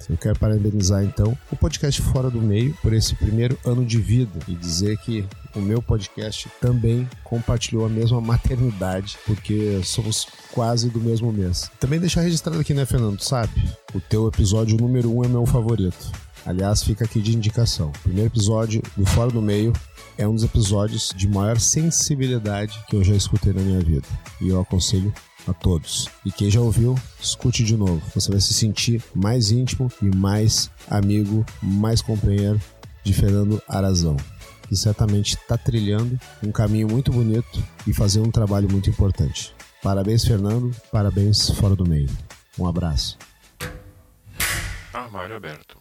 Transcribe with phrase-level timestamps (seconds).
[0.10, 4.40] Eu quero parabenizar então o podcast Fora do Meio por esse primeiro ano de vida
[4.48, 5.26] e dizer que
[5.56, 11.72] o meu podcast também compartilhou a mesma maternidade, porque somos quase do mesmo mês.
[11.80, 13.20] Também deixar registrado aqui, né, Fernando?
[13.22, 13.52] Sabe?
[13.94, 16.12] O teu episódio número um é meu favorito.
[16.46, 17.90] Aliás, fica aqui de indicação.
[17.90, 19.74] O primeiro episódio do Fora do Meio
[20.18, 24.08] é um dos episódios de maior sensibilidade que eu já escutei na minha vida.
[24.40, 25.12] E eu aconselho
[25.48, 26.08] a todos.
[26.26, 28.02] E quem já ouviu, escute de novo.
[28.14, 32.60] Você vai se sentir mais íntimo e mais amigo, mais companheiro
[33.04, 34.18] de Fernando Arazão.
[34.68, 39.54] que certamente está trilhando um caminho muito bonito e fazendo um trabalho muito importante.
[39.84, 40.76] Parabéns, Fernando.
[40.92, 42.10] Parabéns, Fora do Meio.
[42.58, 43.18] Um abraço.
[44.92, 45.78] Armário aberto.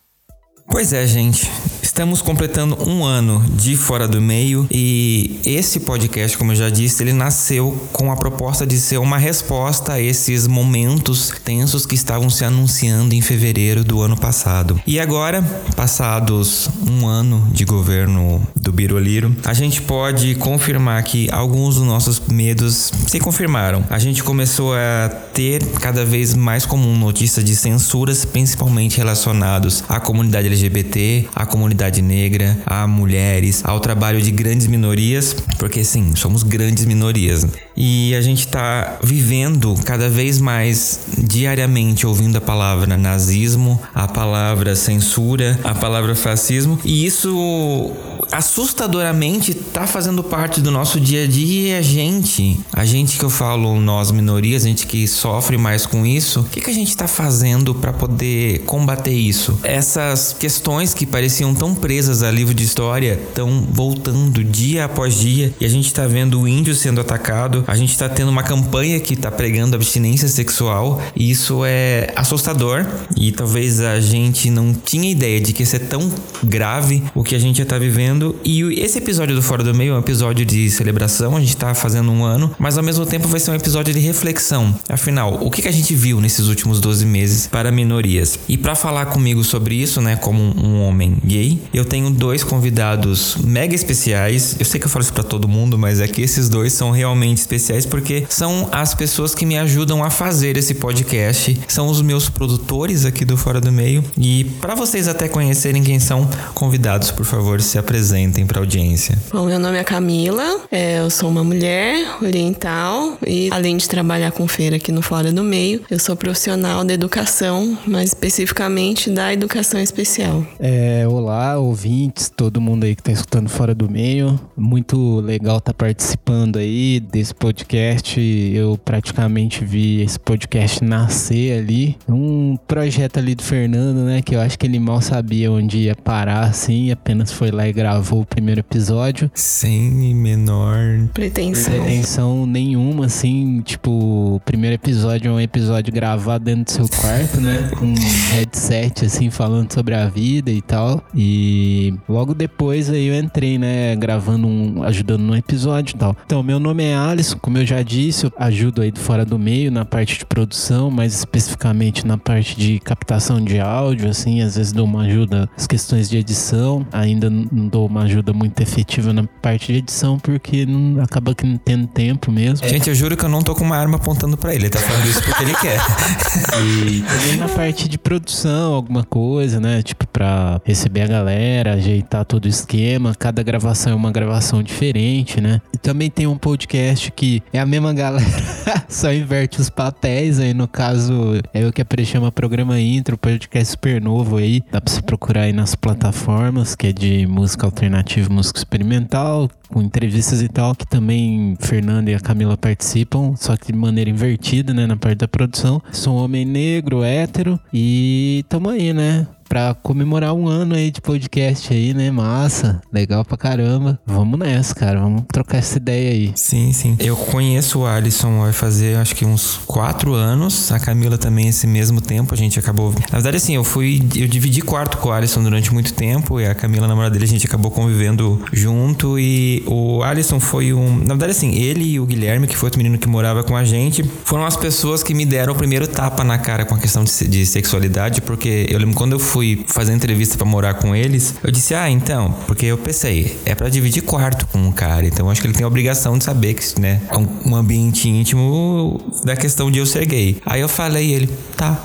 [0.69, 1.49] Pois é, gente.
[1.95, 7.01] Estamos completando um ano de Fora do Meio e esse podcast, como eu já disse,
[7.05, 12.29] ele nasceu com a proposta de ser uma resposta a esses momentos tensos que estavam
[12.29, 14.81] se anunciando em fevereiro do ano passado.
[14.85, 15.41] E agora,
[15.77, 22.19] passados um ano de governo do Biroliro, a gente pode confirmar que alguns dos nossos
[22.19, 23.85] medos se confirmaram.
[23.89, 30.01] A gente começou a ter cada vez mais comum notícias de censuras, principalmente relacionados à
[30.01, 36.43] comunidade LGBT, à comunidade negra, a mulheres, ao trabalho de grandes minorias, porque sim, somos
[36.43, 37.47] grandes minorias.
[37.77, 44.77] E a gente está vivendo cada vez mais diariamente ouvindo a palavra nazismo, a palavra
[44.77, 47.93] censura, a palavra fascismo, e isso
[48.35, 53.25] assustadoramente está fazendo parte do nosso dia a dia e a gente, a gente que
[53.25, 56.75] eu falo nós minorias, a gente que sofre mais com isso, o que, que a
[56.75, 59.57] gente está fazendo para poder combater isso?
[59.63, 65.55] Essas questões que pareciam tão presas a livro de história estão voltando dia após dia
[65.61, 68.99] e a gente está vendo o índio sendo atacado, a gente está tendo uma campanha
[68.99, 72.85] que está pregando abstinência sexual e isso é assustador
[73.17, 76.11] e talvez a gente não tinha ideia de que ia ser tão
[76.43, 79.97] grave o que a gente está vivendo e esse episódio do Fora do Meio é
[79.97, 83.41] um episódio de celebração, a gente está fazendo um ano, mas ao mesmo tempo vai
[83.41, 84.75] ser um episódio de reflexão.
[84.89, 88.39] Afinal, o que, que a gente viu nesses últimos 12 meses para minorias?
[88.49, 93.37] E para falar comigo sobre isso, né, como um homem gay, eu tenho dois convidados
[93.45, 94.57] mega especiais.
[94.59, 96.91] Eu sei que eu falo isso para todo mundo, mas é que esses dois são
[96.91, 102.01] realmente especiais porque são as pessoas que me ajudam a fazer esse podcast, são os
[102.01, 104.05] meus produtores aqui do Fora do Meio.
[104.17, 108.14] E para vocês até conhecerem quem são convidados, por favor, se apresentem
[108.47, 109.19] para a audiência.
[109.33, 114.31] Bom, meu nome é Camila, é, eu sou uma mulher oriental e além de trabalhar
[114.31, 119.33] com feira aqui no Fora do Meio, eu sou profissional da educação, mais especificamente da
[119.33, 120.47] educação especial.
[120.61, 124.39] É, olá, ouvintes, todo mundo aí que está escutando Fora do Meio.
[124.57, 128.21] Muito legal estar tá participando aí desse podcast.
[128.21, 131.97] Eu praticamente vi esse podcast nascer ali.
[132.09, 134.23] Um projeto ali do Fernando, né?
[134.23, 136.93] Que eu acho que ele mal sabia onde ia parar, assim.
[136.93, 139.31] Apenas foi lá e gravou o primeiro episódio.
[139.35, 141.73] Sem menor pretensão.
[141.73, 143.61] Pretensão nenhuma, assim.
[143.63, 147.71] Tipo, o primeiro episódio é um episódio gravado dentro do seu quarto, né?
[147.79, 147.95] Com um
[148.33, 151.03] headset, assim, falando sobre a vida e tal.
[151.15, 153.95] E logo depois aí eu entrei, né?
[153.97, 154.83] Gravando um.
[154.83, 156.17] ajudando no episódio e tal.
[156.25, 159.39] Então, meu nome é Alisson, como eu já disse, eu ajudo aí do fora do
[159.39, 164.57] meio na parte de produção, mais especificamente na parte de captação de áudio, assim, às
[164.57, 166.87] vezes dou uma ajuda nas questões de edição.
[166.93, 171.47] Ainda não dou uma ajuda muito efetiva na parte de edição, porque não, acaba que
[171.47, 172.67] não tendo tempo mesmo.
[172.69, 174.79] Gente, eu juro que eu não tô com uma arma apontando para ele, ele tá
[174.79, 175.79] falando isso porque ele quer.
[176.63, 179.83] e também na parte de produção, alguma coisa, né?
[179.83, 183.15] Tipo, pra receber a galera, ajeitar todo o esquema.
[183.15, 185.61] Cada gravação é uma gravação diferente, né?
[185.73, 188.25] E também tem um podcast que é a mesma galera,
[188.89, 190.39] só inverte os papéis.
[190.39, 194.63] Aí no caso, é o que a chama Programa Intro, podcast super novo aí.
[194.71, 199.83] Dá pra se procurar aí nas plataformas, que é de música alternativa, música experimental com
[199.83, 204.73] entrevistas e tal, que também Fernanda e a Camila participam, só que de maneira invertida,
[204.73, 205.83] né, na parte da produção.
[205.91, 209.27] Sou um homem negro, hétero e tamo aí, né?
[209.49, 212.11] Pra comemorar um ano aí de podcast aí, né?
[212.11, 213.99] Massa, legal pra caramba.
[214.07, 215.01] Vamos nessa, cara.
[215.01, 216.33] Vamos trocar essa ideia aí.
[216.35, 216.97] Sim, sim.
[216.99, 220.73] Eu conheço o Alisson, vai fazer acho que uns quatro anos.
[220.73, 222.35] A Camila também esse mesmo tempo.
[222.35, 222.93] A gente acabou.
[223.11, 224.03] Na verdade, assim, eu fui.
[224.17, 226.41] Eu dividi quarto com o Alisson durante muito tempo.
[226.41, 229.19] E a Camila, namorada dele, a gente acabou convivendo junto.
[229.19, 230.97] E o Alisson foi um.
[230.97, 233.65] Na verdade, assim, ele e o Guilherme, que foi outro menino que morava com a
[233.65, 237.05] gente, foram as pessoas que me deram o primeiro tapa na cara com a questão
[237.05, 238.21] de, de sexualidade.
[238.21, 241.75] Porque eu lembro quando eu fui fui fazer entrevista para morar com eles, eu disse:
[241.75, 245.49] "Ah, então, porque eu pensei, é para dividir quarto com um cara, então acho que
[245.49, 249.81] ele tem a obrigação de saber que, né, é um, ambiente íntimo da questão de
[249.81, 250.41] eu ser gay".
[250.47, 251.83] Aí eu falei, ele: "Tá".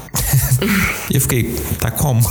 [1.09, 2.21] e eu fiquei: "Tá como?"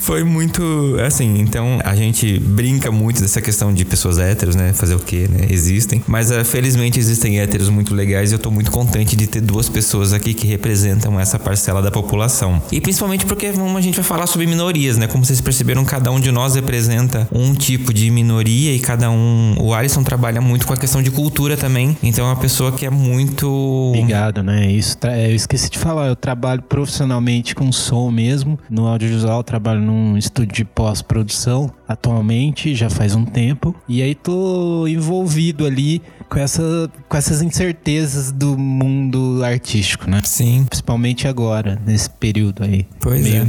[0.00, 4.72] Foi muito assim, então a gente brinca muito dessa questão de pessoas héteros, né?
[4.72, 5.46] Fazer o quê, né?
[5.50, 6.02] Existem.
[6.06, 9.68] Mas uh, felizmente existem héteros muito legais e eu tô muito contente de ter duas
[9.68, 12.60] pessoas aqui que representam essa parcela da população.
[12.72, 15.06] E principalmente porque vamos, a gente vai falar sobre minorias, né?
[15.06, 19.56] Como vocês perceberam, cada um de nós representa um tipo de minoria e cada um.
[19.58, 21.96] O Alisson trabalha muito com a questão de cultura também.
[22.02, 23.48] Então é uma pessoa que é muito.
[23.88, 24.70] Obrigado, né?
[24.70, 24.98] Isso.
[25.02, 28.58] Eu esqueci de falar, eu trabalho profissionalmente com som mesmo.
[28.68, 33.74] No audiovisual trabalho num estúdio de pós-produção atualmente, já faz um tempo.
[33.88, 40.20] E aí tô envolvido ali com, essa, com essas incertezas do mundo artístico, né?
[40.24, 40.64] Sim.
[40.68, 42.86] Principalmente agora, nesse período aí.
[43.00, 43.44] Pois meio é.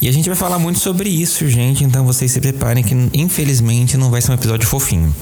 [0.00, 1.84] E a gente vai falar muito sobre isso, gente.
[1.84, 5.14] Então vocês se preparem que, infelizmente, não vai ser um episódio fofinho.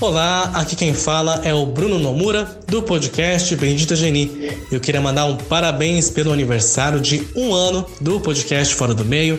[0.00, 4.50] Olá, aqui quem fala é o Bruno Nomura do podcast Bendita Geni.
[4.72, 9.38] Eu queria mandar um parabéns pelo aniversário de um ano do podcast Fora do Meio,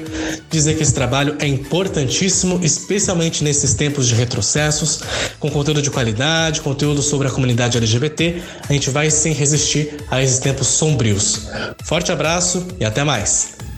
[0.51, 5.01] dizer que esse trabalho é importantíssimo, especialmente nesses tempos de retrocessos,
[5.39, 8.43] com conteúdo de qualidade, conteúdo sobre a comunidade LGBT.
[8.69, 11.47] A gente vai sem resistir a esses tempos sombrios.
[11.83, 13.70] Forte abraço e até mais.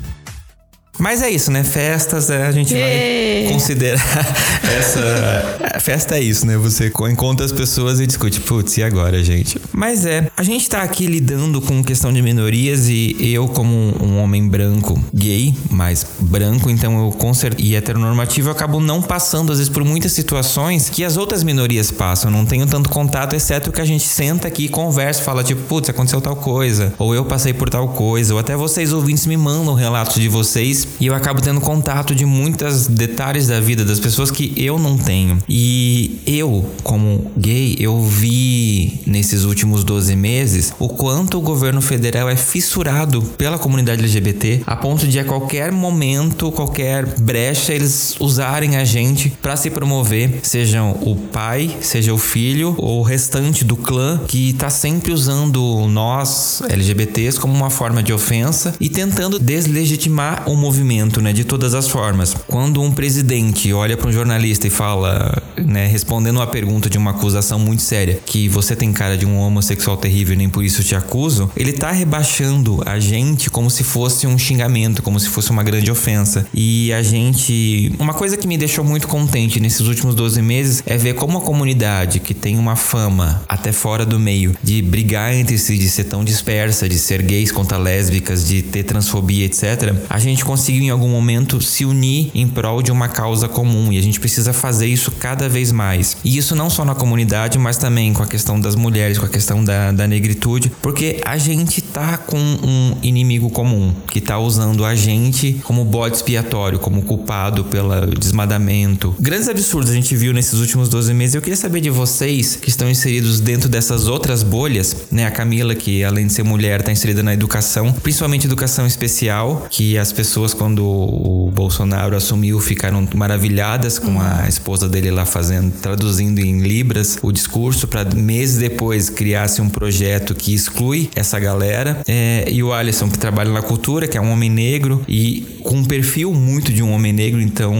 [0.99, 1.63] Mas é isso, né?
[1.63, 3.99] Festas, é, a gente vai considerar
[4.77, 5.79] essa.
[5.81, 6.55] Festa é isso, né?
[6.57, 9.59] Você encontra as pessoas e discute, putz, e agora, gente?
[9.73, 14.19] Mas é, a gente tá aqui lidando com questão de minorias e eu, como um
[14.19, 19.57] homem branco, gay, mas branco, então eu conser e heteronormativo, eu acabo não passando, às
[19.57, 22.31] vezes, por muitas situações que as outras minorias passam.
[22.31, 25.61] Eu não tenho tanto contato, exceto que a gente senta aqui e conversa, fala, tipo,
[25.63, 29.35] putz, aconteceu tal coisa, ou eu passei por tal coisa, ou até vocês ouvintes me
[29.35, 33.99] mandam relatos de vocês e eu acabo tendo contato de muitos detalhes da vida das
[33.99, 35.37] pessoas que eu não tenho.
[35.47, 42.29] E eu, como gay, eu vi nesses últimos 12 meses o quanto o governo federal
[42.29, 48.77] é fissurado pela comunidade LGBT a ponto de a qualquer momento, qualquer brecha, eles usarem
[48.77, 53.75] a gente para se promover, sejam o pai, seja o filho ou o restante do
[53.75, 60.49] clã que tá sempre usando nós LGBTs como uma forma de ofensa e tentando deslegitimar
[60.49, 60.72] o movimento,
[61.21, 62.35] né, de todas as formas.
[62.47, 67.11] Quando um presidente olha para um jornalista e fala, né, respondendo uma pergunta de uma
[67.11, 70.95] acusação muito séria, que você tem cara de um homossexual terrível nem por isso te
[70.95, 75.63] acuso, ele tá rebaixando a gente como se fosse um xingamento, como se fosse uma
[75.63, 76.45] grande ofensa.
[76.53, 80.97] E a gente, uma coisa que me deixou muito contente nesses últimos 12 meses é
[80.97, 85.57] ver como a comunidade que tem uma fama até fora do meio de brigar entre
[85.57, 89.95] si, de ser tão dispersa, de ser gays contra lésbicas, de ter transfobia, etc.
[90.09, 93.97] A gente conseguiu em algum momento se unir em prol de uma causa comum e
[93.97, 96.15] a gente precisa fazer isso cada vez mais.
[96.23, 99.29] E isso não só na comunidade, mas também com a questão das mulheres, com a
[99.29, 104.85] questão da, da negritude, porque a gente tá com um inimigo comum que tá usando
[104.85, 109.13] a gente como bode expiatório, como culpado pelo desmadamento.
[109.19, 111.35] Grandes absurdos a gente viu nesses últimos 12 meses.
[111.35, 115.25] Eu queria saber de vocês que estão inseridos dentro dessas outras bolhas, né?
[115.25, 119.97] A Camila, que além de ser mulher, tá inserida na educação, principalmente educação especial, que
[119.97, 126.39] as pessoas, quando o Bolsonaro assumiu, ficaram maravilhadas com a esposa dele lá fazendo, traduzindo
[126.39, 132.01] em libras o discurso para meses depois criasse um projeto que exclui essa galera.
[132.07, 135.77] É, e o Alisson, que trabalha na cultura, que é um homem negro e com
[135.77, 137.73] um perfil muito de um homem negro, então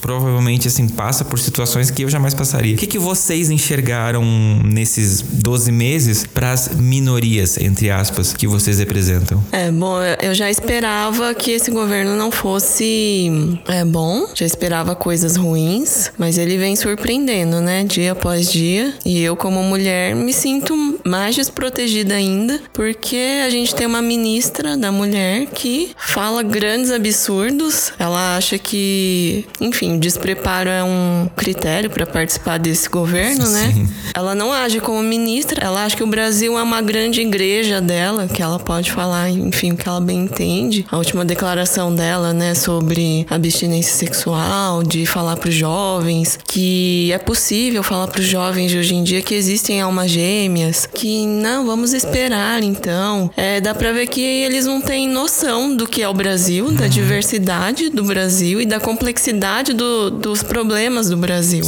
[0.00, 2.74] provavelmente assim passa por situações que eu jamais passaria.
[2.74, 4.24] O que, que vocês enxergaram
[4.64, 9.42] nesses 12 meses para as minorias, entre aspas, que vocês representam?
[9.50, 15.36] É, bom, eu já esperava que esse governo não fosse é, bom, já esperava coisas
[15.36, 18.94] ruins, mas ele vem surpreendendo, né, dia após dia.
[19.04, 24.76] E eu, como mulher, me sinto mais desprotegida ainda, porque a gente tem uma ministra
[24.76, 27.92] da mulher que fala grandes absurdos.
[27.98, 33.72] Ela acha que, enfim, despreparo é um critério para participar desse governo, né?
[33.72, 33.88] Sim.
[34.14, 38.28] Ela não age como ministra, ela acha que o Brasil é uma grande igreja dela,
[38.28, 40.86] que ela pode falar, enfim, o que ela bem entende.
[40.90, 42.03] A última declaração dela,
[42.34, 48.26] né, sobre abstinência sexual, de falar para os jovens que é possível falar para os
[48.26, 53.30] jovens de hoje em dia que existem almas gêmeas, que não, vamos esperar então.
[53.36, 56.86] É, dá para ver que eles não têm noção do que é o Brasil, da
[56.86, 61.64] diversidade do Brasil e da complexidade do- dos problemas do Brasil.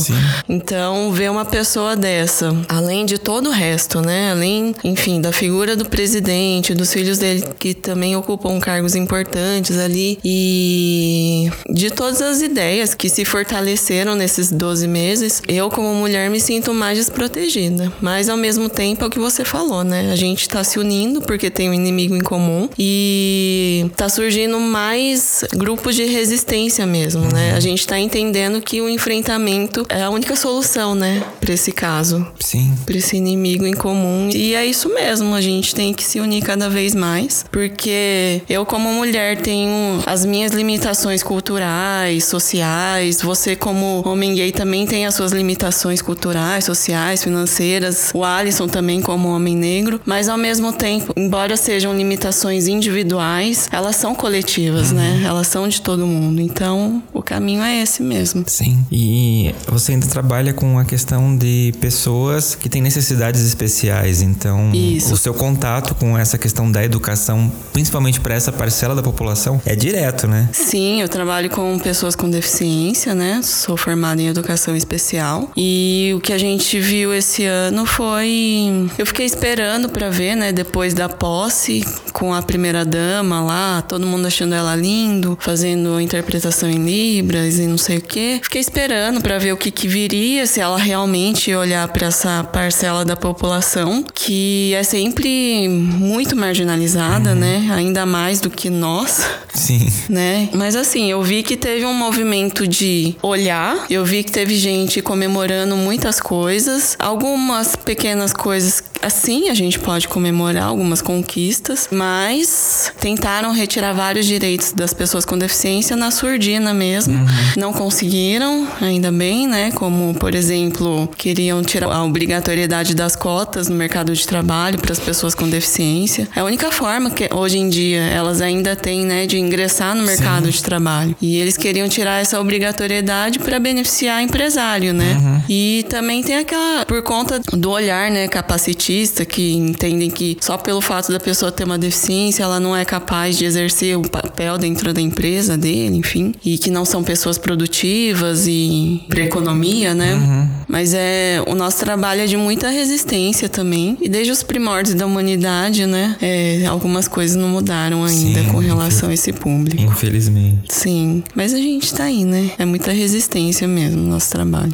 [0.48, 4.30] Então, ver uma pessoa dessa, além de todo o resto, né?
[4.32, 10.15] Além, enfim, da figura do presidente, dos filhos dele que também ocupam cargos importantes ali
[10.24, 16.40] e de todas as ideias que se fortaleceram nesses 12 meses, eu como mulher me
[16.40, 17.92] sinto mais desprotegida.
[18.00, 20.10] Mas ao mesmo tempo é o que você falou, né?
[20.12, 25.44] A gente tá se unindo porque tem um inimigo em comum e tá surgindo mais
[25.54, 27.54] grupos de resistência mesmo, né?
[27.54, 32.26] A gente tá entendendo que o enfrentamento é a única solução, né, para esse caso,
[32.40, 32.74] Sim.
[32.84, 34.28] para esse inimigo em comum.
[34.32, 38.64] E é isso mesmo, a gente tem que se unir cada vez mais, porque eu
[38.66, 45.16] como mulher tenho as minhas limitações culturais, sociais, você como homem gay também tem as
[45.16, 48.12] suas limitações culturais, sociais, financeiras.
[48.14, 53.96] O Alisson também como homem negro, mas ao mesmo tempo, embora sejam limitações individuais, elas
[53.96, 55.10] são coletivas, né?
[55.10, 55.18] uhum.
[55.18, 55.26] né?
[55.26, 56.40] Elas são de todo mundo.
[56.40, 58.44] Então, o caminho é esse mesmo.
[58.46, 58.86] Sim.
[58.92, 64.22] E você ainda trabalha com a questão de pessoas que têm necessidades especiais.
[64.22, 65.12] Então, Isso.
[65.12, 69.74] o seu contato com essa questão da educação, principalmente para essa parcela da população, é
[69.74, 69.95] direto,
[70.28, 70.48] né?
[70.52, 73.40] Sim, eu trabalho com pessoas com deficiência, né?
[73.42, 75.50] Sou formada em educação especial.
[75.56, 78.90] E o que a gente viu esse ano foi.
[78.98, 80.52] Eu fiquei esperando para ver, né?
[80.52, 86.68] Depois da posse, com a primeira dama lá, todo mundo achando ela lindo, fazendo interpretação
[86.68, 88.38] em Libras e não sei o quê.
[88.42, 93.04] Fiquei esperando para ver o que, que viria, se ela realmente olhar para essa parcela
[93.04, 97.36] da população que é sempre muito marginalizada, uhum.
[97.36, 97.68] né?
[97.72, 99.26] Ainda mais do que nós.
[99.54, 99.85] Sim.
[100.08, 100.48] Né?
[100.52, 105.02] Mas assim, eu vi que teve um movimento de olhar, eu vi que teve gente
[105.02, 113.52] comemorando muitas coisas, algumas pequenas coisas Assim, a gente pode comemorar algumas conquistas, mas tentaram
[113.52, 117.14] retirar vários direitos das pessoas com deficiência na surdina mesmo.
[117.14, 117.26] Uhum.
[117.56, 119.70] Não conseguiram, ainda bem, né?
[119.72, 124.98] Como, por exemplo, queriam tirar a obrigatoriedade das cotas no mercado de trabalho para as
[124.98, 126.28] pessoas com deficiência.
[126.34, 130.02] É a única forma que hoje em dia elas ainda têm, né, de ingressar no
[130.02, 130.50] mercado Sim.
[130.52, 131.16] de trabalho.
[131.20, 135.16] E eles queriam tirar essa obrigatoriedade para beneficiar empresário, né?
[135.20, 135.42] Uhum.
[135.48, 140.80] E também tem aquela por conta do olhar, né, capacitista que entendem que só pelo
[140.80, 144.92] fato da pessoa ter uma deficiência ela não é capaz de exercer o papel dentro
[144.92, 150.14] da empresa dele, enfim, e que não são pessoas produtivas e para economia, né?
[150.14, 150.48] Uhum.
[150.68, 155.06] Mas é o nosso trabalho é de muita resistência também e desde os primórdios da
[155.06, 156.16] humanidade, né?
[156.20, 159.65] É, algumas coisas não mudaram ainda Sim, com relação a esse público.
[159.74, 160.72] Infelizmente.
[160.72, 162.50] Sim, mas a gente tá aí, né?
[162.58, 164.72] É muita resistência mesmo no nosso trabalho.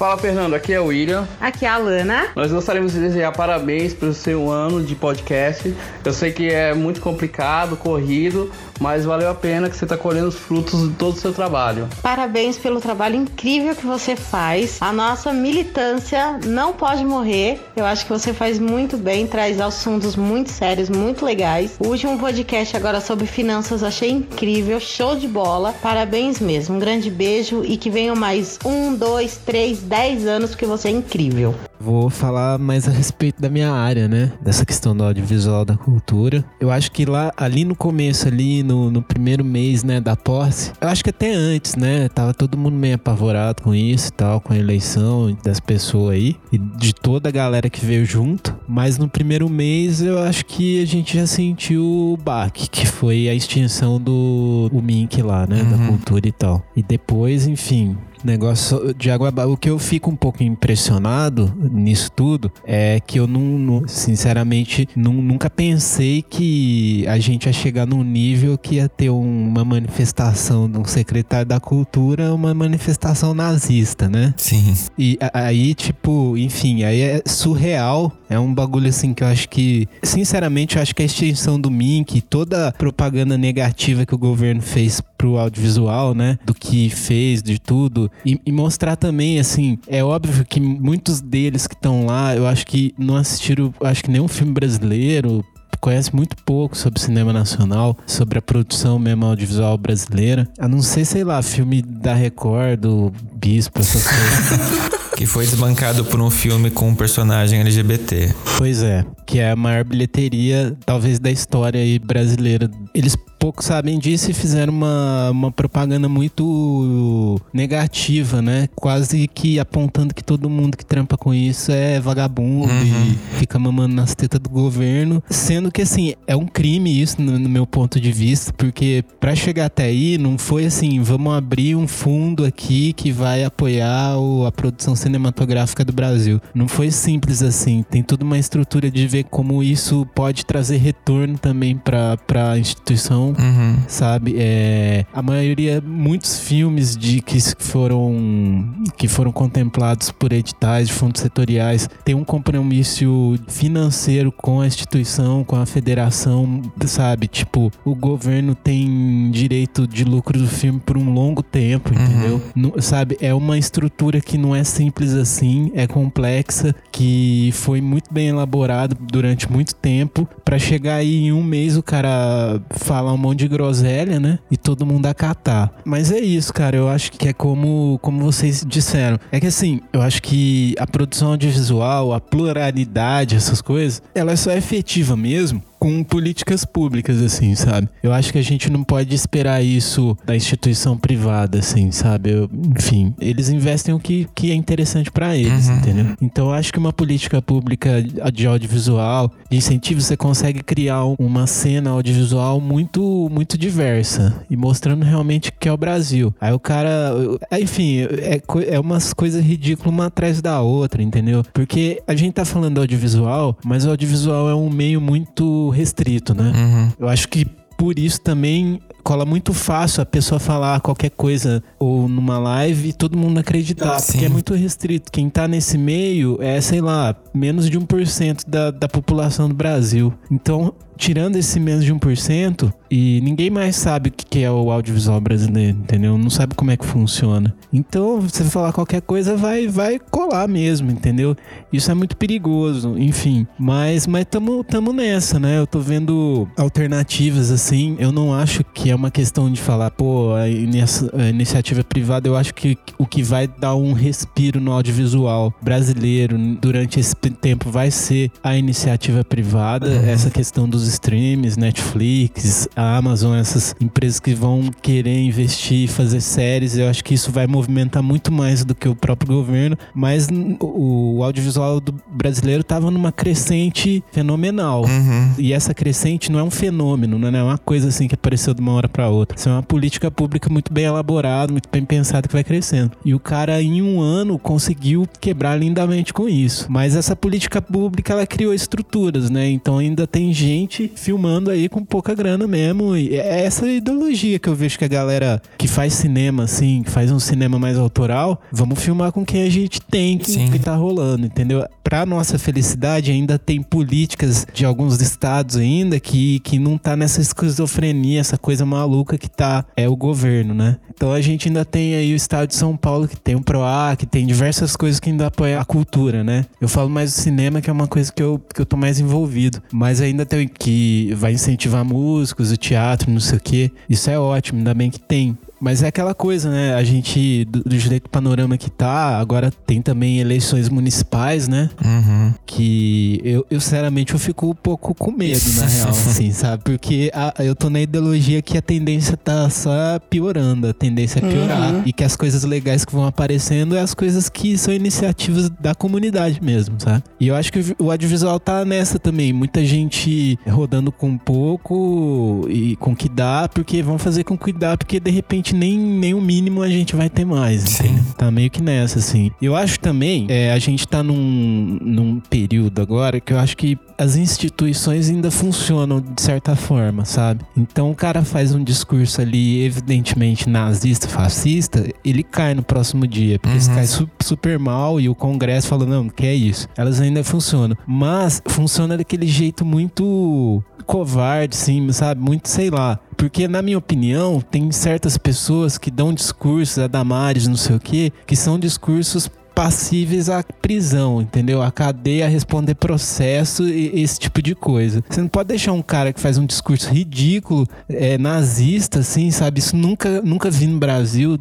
[0.00, 1.28] Fala Fernando, aqui é o William.
[1.38, 2.28] Aqui é a Lana.
[2.34, 5.74] Nós gostaríamos de desejar parabéns pelo seu ano de podcast.
[6.02, 10.28] Eu sei que é muito complicado, corrido, mas valeu a pena que você está colhendo
[10.28, 11.86] os frutos de todo o seu trabalho.
[12.02, 14.78] Parabéns pelo trabalho incrível que você faz.
[14.80, 17.60] A nossa militância não pode morrer.
[17.76, 21.76] Eu acho que você faz muito bem, traz assuntos muito sérios, muito legais.
[21.78, 25.74] O último podcast agora sobre finanças achei incrível, show de bola.
[25.82, 26.76] Parabéns mesmo.
[26.76, 30.92] Um grande beijo e que venham mais um, dois, três, dez anos, porque você é
[30.92, 31.54] incrível.
[31.80, 34.32] Vou falar mais a respeito da minha área, né?
[34.40, 36.44] Dessa questão do audiovisual da cultura.
[36.60, 40.72] Eu acho que lá, ali no começo, ali no, no primeiro mês, né, da posse,
[40.80, 42.08] eu acho que até antes, né?
[42.10, 46.36] Tava todo mundo meio apavorado com isso e tal, com a eleição das pessoas aí
[46.52, 48.54] e de toda a galera que veio junto.
[48.68, 53.28] Mas no primeiro mês eu acho que a gente já sentiu o baque, que foi
[53.28, 55.62] a extinção do o Mink lá, né?
[55.62, 55.70] Uhum.
[55.70, 56.62] Da cultura e tal.
[56.76, 62.52] E depois, enfim, negócio de água o que eu fico um pouco impressionado nisso tudo
[62.64, 68.02] é que eu não, não sinceramente não, nunca pensei que a gente ia chegar num
[68.02, 74.34] nível que ia ter uma manifestação de um secretário da cultura uma manifestação nazista né?
[74.36, 74.74] Sim.
[74.98, 79.88] E aí tipo enfim aí é surreal é um bagulho assim que eu acho que
[80.02, 84.62] sinceramente eu acho que a extinção do Mink toda a propaganda negativa que o governo
[84.62, 86.38] fez pro audiovisual né?
[86.44, 91.66] Do que fez de tudo e, e, mostrar também, assim, é óbvio que muitos deles
[91.66, 95.44] que estão lá, eu acho que não assistiram, acho que nenhum filme brasileiro,
[95.80, 100.46] conhece muito pouco sobre cinema nacional, sobre a produção mesmo audiovisual brasileira.
[100.58, 105.00] A não ser, sei lá, filme da Record, do Bispo, essas coisas.
[105.16, 108.34] que foi desbancado por um filme com um personagem LGBT.
[108.56, 112.70] Pois é, que é a maior bilheteria, talvez, da história aí brasileira.
[112.94, 118.68] Eles pouco sabem disso e fizeram uma, uma propaganda muito negativa, né?
[118.76, 122.82] Quase que apontando que todo mundo que trampa com isso é vagabundo uhum.
[122.82, 125.22] e fica mamando nas tetas do governo.
[125.30, 129.34] Sendo que, assim, é um crime isso no, no meu ponto de vista, porque para
[129.34, 134.44] chegar até aí não foi assim, vamos abrir um fundo aqui que vai apoiar o,
[134.44, 136.42] a produção cinematográfica do Brasil.
[136.54, 137.82] Não foi simples assim.
[137.88, 142.18] Tem toda uma estrutura de ver como isso pode trazer retorno também para
[142.52, 143.76] a instituição uhum.
[143.86, 144.34] sabe?
[144.38, 151.20] É, a maioria, muitos filmes de que foram que foram contemplados por editais de fundos
[151.20, 157.26] setoriais tem um compromisso financeiro com a instituição, com a federação, sabe?
[157.26, 162.04] Tipo, o governo tem direito de lucro do filme por um longo tempo, uhum.
[162.04, 162.42] entendeu?
[162.54, 163.16] Não, sabe?
[163.20, 168.96] É uma estrutura que não é simples assim, é complexa, que foi muito bem elaborado
[169.00, 174.18] durante muito tempo para chegar aí em um mês o cara falar monte de groselha,
[174.18, 174.38] né?
[174.50, 175.72] E todo mundo acatar.
[175.84, 176.76] Mas é isso, cara.
[176.76, 179.18] Eu acho que é como, como vocês disseram.
[179.30, 184.50] É que assim, eu acho que a produção audiovisual, a pluralidade, essas coisas, ela só
[184.50, 187.88] é efetiva mesmo com políticas públicas, assim, sabe?
[188.02, 192.30] Eu acho que a gente não pode esperar isso da instituição privada, assim, sabe?
[192.30, 195.76] Eu, enfim, eles investem o que, que é interessante para eles, uhum.
[195.78, 196.06] entendeu?
[196.20, 201.46] Então eu acho que uma política pública de audiovisual, de incentivo, você consegue criar uma
[201.46, 206.34] cena audiovisual muito, muito diversa e mostrando realmente que é o Brasil.
[206.38, 207.14] Aí o cara,
[207.58, 211.42] enfim, é, é umas coisas ridículas uma atrás da outra, entendeu?
[211.54, 216.52] Porque a gente tá falando audiovisual, mas o audiovisual é um meio muito restrito, né?
[216.54, 216.92] Uhum.
[216.98, 217.46] Eu acho que
[217.80, 222.92] por isso também cola muito fácil a pessoa falar qualquer coisa ou numa live e
[222.92, 224.12] todo mundo acreditar, Sim.
[224.12, 225.10] porque é muito restrito.
[225.10, 230.12] Quem tá nesse meio é, sei lá, menos de 1% da, da população do Brasil.
[230.30, 235.20] Então, tirando esse menos de 1%, e ninguém mais sabe o que é o audiovisual
[235.20, 236.18] brasileiro, entendeu?
[236.18, 237.54] Não sabe como é que funciona.
[237.72, 241.36] Então, você falar qualquer coisa, vai vai colar mesmo, entendeu?
[241.72, 243.46] Isso é muito perigoso, enfim.
[243.58, 245.58] Mas mas tamo, tamo nessa, né?
[245.58, 247.96] Eu tô vendo alternativas assim.
[247.98, 252.52] Eu não acho que é uma questão de falar, pô, a, iniciativa privada, eu acho
[252.52, 258.30] que o que vai dar um respiro no audiovisual brasileiro durante esse tempo vai ser
[258.42, 260.08] a iniciativa privada, uhum.
[260.08, 266.76] essa questão dos streams, Netflix, a Amazon, essas empresas que vão querer investir, fazer séries,
[266.76, 270.28] eu acho que isso vai movimentar muito mais do que o próprio governo, mas
[270.60, 274.84] o audiovisual do brasileiro estava numa crescente fenomenal.
[274.84, 275.34] Uhum.
[275.38, 278.60] E essa crescente não é um fenômeno, não é uma coisa assim que apareceu de
[278.60, 279.36] uma hora para outra.
[279.36, 282.92] Isso é uma política pública muito bem elaborada, muito bem pensada que vai crescendo.
[283.04, 286.66] E o cara em um ano conseguiu quebrar lindamente com isso.
[286.68, 289.48] Mas essa política pública ela criou estruturas, né?
[289.50, 292.96] Então ainda tem gente filmando aí com pouca grana mesmo.
[292.96, 296.90] E é essa ideologia que eu vejo que a galera que faz cinema assim, que
[296.90, 300.74] faz um cinema mais autoral, vamos filmar com quem a gente tem que, que tá
[300.74, 301.66] rolando, entendeu?
[301.82, 307.20] Pra nossa felicidade ainda tem políticas de alguns estados ainda que, que não tá nessa
[307.20, 310.76] esquizofrenia, essa coisa maluca que tá é o governo, né?
[310.94, 313.96] Então a gente ainda tem aí o estado de São Paulo que tem o PROA,
[313.96, 316.44] que tem diversas coisas que ainda apoiam a cultura, né?
[316.60, 319.00] Eu falo mais do cinema, que é uma coisa que eu, que eu tô mais
[319.00, 319.62] envolvido.
[319.72, 320.69] Mas ainda tem que
[321.16, 323.70] vai incentivar músicos, o teatro, não sei o quê.
[323.88, 325.36] Isso é ótimo, ainda bem que tem.
[325.60, 326.74] Mas é aquela coisa, né?
[326.74, 331.68] A gente, do, do jeito panorama que tá, agora tem também eleições municipais, né?
[331.84, 332.34] Uhum.
[332.46, 336.64] Que eu, eu, sinceramente, eu fico um pouco com medo, na real, assim, sabe?
[336.64, 341.22] Porque a, eu tô na ideologia que a tendência tá só piorando, a tendência é
[341.28, 341.74] piorar.
[341.74, 341.82] Uhum.
[341.84, 345.74] E que as coisas legais que vão aparecendo é as coisas que são iniciativas da
[345.74, 347.04] comunidade mesmo, sabe?
[347.18, 349.32] E eu acho que o audiovisual tá nessa também.
[349.32, 354.98] Muita gente rodando com pouco e com que dá, porque vão fazer com cuidado, porque
[354.98, 357.62] de repente nem, nem o mínimo a gente vai ter mais.
[357.62, 357.98] Sim.
[358.16, 359.30] Tá meio que nessa, assim.
[359.40, 363.78] Eu acho também, é, a gente tá num, num período agora que eu acho que
[363.98, 367.44] as instituições ainda funcionam de certa forma, sabe?
[367.56, 373.38] Então o cara faz um discurso ali, evidentemente nazista, fascista, ele cai no próximo dia,
[373.38, 373.74] porque uhum.
[373.74, 376.66] cai su super mal e o Congresso fala: não, que é isso.
[376.76, 377.76] Elas ainda funcionam.
[377.86, 382.20] Mas funciona daquele jeito muito covarde, sim, sabe?
[382.20, 382.98] Muito, sei lá.
[383.20, 387.78] Porque, na minha opinião, tem certas pessoas que dão discursos, a Damares, não sei o
[387.78, 391.60] quê, que são discursos passíveis à prisão, entendeu?
[391.60, 395.04] A cadeia a responder processo e esse tipo de coisa.
[395.06, 399.58] Você não pode deixar um cara que faz um discurso ridículo, é, nazista, assim, sabe?
[399.58, 401.38] Isso nunca, nunca vi no Brasil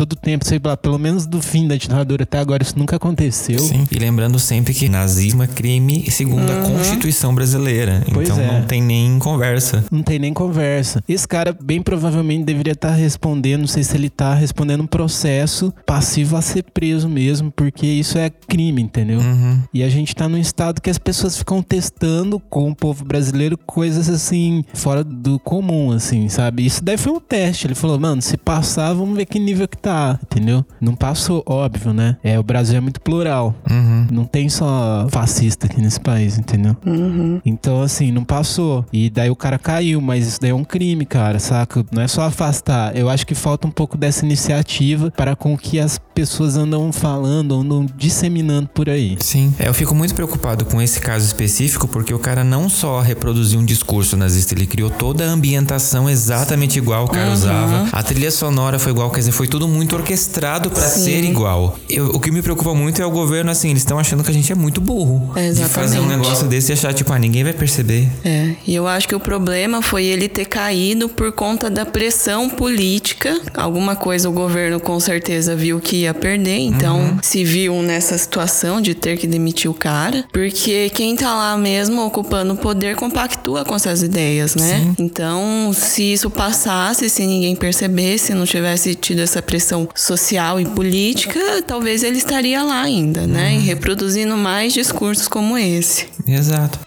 [0.00, 3.58] todo tempo, sei lá, pelo menos do fim da ditadura até agora, isso nunca aconteceu.
[3.58, 6.58] Sim, e lembrando sempre que nazismo é crime segundo uhum.
[6.58, 8.02] a Constituição brasileira.
[8.10, 8.46] Pois então é.
[8.46, 9.84] não tem nem conversa.
[9.90, 11.04] Não tem nem conversa.
[11.06, 14.86] Esse cara, bem provavelmente, deveria estar tá respondendo, não sei se ele está respondendo um
[14.86, 19.20] processo passivo a ser preso mesmo, porque isso é crime, entendeu?
[19.20, 19.62] Uhum.
[19.74, 23.58] E a gente tá num estado que as pessoas ficam testando com o povo brasileiro
[23.58, 26.64] coisas assim, fora do comum, assim, sabe?
[26.64, 27.66] Isso daí foi um teste.
[27.66, 29.89] Ele falou, mano, se passar, vamos ver que nível que tá
[30.22, 30.64] entendeu?
[30.80, 32.16] Não passou, óbvio, né?
[32.22, 33.54] É, o Brasil é muito plural.
[33.70, 34.06] Uhum.
[34.10, 36.76] Não tem só fascista aqui nesse país, entendeu?
[36.84, 37.40] Uhum.
[37.44, 38.84] Então, assim, não passou.
[38.92, 41.84] E daí o cara caiu, mas isso daí é um crime, cara, saca?
[41.92, 42.96] Não é só afastar.
[42.96, 47.54] Eu acho que falta um pouco dessa iniciativa para com que as pessoas andam falando,
[47.54, 49.16] andam disseminando por aí.
[49.20, 49.54] Sim.
[49.58, 53.60] É, eu fico muito preocupado com esse caso específico, porque o cara não só reproduziu
[53.60, 57.32] um discurso nazista, ele criou toda a ambientação exatamente igual o cara uhum.
[57.32, 57.88] usava.
[57.92, 61.78] A trilha sonora foi igual, quer dizer, foi tudo muito orquestrado para ser igual.
[61.88, 64.34] Eu, o que me preocupa muito é o governo, assim, eles estão achando que a
[64.34, 65.32] gente é muito burro.
[65.36, 66.08] É, de fazer um exatamente.
[66.08, 68.08] negócio desse e achar, tipo, ah, ninguém vai perceber.
[68.24, 72.48] É, e eu acho que o problema foi ele ter caído por conta da pressão
[72.48, 73.40] política.
[73.54, 78.80] Alguma coisa o governo com certeza viu que ia perder, então se viu nessa situação
[78.80, 83.64] de ter que demitir o cara, porque quem tá lá mesmo ocupando o poder compactua
[83.64, 84.94] com essas ideias, né?
[84.98, 89.59] Então, se isso passasse, se ninguém percebesse, não tivesse tido essa pressão
[89.94, 93.54] social e política, talvez ele estaria lá ainda, né?
[93.54, 96.08] E reproduzindo mais discursos como esse.
[96.26, 96.78] Exato.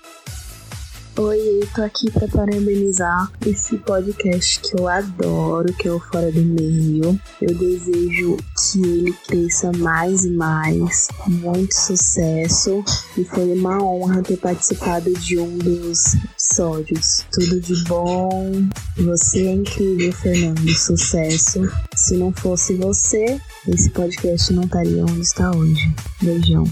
[1.15, 6.31] Oi, eu tô aqui pra parabenizar esse podcast que eu adoro, que é o Fora
[6.31, 7.19] do Meio.
[7.39, 12.83] Eu desejo que ele cresça mais e mais, muito sucesso.
[13.15, 17.27] E foi uma honra ter participado de um dos episódios.
[17.31, 18.51] Tudo de bom.
[18.97, 20.67] Você é incrível, Fernando.
[20.75, 21.71] Sucesso.
[21.95, 25.93] Se não fosse você, esse podcast não estaria onde está hoje.
[26.23, 26.63] Beijão.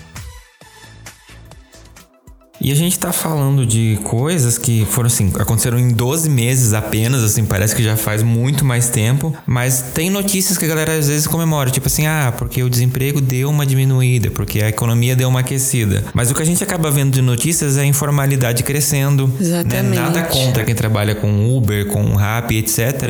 [2.62, 7.24] E a gente tá falando de coisas que foram assim, aconteceram em 12 meses apenas,
[7.24, 11.08] assim, parece que já faz muito mais tempo, mas tem notícias que a galera às
[11.08, 15.28] vezes comemora, tipo assim, ah, porque o desemprego deu uma diminuída, porque a economia deu
[15.30, 16.04] uma aquecida.
[16.14, 19.28] Mas o que a gente acaba vendo de notícias é a informalidade crescendo.
[19.28, 19.34] né?
[19.40, 19.96] Exatamente.
[20.00, 23.10] Nada contra quem trabalha com Uber, com Rappi, etc.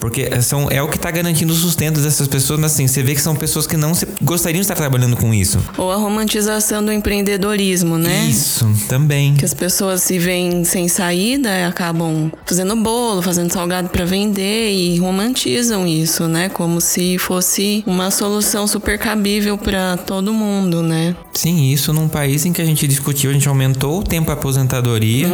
[0.00, 3.14] Porque são, é o que tá garantindo o sustento dessas pessoas, mas assim, você vê
[3.14, 5.58] que são pessoas que não se- gostariam de estar trabalhando com isso.
[5.76, 8.26] Ou a romantização do empreendedorismo, né?
[8.28, 9.34] Isso, também.
[9.34, 14.70] Que as pessoas se veem sem saída e acabam fazendo bolo, fazendo salgado para vender
[14.72, 16.48] e romantizam isso, né?
[16.48, 21.16] Como se fosse uma solução super cabível para todo mundo, né?
[21.32, 24.34] Sim, isso num país em que a gente discutiu, a gente aumentou o tempo da
[24.34, 25.28] aposentadoria,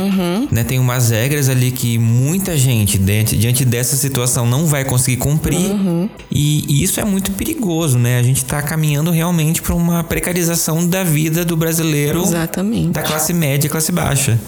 [0.51, 0.65] né?
[0.65, 5.61] Tem umas regras ali que muita gente, diante, diante dessa situação, não vai conseguir cumprir.
[6.31, 8.19] E, e isso é muito perigoso, né?
[8.19, 12.91] A gente tá caminhando realmente para uma precarização da vida do brasileiro Exatamente.
[12.91, 14.39] da classe média e classe baixa.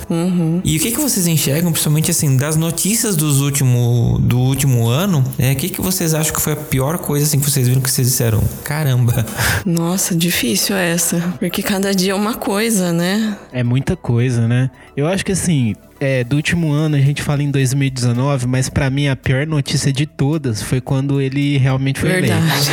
[0.62, 5.24] E o que, que vocês enxergam, principalmente assim, das notícias dos último, do último ano?
[5.38, 7.80] É, o que, que vocês acham que foi a pior coisa assim que vocês viram
[7.80, 8.42] que vocês disseram?
[8.62, 9.24] Caramba.
[9.64, 11.34] Nossa, difícil essa.
[11.38, 13.36] Porque cada dia é uma coisa, né?
[13.50, 14.70] É muita coisa, né?
[14.96, 18.90] Eu acho que assim, é, do último ano a gente fala em 2019, mas pra
[18.90, 22.34] mim a pior notícia de todas foi quando ele realmente foi eleito.
[22.34, 22.70] Verdade.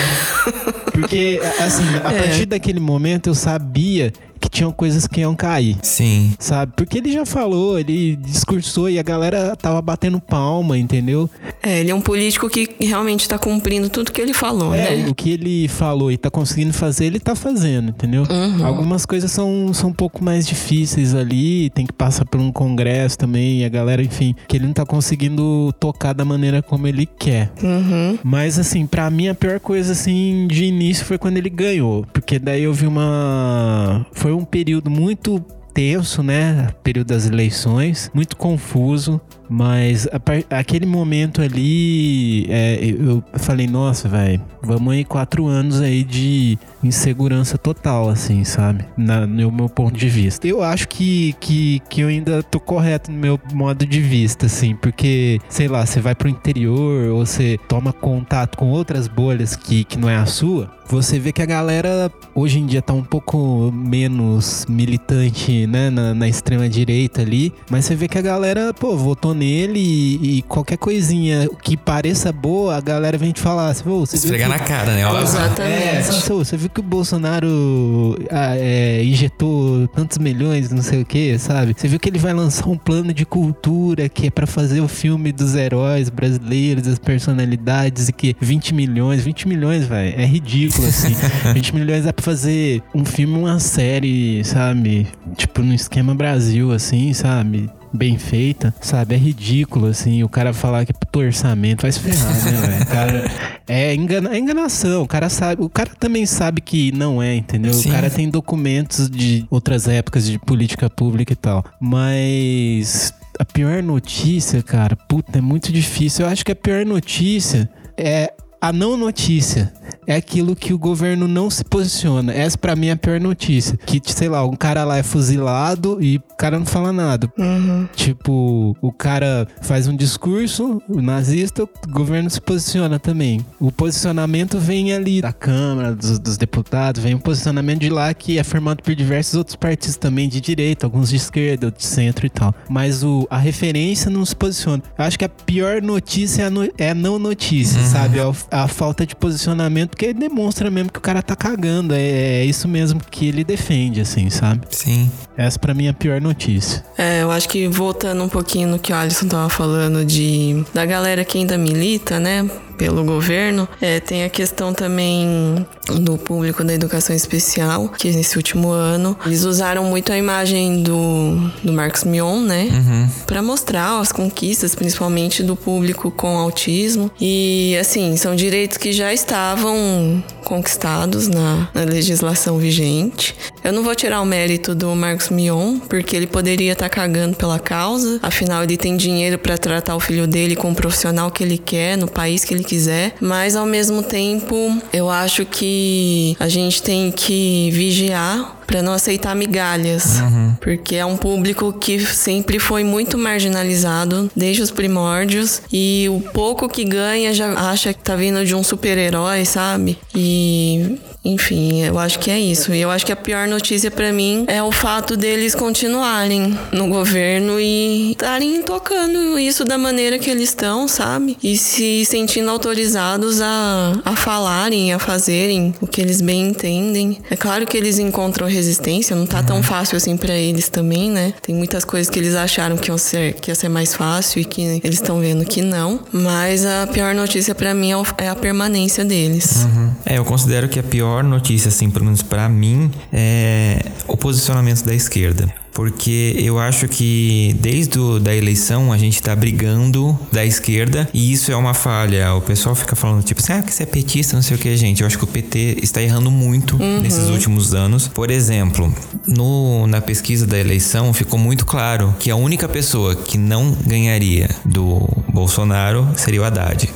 [0.91, 2.23] Porque, assim, a É.
[2.23, 4.11] partir daquele momento eu sabia
[4.41, 5.75] que tinham coisas que iam cair.
[5.83, 6.33] Sim.
[6.39, 6.71] Sabe?
[6.75, 11.29] Porque ele já falou, ele discursou e a galera tava batendo palma, entendeu?
[11.61, 15.09] É, ele é um político que realmente tá cumprindo tudo que ele falou, É, né?
[15.09, 18.23] o que ele falou e tá conseguindo fazer, ele tá fazendo, entendeu?
[18.29, 18.65] Uhum.
[18.65, 23.17] Algumas coisas são, são um pouco mais difíceis ali, tem que passar por um congresso
[23.19, 27.05] também, e a galera, enfim, que ele não tá conseguindo tocar da maneira como ele
[27.05, 27.51] quer.
[27.61, 28.17] Uhum.
[28.23, 32.39] Mas assim, pra mim a pior coisa assim de início foi quando ele ganhou, porque
[32.39, 36.69] daí eu vi uma foi um período muito tenso, né?
[36.81, 39.19] Período das eleições, muito confuso.
[39.49, 45.81] Mas a aquele momento ali, é, eu eu falei, nossa, velho, vamos aí quatro anos
[45.81, 48.85] aí de insegurança total, assim, sabe?
[48.95, 50.47] Na, no meu ponto de vista.
[50.47, 54.75] Eu acho que, que, que eu ainda tô correto no meu modo de vista, assim,
[54.75, 59.83] porque, sei lá, você vai pro interior ou você toma contato com outras bolhas que,
[59.83, 63.03] que não é a sua, você vê que a galera hoje em dia tá um
[63.03, 68.73] pouco menos militante, né, na, na extrema direita ali, mas você vê que a galera,
[68.73, 73.69] pô, votou nele e, e qualquer coisinha que pareça boa, a galera vem te falar,
[73.69, 75.05] assim, "Pô, você viu Esfregar que- na cara, né?
[75.07, 75.71] Ó, Exatamente.
[75.83, 81.05] é, nossa, você viu que o Bolsonaro ah, é, injetou tantos milhões, não sei o
[81.05, 81.73] que, sabe?
[81.77, 84.87] Você viu que ele vai lançar um plano de cultura que é pra fazer o
[84.87, 90.87] filme dos heróis brasileiros, das personalidades, e que 20 milhões, 20 milhões, velho, é ridículo,
[90.87, 91.15] assim.
[91.53, 95.07] 20 milhões dá pra fazer um filme, uma série, sabe?
[95.37, 97.69] Tipo, no esquema Brasil, assim, sabe?
[97.91, 99.15] Bem feita, sabe?
[99.15, 102.85] É ridículo, assim, o cara falar que é pro orçamento vai se ferrar, né, velho?
[102.85, 103.31] Cara,
[103.67, 105.03] é, engana, é enganação.
[105.03, 107.73] O cara sabe, o cara também sabe que não é, entendeu?
[107.73, 107.89] Sim.
[107.89, 111.63] O cara tem documentos de outras épocas de política pública e tal.
[111.79, 116.25] Mas a pior notícia, cara, puta, é muito difícil.
[116.25, 119.71] Eu acho que a pior notícia é a não notícia.
[120.09, 122.33] É aquilo que o governo não se posiciona.
[122.33, 123.77] Essa para mim é a pior notícia.
[123.77, 127.31] Que, sei lá, um cara lá é fuzilado e o cara não fala nada.
[127.37, 127.87] Uhum.
[127.95, 133.45] Tipo, o cara faz um discurso, o nazista, o governo se posiciona também.
[133.59, 138.39] O posicionamento vem ali da Câmara, dos, dos deputados, vem um posicionamento de lá que
[138.39, 142.29] é formado por diversos outros partidos também de direita, alguns de esquerda, de centro e
[142.31, 142.53] tal.
[142.67, 144.81] Mas o, a referência não se posiciona.
[144.97, 147.87] Eu acho que a pior notícia é a, no, é a não notícia, uhum.
[147.87, 148.19] sabe?
[148.19, 151.93] A, a, falta de posicionamento, porque demonstra mesmo que o cara tá cagando.
[151.93, 151.99] É,
[152.39, 154.61] é isso mesmo que ele defende, assim, sabe?
[154.69, 155.11] Sim.
[155.35, 156.85] Essa para mim é a pior notícia.
[156.97, 160.85] É, eu acho que voltando um pouquinho no que o Alisson tava falando de da
[160.85, 162.49] galera que ainda milita, né?
[162.79, 163.67] Pelo governo.
[163.81, 165.67] É, tem a questão também
[165.99, 171.51] do público da educação especial, que nesse último ano eles usaram muito a imagem do,
[171.61, 172.69] do Marcos Mion, né?
[172.71, 173.09] Uhum.
[173.27, 177.11] Para mostrar as conquistas, principalmente do público com autismo.
[177.19, 183.35] E, assim, são direitos que já estavam conquistados na, na legislação vigente.
[183.61, 187.35] Eu não vou tirar o mérito do Marcos Mion, porque ele poderia estar tá cagando
[187.35, 191.43] pela causa, afinal, ele tem dinheiro para tratar o filho dele com o profissional que
[191.43, 196.47] ele quer, no país que ele quiser, mas ao mesmo tempo eu acho que a
[196.47, 200.53] gente tem que vigiar para não aceitar migalhas, uhum.
[200.61, 206.69] porque é um público que sempre foi muito marginalizado desde os primórdios e o pouco
[206.69, 209.97] que ganha já acha que tá vindo de um super-herói, sabe?
[210.13, 212.73] E enfim, eu acho que é isso.
[212.73, 216.87] E eu acho que a pior notícia para mim é o fato deles continuarem no
[216.87, 221.37] governo e estarem tocando isso da maneira que eles estão, sabe?
[221.43, 227.19] E se sentindo autorizados a, a falarem, a fazerem o que eles bem entendem.
[227.29, 231.33] É claro que eles encontram resistência, não tá tão fácil assim para eles também, né?
[231.41, 234.45] Tem muitas coisas que eles acharam que, iam ser, que ia ser mais fácil e
[234.45, 235.99] que eles estão vendo que não.
[236.11, 239.65] Mas a pior notícia para mim é, é a permanência deles.
[239.65, 239.91] Uhum.
[240.05, 244.15] É, eu considero que a pior pior notícia, assim, pelo menos para mim, é o
[244.15, 250.17] posicionamento da esquerda porque eu acho que desde a da eleição a gente tá brigando
[250.29, 252.33] da esquerda e isso é uma falha.
[252.33, 254.75] O pessoal fica falando tipo assim, ah, que você é petista, não sei o que,
[254.75, 254.99] gente.
[254.99, 256.99] Eu acho que o PT está errando muito uhum.
[256.99, 258.09] nesses últimos anos.
[258.09, 258.93] Por exemplo,
[259.25, 264.49] no, na pesquisa da eleição ficou muito claro que a única pessoa que não ganharia
[264.65, 266.89] do Bolsonaro seria o Haddad.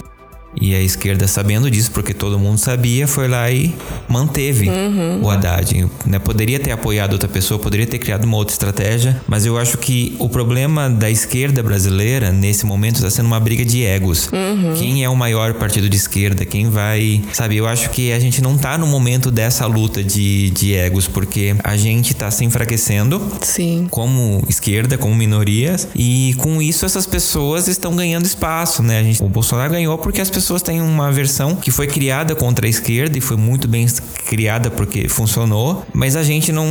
[0.60, 3.76] E a esquerda, sabendo disso, porque todo mundo sabia, foi lá e
[4.08, 5.22] manteve uhum.
[5.24, 5.88] o Haddad.
[6.06, 6.20] Né?
[6.20, 10.16] Poderia ter apoiado outra pessoa, poderia ter criado uma outra estratégia, mas eu acho que
[10.20, 14.30] o problema da esquerda brasileira, nesse momento, está sendo uma briga de egos.
[14.32, 14.74] Uhum.
[14.76, 16.46] Quem é o maior partido de esquerda?
[16.46, 17.24] Quem vai.
[17.34, 21.08] Sabe, eu acho que a gente não tá no momento dessa luta de, de egos,
[21.08, 23.88] porque a gente tá se enfraquecendo Sim.
[23.89, 29.00] como esquerda, como minorias, e com isso essas pessoas estão ganhando espaço, né?
[29.00, 32.36] A gente, o Bolsonaro ganhou porque as pessoas pessoas têm uma versão que foi criada
[32.36, 33.88] contra a esquerda e foi muito bem
[34.25, 36.67] criada porque funcionou, mas a gente não,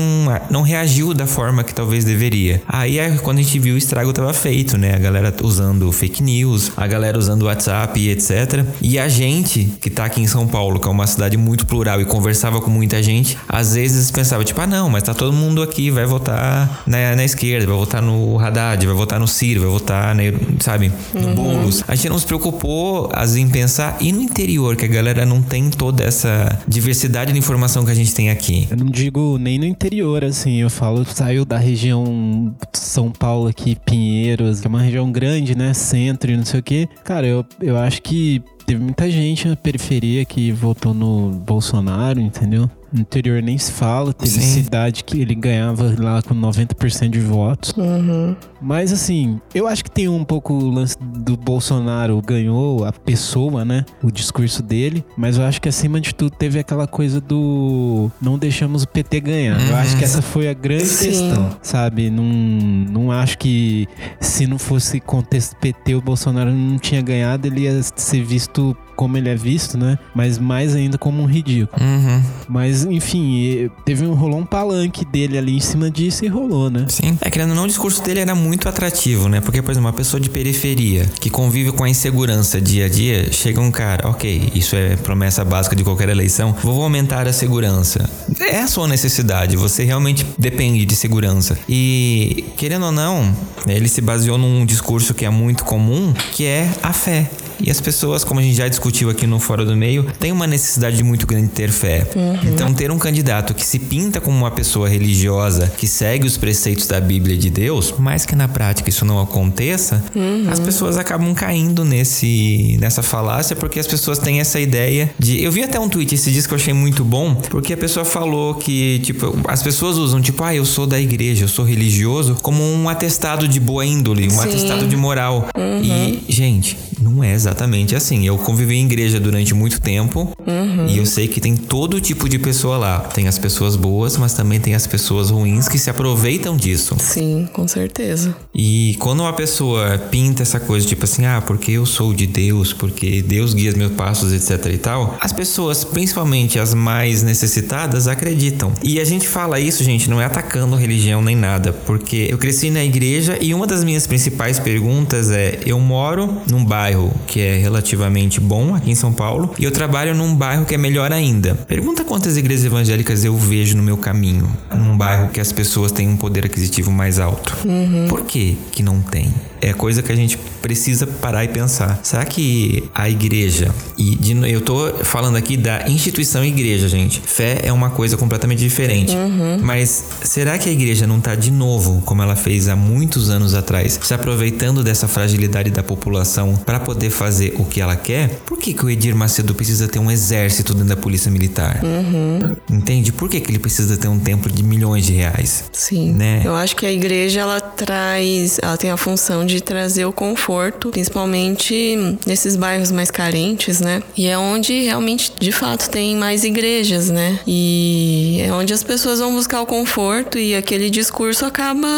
[0.50, 2.62] não reagiu da forma que talvez deveria.
[2.68, 4.94] Aí é quando a gente viu o estrago tava feito, né?
[4.94, 8.66] A galera usando fake news, a galera usando WhatsApp e etc.
[8.82, 11.98] E a gente que tá aqui em São Paulo, que é uma cidade muito plural
[12.00, 15.62] e conversava com muita gente, às vezes pensava tipo, ah não, mas tá todo mundo
[15.62, 19.70] aqui, vai votar na, na esquerda, vai votar no Haddad, vai votar no Ciro, vai
[19.70, 21.34] votar, né, sabe, no uhum.
[21.34, 21.82] Boulos.
[21.88, 25.40] A gente não se preocupou, as vezes, pensar e no interior, que a galera não
[25.40, 28.66] tem toda essa diversidade de informação que a gente tem aqui.
[28.68, 33.76] Eu não digo nem no interior, assim, eu falo, saiu da região São Paulo aqui,
[33.76, 36.88] Pinheiros, que é uma região grande, né, centro e não sei o que.
[37.04, 42.70] Cara, eu, eu acho que teve muita gente na periferia que votou no Bolsonaro, entendeu?
[42.92, 44.62] No interior nem se fala, teve Sim.
[44.62, 47.72] cidade que ele ganhava lá com 90% de votos.
[47.74, 48.36] Uhum.
[48.60, 53.64] Mas assim, eu acho que tem um pouco o lance do Bolsonaro ganhou a pessoa,
[53.64, 53.86] né?
[54.02, 55.02] O discurso dele.
[55.16, 59.20] Mas eu acho que acima de tudo teve aquela coisa do não deixamos o PT
[59.20, 59.58] ganhar.
[59.58, 59.68] Uhum.
[59.68, 61.06] Eu acho que essa foi a grande Sim.
[61.06, 62.10] questão, sabe?
[62.10, 63.88] Não, não acho que
[64.20, 68.51] se não fosse contexto PT, o Bolsonaro não tinha ganhado, ele ia ser visto
[68.94, 69.98] como ele é visto, né?
[70.14, 71.82] Mas mais ainda como um ridículo.
[71.82, 72.22] Uhum.
[72.48, 76.86] Mas, enfim, teve um, rolou um palanque dele ali em cima disso e rolou, né?
[76.88, 77.18] Sim.
[77.20, 79.40] É querendo ou não, o discurso dele era muito atrativo, né?
[79.40, 83.32] Porque, por exemplo, uma pessoa de periferia que convive com a insegurança dia a dia,
[83.32, 88.08] chega um cara, ok, isso é promessa básica de qualquer eleição, vou aumentar a segurança.
[88.40, 91.58] É a sua necessidade, você realmente depende de segurança.
[91.68, 93.34] E, querendo ou não,
[93.66, 97.28] ele se baseou num discurso que é muito comum, que é a fé.
[97.62, 100.46] E as pessoas, como a gente já discutiu aqui no Fora do Meio, tem uma
[100.46, 102.06] necessidade muito grande de ter fé.
[102.14, 102.38] Uhum.
[102.44, 106.86] Então, ter um candidato que se pinta como uma pessoa religiosa, que segue os preceitos
[106.86, 110.50] da Bíblia de Deus, mas que na prática isso não aconteça, uhum.
[110.50, 115.42] as pessoas acabam caindo nesse nessa falácia porque as pessoas têm essa ideia de.
[115.42, 118.04] Eu vi até um tweet esse dia que eu achei muito bom, porque a pessoa
[118.04, 122.36] falou que, tipo, as pessoas usam, tipo, ah, eu sou da igreja, eu sou religioso,
[122.42, 124.40] como um atestado de boa índole, um Sim.
[124.40, 125.46] atestado de moral.
[125.56, 125.82] Uhum.
[125.82, 128.26] E, gente, não é exatamente assim.
[128.26, 130.86] Eu convivi em igreja durante muito tempo uhum.
[130.86, 133.00] e eu sei que tem todo tipo de pessoa lá.
[133.00, 136.96] Tem as pessoas boas, mas também tem as pessoas ruins que se aproveitam disso.
[136.98, 138.34] Sim, com certeza.
[138.54, 142.72] E quando uma pessoa pinta essa coisa, tipo assim, ah, porque eu sou de Deus,
[142.72, 148.06] porque Deus guia os meus passos, etc e tal, as pessoas, principalmente as mais necessitadas,
[148.06, 148.72] acreditam.
[148.82, 152.70] E a gente fala isso, gente, não é atacando religião nem nada, porque eu cresci
[152.70, 157.40] na igreja e uma das minhas principais perguntas é: eu moro num bairro bairro que
[157.40, 161.10] é relativamente bom aqui em São Paulo e eu trabalho num bairro que é melhor
[161.12, 161.54] ainda.
[161.54, 166.08] Pergunta quantas igrejas evangélicas eu vejo no meu caminho, num bairro que as pessoas têm
[166.08, 167.56] um poder aquisitivo mais alto.
[167.64, 168.06] Uhum.
[168.08, 169.32] Por que que não tem?
[169.62, 172.00] É coisa que a gente precisa parar e pensar.
[172.02, 177.22] Será que a igreja, e de, eu tô falando aqui da instituição igreja, gente.
[177.24, 179.14] Fé é uma coisa completamente diferente.
[179.14, 179.60] Uhum.
[179.62, 183.54] Mas será que a igreja não tá de novo, como ela fez há muitos anos
[183.54, 188.40] atrás, se aproveitando dessa fragilidade da população para poder fazer o que ela quer?
[188.44, 191.80] Por que, que o Edir Macedo precisa ter um exército dentro da polícia militar?
[191.84, 192.56] Uhum.
[192.68, 193.12] Entende?
[193.12, 195.64] Por que, que ele precisa ter um templo de milhões de reais?
[195.72, 196.12] Sim.
[196.12, 196.42] Né?
[196.44, 200.12] Eu acho que a igreja ela traz, ela tem a função de de trazer o
[200.12, 204.02] conforto, principalmente nesses bairros mais carentes, né?
[204.16, 207.38] E é onde realmente, de fato, tem mais igrejas, né?
[207.46, 211.88] E é onde as pessoas vão buscar o conforto e aquele discurso acaba.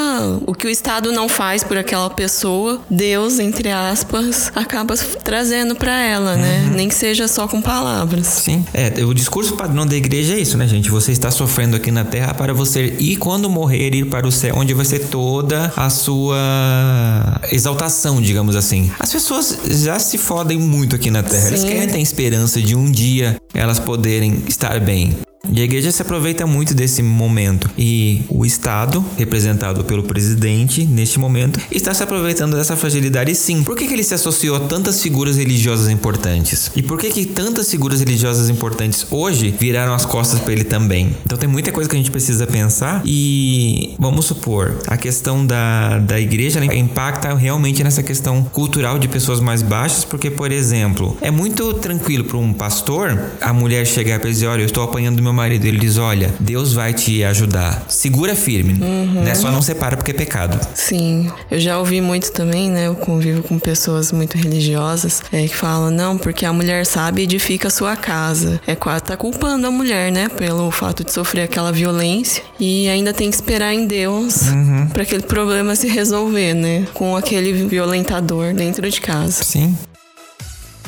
[0.47, 6.01] O que o Estado não faz por aquela pessoa, Deus, entre aspas, acaba trazendo para
[6.01, 6.65] ela, né?
[6.67, 6.77] uhum.
[6.77, 8.27] Nem que seja só com palavras.
[8.27, 8.65] Sim.
[8.73, 10.91] É, o discurso padrão da igreja é isso, né, gente?
[10.91, 14.57] Você está sofrendo aqui na terra para você ir quando morrer, ir para o céu,
[14.57, 18.91] onde vai ser toda a sua exaltação, digamos assim.
[18.99, 21.43] As pessoas já se fodem muito aqui na Terra.
[21.43, 21.49] Sim.
[21.49, 25.17] Eles querem ter esperança de um dia elas poderem estar bem.
[25.55, 27.71] E a igreja se aproveita muito desse momento.
[27.79, 33.63] E o Estado, representado pelo presidente neste momento, está se aproveitando dessa fragilidade sim.
[33.63, 36.73] Por que, que ele se associou a tantas figuras religiosas importantes?
[36.75, 41.15] E por que, que tantas figuras religiosas importantes hoje viraram as costas para ele também?
[41.25, 43.01] Então tem muita coisa que a gente precisa pensar.
[43.05, 49.39] E vamos supor, a questão da, da igreja impacta realmente nessa questão cultural de pessoas
[49.39, 54.29] mais baixas, porque, por exemplo, é muito tranquilo para um pastor a mulher chegar e
[54.29, 57.85] dizer: Olha, eu estou apanhando meu marido, ele diz: Olha, Deus vai te ajudar.
[57.89, 58.75] Segura firme.
[58.75, 59.23] Uhum.
[59.23, 59.35] Né?
[59.35, 60.59] Só não separa porque é pecado.
[60.75, 61.31] Sim.
[61.51, 62.87] Eu já ouvi muito também, né?
[62.87, 67.69] Eu convivo com pessoas muito religiosas é, que falam: Não, porque a mulher sabe edifica
[67.69, 68.61] a sua casa.
[68.67, 70.29] É quase tá culpando a mulher, né?
[70.29, 72.43] Pelo fato de sofrer aquela violência.
[72.59, 74.89] E ainda tem que esperar em Deus uhum.
[74.89, 76.87] para aquele problema se resolver, né?
[76.95, 79.43] Com aquele violentador dentro de casa.
[79.43, 79.77] Sim.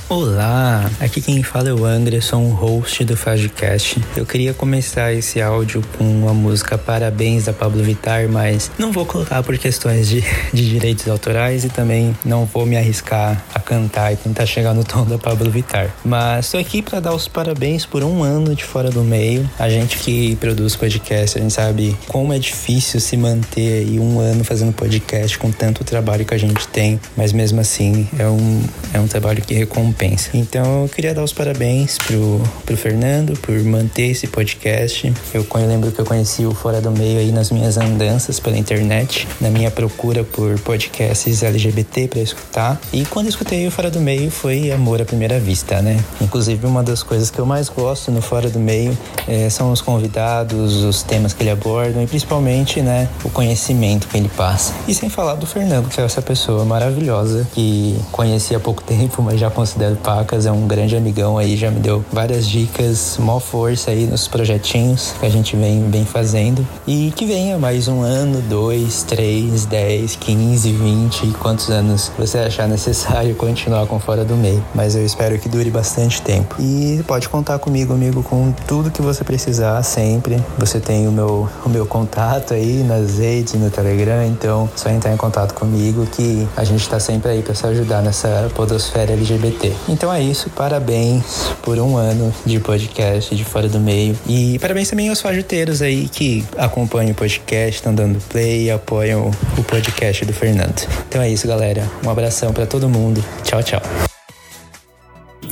[0.08, 4.00] Olá, aqui quem fala é o Anderson, host do Fagcast.
[4.16, 9.04] Eu queria começar esse áudio com a música Parabéns da Pablo Vittar, mas não vou
[9.04, 10.22] colocar por questões de,
[10.54, 14.84] de direitos autorais e também não vou me arriscar a cantar e tentar chegar no
[14.84, 15.92] tom da Pablo Vittar.
[16.04, 19.50] Mas estou aqui para dar os parabéns por um ano de Fora do Meio.
[19.58, 24.20] A gente que produz podcast, a gente sabe como é difícil se manter aí um
[24.20, 28.62] ano fazendo podcast com tanto trabalho que a gente tem, mas mesmo assim é um,
[28.94, 30.30] é um trabalho que recompensa recompensa.
[30.34, 35.12] Então eu queria dar os parabéns pro, pro Fernando por manter esse podcast.
[35.32, 38.56] Eu, eu lembro que eu conheci o Fora do Meio aí nas minhas andanças pela
[38.56, 42.80] internet, na minha procura por podcasts LGBT para escutar.
[42.92, 45.98] E quando eu escutei o Fora do Meio foi amor à primeira vista, né?
[46.20, 49.80] Inclusive uma das coisas que eu mais gosto no Fora do Meio é, são os
[49.80, 54.74] convidados, os temas que ele aborda e principalmente, né, o conhecimento que ele passa.
[54.86, 59.22] E sem falar do Fernando, que é essa pessoa maravilhosa que conheci há pouco tempo,
[59.22, 63.38] mas já considero Pacas, é um grande amigão aí, já me deu várias dicas, mó
[63.38, 66.66] força aí nos projetinhos que a gente vem, vem fazendo.
[66.86, 72.66] E que venha mais um ano, dois, três, dez, quinze, vinte, quantos anos você achar
[72.66, 74.64] necessário continuar com Fora do Meio.
[74.74, 76.56] Mas eu espero que dure bastante tempo.
[76.58, 80.42] E pode contar comigo, amigo, com tudo que você precisar sempre.
[80.58, 85.12] Você tem o meu, o meu contato aí nas redes, no Telegram, então só entrar
[85.12, 89.75] em contato comigo que a gente tá sempre aí para se ajudar nessa podosfera LGBT.
[89.88, 94.16] Então é isso, parabéns por um ano de podcast de Fora do Meio.
[94.26, 99.30] E parabéns também aos fajuteiros aí que acompanham o podcast, estão dando play e apoiam
[99.58, 100.86] o podcast do Fernando.
[101.08, 101.88] Então é isso, galera.
[102.04, 103.24] Um abração para todo mundo.
[103.42, 104.05] Tchau, tchau.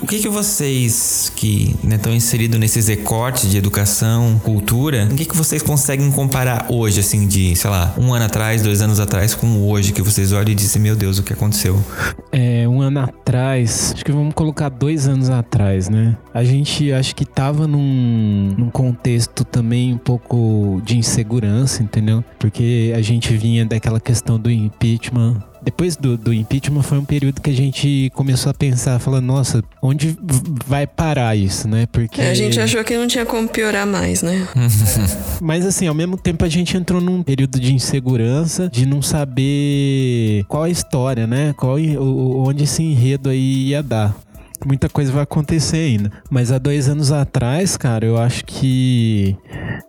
[0.07, 5.37] Que, que vocês que estão né, inseridos nesses recortes de educação, cultura, o que, que
[5.37, 9.69] vocês conseguem comparar hoje, assim, de, sei lá, um ano atrás, dois anos atrás, com
[9.69, 11.83] hoje, que vocês olham e dizem, meu Deus, o que aconteceu?
[12.33, 16.17] É, um ano atrás, acho que vamos colocar dois anos atrás, né?
[16.33, 22.25] A gente acho que tava num, num contexto também um pouco de insegurança, entendeu?
[22.39, 27.41] Porque a gente vinha daquela questão do impeachment depois do, do, impeachment foi um período
[27.41, 30.17] que a gente começou a pensar, falando, nossa, onde
[30.67, 31.87] vai parar isso, né?
[31.91, 32.21] Porque.
[32.21, 34.47] É, a gente achou que não tinha como piorar mais, né?
[35.41, 40.45] Mas assim, ao mesmo tempo a gente entrou num período de insegurança, de não saber
[40.49, 41.55] qual a história, né?
[41.57, 44.15] Qual, onde esse enredo aí ia dar
[44.67, 46.11] muita coisa vai acontecer ainda.
[46.31, 49.37] Mas há dois anos atrás, cara, eu acho que.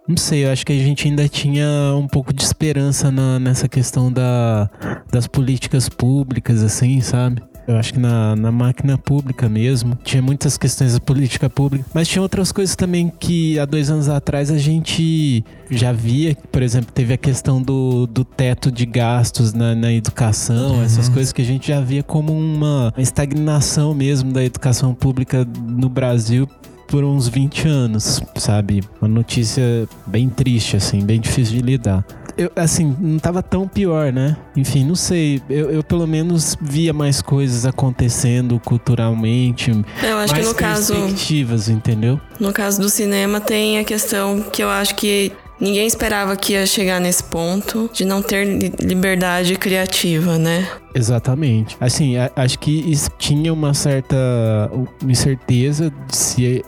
[0.08, 3.68] Não sei, eu acho que a gente ainda tinha um pouco de esperança na, nessa
[3.68, 4.70] questão da,
[5.12, 7.42] das políticas públicas, assim, sabe?
[7.68, 9.98] Eu acho que na, na máquina pública mesmo.
[10.04, 11.86] Tinha muitas questões da política pública.
[11.94, 16.36] Mas tinha outras coisas também que há dois anos atrás a gente já via.
[16.52, 20.76] Por exemplo, teve a questão do, do teto de gastos na, na educação.
[20.76, 20.84] Uhum.
[20.84, 25.90] Essas coisas que a gente já via como uma estagnação mesmo da educação pública no
[25.90, 26.48] Brasil
[26.88, 28.84] por uns 20 anos, sabe?
[29.02, 32.06] Uma notícia bem triste, assim, bem difícil de lidar
[32.38, 34.36] eu, assim, não tava tão pior, né?
[34.56, 35.42] Enfim, não sei.
[35.50, 39.72] Eu, eu pelo menos via mais coisas acontecendo culturalmente.
[39.72, 41.72] Eu acho mais que no perspectivas, caso.
[41.72, 42.20] entendeu?
[42.40, 46.66] No caso do cinema, tem a questão que eu acho que Ninguém esperava que ia
[46.66, 48.46] chegar nesse ponto de não ter
[48.78, 50.68] liberdade criativa, né?
[50.94, 51.78] Exatamente.
[51.80, 54.18] Assim, acho que tinha uma certa
[55.08, 56.66] incerteza de se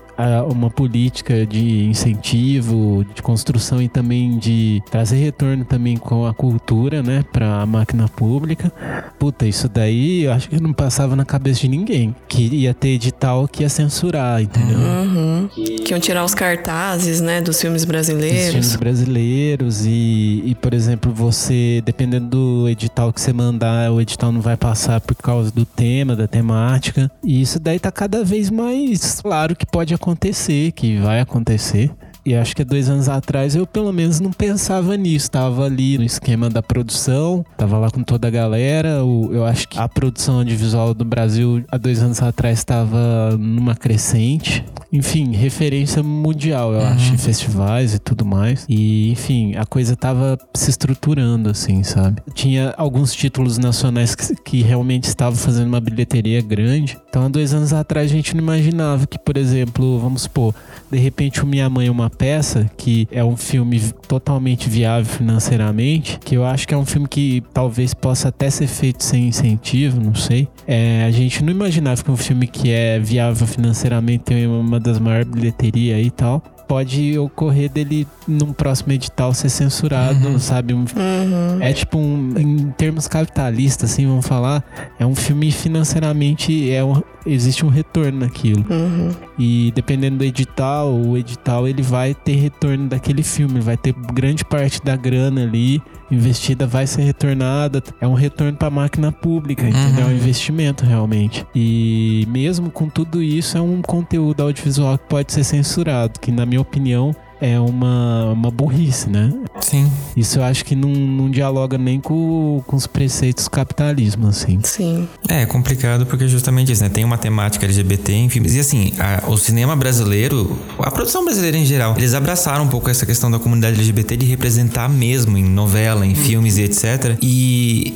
[0.49, 7.03] uma política de incentivo, de construção e também de trazer retorno também com a cultura,
[7.03, 8.71] né, para a máquina pública.
[9.19, 12.15] Puta, isso daí eu acho que não passava na cabeça de ninguém.
[12.27, 14.77] Que ia ter edital que ia censurar, entendeu?
[14.77, 15.49] Uhum.
[15.53, 18.43] Que iam tirar os cartazes, né, dos filmes brasileiros.
[18.43, 24.01] Dos filmes brasileiros e, e, por exemplo, você, dependendo do edital que você mandar, o
[24.01, 27.11] edital não vai passar por causa do tema, da temática.
[27.23, 31.91] E isso daí tá cada vez mais claro que pode acontecer acontecer, que vai acontecer.
[32.27, 35.31] E acho que há dois anos atrás eu pelo menos não pensava nisso.
[35.31, 38.97] Tava ali no esquema da produção, tava lá com toda a galera.
[38.97, 44.65] eu acho que a produção audiovisual do Brasil há dois anos atrás estava numa crescente.
[44.91, 46.87] Enfim, referência mundial, eu uhum.
[46.87, 48.65] acho, em festivais e tudo mais.
[48.69, 52.21] E, enfim, a coisa tava se estruturando, assim, sabe?
[52.33, 56.97] Tinha alguns títulos nacionais que, que realmente estavam fazendo uma bilheteria grande.
[57.09, 60.55] Então, há dois anos atrás a gente não imaginava que, por exemplo, vamos supor,
[60.89, 66.19] de repente o Minha Mãe é uma peça, que é um filme totalmente viável financeiramente,
[66.19, 70.01] que eu acho que é um filme que talvez possa até ser feito sem incentivo,
[70.01, 70.47] não sei.
[70.67, 74.99] É, a gente não imaginava que um filme que é viável financeiramente tem uma das
[74.99, 80.39] maiores bilheterias e tal pode ocorrer dele num próximo edital ser censurado, uhum.
[80.39, 80.73] sabe?
[80.73, 81.61] Um, uhum.
[81.61, 84.63] É tipo um, em termos capitalistas, assim, vamos falar,
[84.99, 88.65] é um filme financeiramente é um, existe um retorno naquilo.
[88.69, 89.11] Uhum.
[89.39, 94.43] E dependendo do edital, o edital ele vai ter retorno daquele filme, vai ter grande
[94.43, 97.83] parte da grana ali investida vai ser retornada.
[97.99, 100.03] É um retorno para a máquina pública, entendeu?
[100.03, 100.15] É um uhum.
[100.15, 101.45] investimento realmente.
[101.53, 106.45] E mesmo com tudo isso, é um conteúdo audiovisual que pode ser censurado, que na
[106.45, 109.31] minha opinião é uma, uma burrice, né?
[109.61, 109.91] Sim.
[110.15, 114.59] Isso eu acho que não, não dialoga nem com, com os preceitos do capitalismo, assim.
[114.63, 115.07] Sim.
[115.27, 116.89] É, é complicado porque justamente isso, né?
[116.89, 118.55] Tem uma temática LGBT em filmes.
[118.55, 122.89] E assim, a, o cinema brasileiro, a produção brasileira em geral, eles abraçaram um pouco
[122.89, 127.17] essa questão da comunidade LGBT de representar mesmo em novela, em filmes e etc.
[127.21, 127.93] E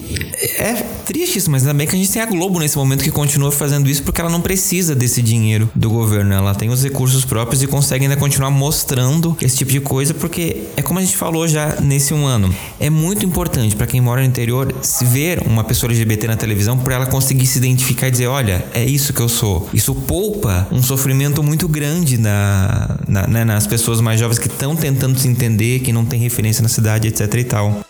[0.58, 0.74] é
[1.06, 3.52] triste isso, mas ainda bem que a gente tem a Globo nesse momento que continua
[3.52, 6.34] fazendo isso porque ela não precisa desse dinheiro do governo.
[6.34, 10.64] Ela tem os recursos próprios e consegue ainda continuar mostrando esse tipo de coisa, porque
[10.76, 12.54] é como a gente falou já nesse um ano.
[12.80, 16.78] É muito importante para quem mora no interior se ver uma pessoa LGBT na televisão
[16.78, 19.70] para ela conseguir se identificar e dizer: olha, é isso que eu sou.
[19.74, 24.76] Isso poupa um sofrimento muito grande na, na né, nas pessoas mais jovens que estão
[24.76, 27.82] tentando se entender, que não tem referência na cidade, etc e tal.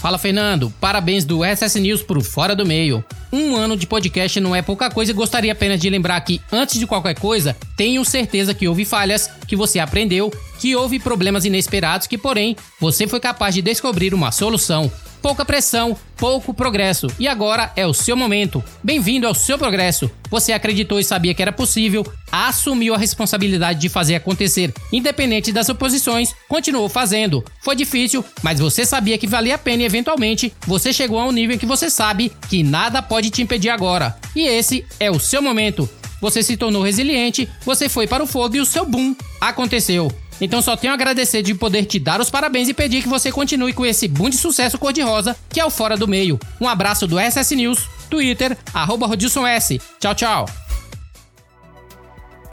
[0.00, 3.04] Fala Fernando, parabéns do SS News pro Fora do Meio.
[3.32, 6.78] Um ano de podcast não é pouca coisa e gostaria apenas de lembrar que, antes
[6.78, 12.06] de qualquer coisa, tenho certeza que houve falhas, que você aprendeu, que houve problemas inesperados,
[12.06, 14.90] que porém você foi capaz de descobrir uma solução
[15.20, 17.06] pouca pressão, pouco progresso.
[17.18, 18.62] E agora é o seu momento.
[18.82, 20.10] Bem-vindo ao seu progresso.
[20.30, 25.68] Você acreditou e sabia que era possível, assumiu a responsabilidade de fazer acontecer, independente das
[25.68, 27.44] oposições, continuou fazendo.
[27.62, 31.32] Foi difícil, mas você sabia que valia a pena e eventualmente você chegou a um
[31.32, 34.16] nível em que você sabe que nada pode te impedir agora.
[34.34, 35.88] E esse é o seu momento.
[36.20, 40.10] você se tornou resiliente, você foi para o fogo e o seu boom aconteceu.
[40.40, 43.32] Então só tenho a agradecer de poder te dar os parabéns e pedir que você
[43.32, 46.38] continue com esse boom de sucesso cor-de-rosa que é o Fora do Meio.
[46.60, 49.80] Um abraço do SS News, Twitter, arroba Rodilson S.
[49.98, 50.67] Tchau, tchau.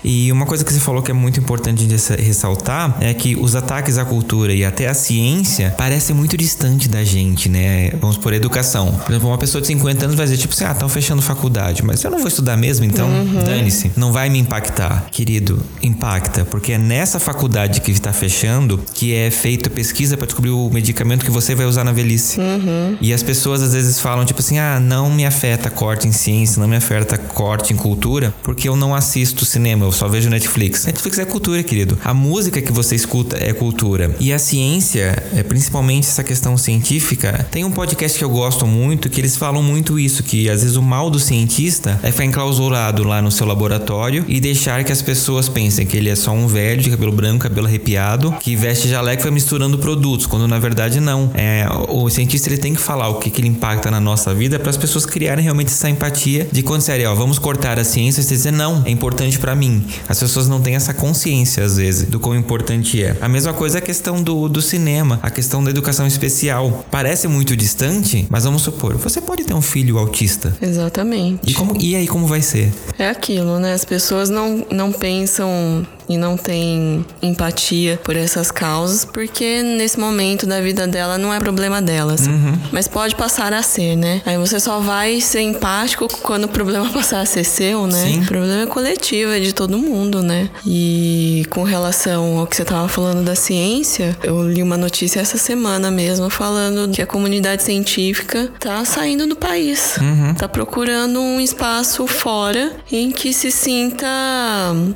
[0.03, 3.55] E uma coisa que você falou que é muito importante de ressaltar é que os
[3.55, 7.91] ataques à cultura e até à ciência parecem muito distante da gente, né?
[7.99, 8.91] Vamos por educação.
[8.91, 11.83] Por exemplo, uma pessoa de 50 anos vai dizer, tipo assim, ah, estão fechando faculdade,
[11.83, 13.43] mas eu não vou estudar mesmo, então uhum.
[13.43, 13.91] dane-se.
[13.95, 15.07] Não vai me impactar.
[15.11, 20.51] Querido, impacta, porque é nessa faculdade que está fechando que é feita pesquisa para descobrir
[20.51, 22.39] o medicamento que você vai usar na velhice.
[22.39, 22.97] Uhum.
[23.01, 26.59] E as pessoas às vezes falam, tipo assim, ah, não me afeta corte em ciência,
[26.59, 30.85] não me afeta corte em cultura, porque eu não assisto cinema, eu só vejo Netflix.
[30.85, 31.97] Netflix é cultura, querido.
[32.03, 34.15] A música que você escuta é cultura.
[34.19, 39.09] E a ciência, é, principalmente essa questão científica, tem um podcast que eu gosto muito
[39.09, 43.03] que eles falam muito isso, que às vezes o mal do cientista é ficar enclausurado
[43.03, 46.47] lá no seu laboratório e deixar que as pessoas pensem que ele é só um
[46.47, 50.59] velho de cabelo branco, cabelo arrepiado, que veste jaleco e vai misturando produtos, quando na
[50.59, 51.31] verdade não.
[51.33, 54.59] É, o cientista ele tem que falar o que, que ele impacta na nossa vida
[54.59, 58.21] para as pessoas criarem realmente essa empatia de quando sério, ó, vamos cortar a ciência
[58.21, 59.74] e dizer não, é importante para mim.
[60.07, 63.15] As pessoas não têm essa consciência, às vezes, do quão importante é.
[63.21, 66.85] A mesma coisa é a questão do, do cinema, a questão da educação especial.
[66.91, 70.55] Parece muito distante, mas vamos supor, você pode ter um filho autista.
[70.61, 71.49] Exatamente.
[71.49, 72.71] E, como, e aí, como vai ser?
[72.97, 73.73] É aquilo, né?
[73.73, 80.45] As pessoas não, não pensam e não tem empatia por essas causas, porque nesse momento
[80.45, 82.27] da vida dela não é problema delas.
[82.27, 82.57] Uhum.
[82.71, 84.21] Mas pode passar a ser, né?
[84.25, 88.05] Aí você só vai ser empático quando o problema passar a ser seu, né?
[88.05, 88.21] Sim.
[88.21, 90.49] O problema é coletivo, é de todo mundo, né?
[90.65, 95.37] E com relação ao que você tava falando da ciência, eu li uma notícia essa
[95.37, 99.97] semana mesmo falando que a comunidade científica tá saindo do país.
[99.97, 100.33] Uhum.
[100.35, 104.07] Tá procurando um espaço fora em que se sinta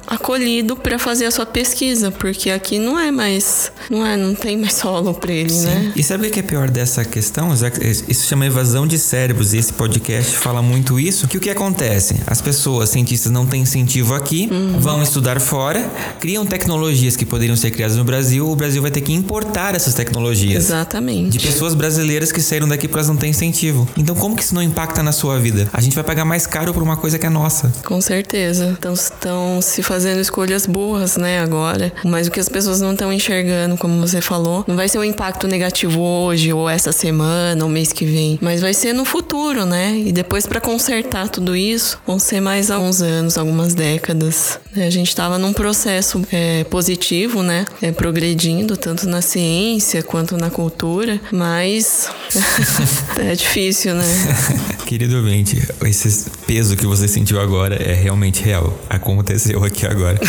[0.08, 4.58] acolhido para fazer a sua pesquisa, porque aqui não é mais, não é, não tem
[4.58, 5.66] mais solo para ele, Sim.
[5.66, 5.94] né?
[5.96, 7.50] E sabe o que é pior dessa questão?
[8.08, 11.28] Isso chama evasão de cérebros e esse podcast fala muito isso.
[11.28, 12.16] Que o que acontece?
[12.28, 14.80] As pessoas, cientistas, não têm incentivo aqui, uhum.
[14.80, 15.90] vão estudar fora,
[16.20, 19.94] criam tecnologias que poderiam ser criadas no Brasil, o Brasil vai ter que importar essas
[19.94, 20.66] tecnologias.
[20.66, 21.38] Exatamente.
[21.38, 23.88] De pessoas brasileiras que saíram daqui porque elas não têm incentivo.
[23.98, 25.70] Então, como que isso não impacta na sua vida?
[25.72, 27.72] A gente vai pagar mais caro por uma coisa que é nossa.
[27.86, 28.76] Com certeza.
[28.78, 31.92] Então, estão se fazendo escolhas boas boas, né, agora.
[32.04, 35.04] Mas o que as pessoas não estão enxergando, como você falou, não vai ser um
[35.04, 39.66] impacto negativo hoje, ou essa semana, ou mês que vem, mas vai ser no futuro,
[39.66, 39.96] né?
[39.98, 44.60] E depois, para consertar tudo isso, vão ser mais alguns anos, algumas décadas.
[44.76, 47.66] A gente estava num processo é, positivo, né?
[47.82, 52.10] É, progredindo, tanto na ciência quanto na cultura, mas
[53.18, 54.06] é difícil, né?
[54.86, 58.78] Querido ouvinte, esse peso que você sentiu agora é realmente real.
[58.90, 60.20] Aconteceu aqui agora.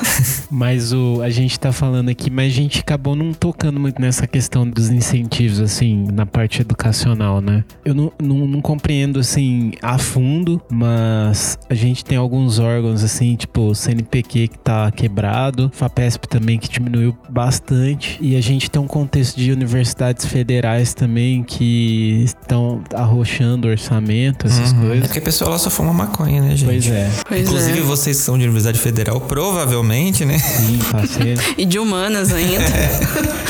[0.50, 4.26] mas o, a gente tá falando aqui, mas a gente acabou não tocando muito nessa
[4.26, 7.64] questão dos incentivos, assim, na parte educacional, né?
[7.84, 13.36] Eu não, não, não compreendo, assim, a fundo, mas a gente tem alguns órgãos, assim,
[13.36, 18.86] tipo CNPq que tá quebrado, FAPESP também que diminuiu bastante, e a gente tem um
[18.86, 24.80] contexto de universidades federais também que estão arrochando orçamento, essas uhum.
[24.80, 24.98] coisas.
[24.98, 26.68] É porque a pessoa lá só fuma maconha, né, gente?
[26.68, 27.10] Pois é.
[27.26, 27.82] Pois Inclusive, é.
[27.82, 30.38] vocês que são de universidade federal, provavelmente, né?
[30.38, 31.40] Sim, parceiro.
[31.56, 32.64] e de humanas ainda.
[32.64, 33.49] É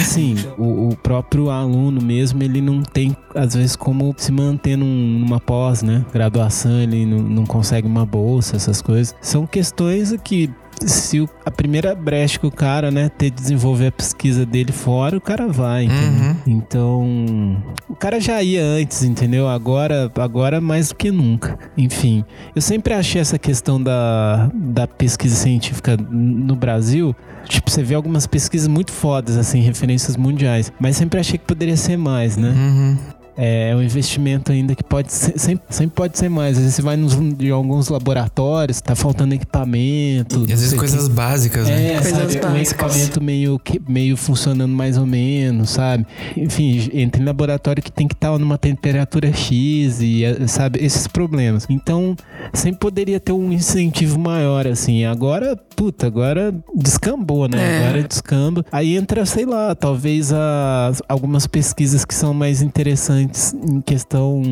[0.00, 4.86] assim, o, o, próprio aluno mesmo, ele não tem, às vezes, como se manter num,
[4.86, 6.04] numa pós, né?
[6.12, 9.14] Graduação, ele não, não consegue uma bolsa, essas coisas.
[9.20, 10.50] São questões que
[10.84, 15.16] se o, a primeira brecha que o cara, né, ter desenvolver a pesquisa dele fora,
[15.16, 16.10] o cara vai, entendeu?
[16.10, 16.36] Uhum.
[16.46, 19.48] Então, o cara já ia antes, entendeu?
[19.48, 21.58] Agora, agora mais do que nunca.
[21.76, 27.14] Enfim, eu sempre achei essa questão da, da pesquisa científica no Brasil,
[27.48, 31.76] tipo, você vê algumas pesquisas muito fodas, assim, referências mundiais, mas sempre achei que poderia
[31.76, 32.50] ser mais, né?
[32.50, 32.98] Uhum.
[33.36, 36.56] É um investimento ainda que pode ser, sempre, sempre pode ser mais.
[36.56, 40.44] Às vezes você vai nos, em alguns laboratórios, tá faltando equipamento.
[40.48, 41.14] E às vezes coisas que...
[41.14, 41.94] básicas, né?
[41.94, 42.22] É, Coisas sabe?
[42.22, 42.52] básicas.
[42.52, 46.06] Um equipamento meio, que- meio funcionando mais ou menos, sabe?
[46.36, 50.78] Enfim, entra em laboratório que tem que estar numa temperatura X e, eh, sabe?
[50.84, 51.66] Esses problemas.
[51.68, 52.16] Então,
[52.52, 55.04] sempre poderia ter um incentivo maior, assim.
[55.04, 57.58] Agora, puta, agora descambou, né?
[57.58, 57.88] É.
[57.88, 58.64] Agora descamba.
[58.70, 64.42] Aí entra, sei lá, talvez as, algumas pesquisas que são mais interessantes em questão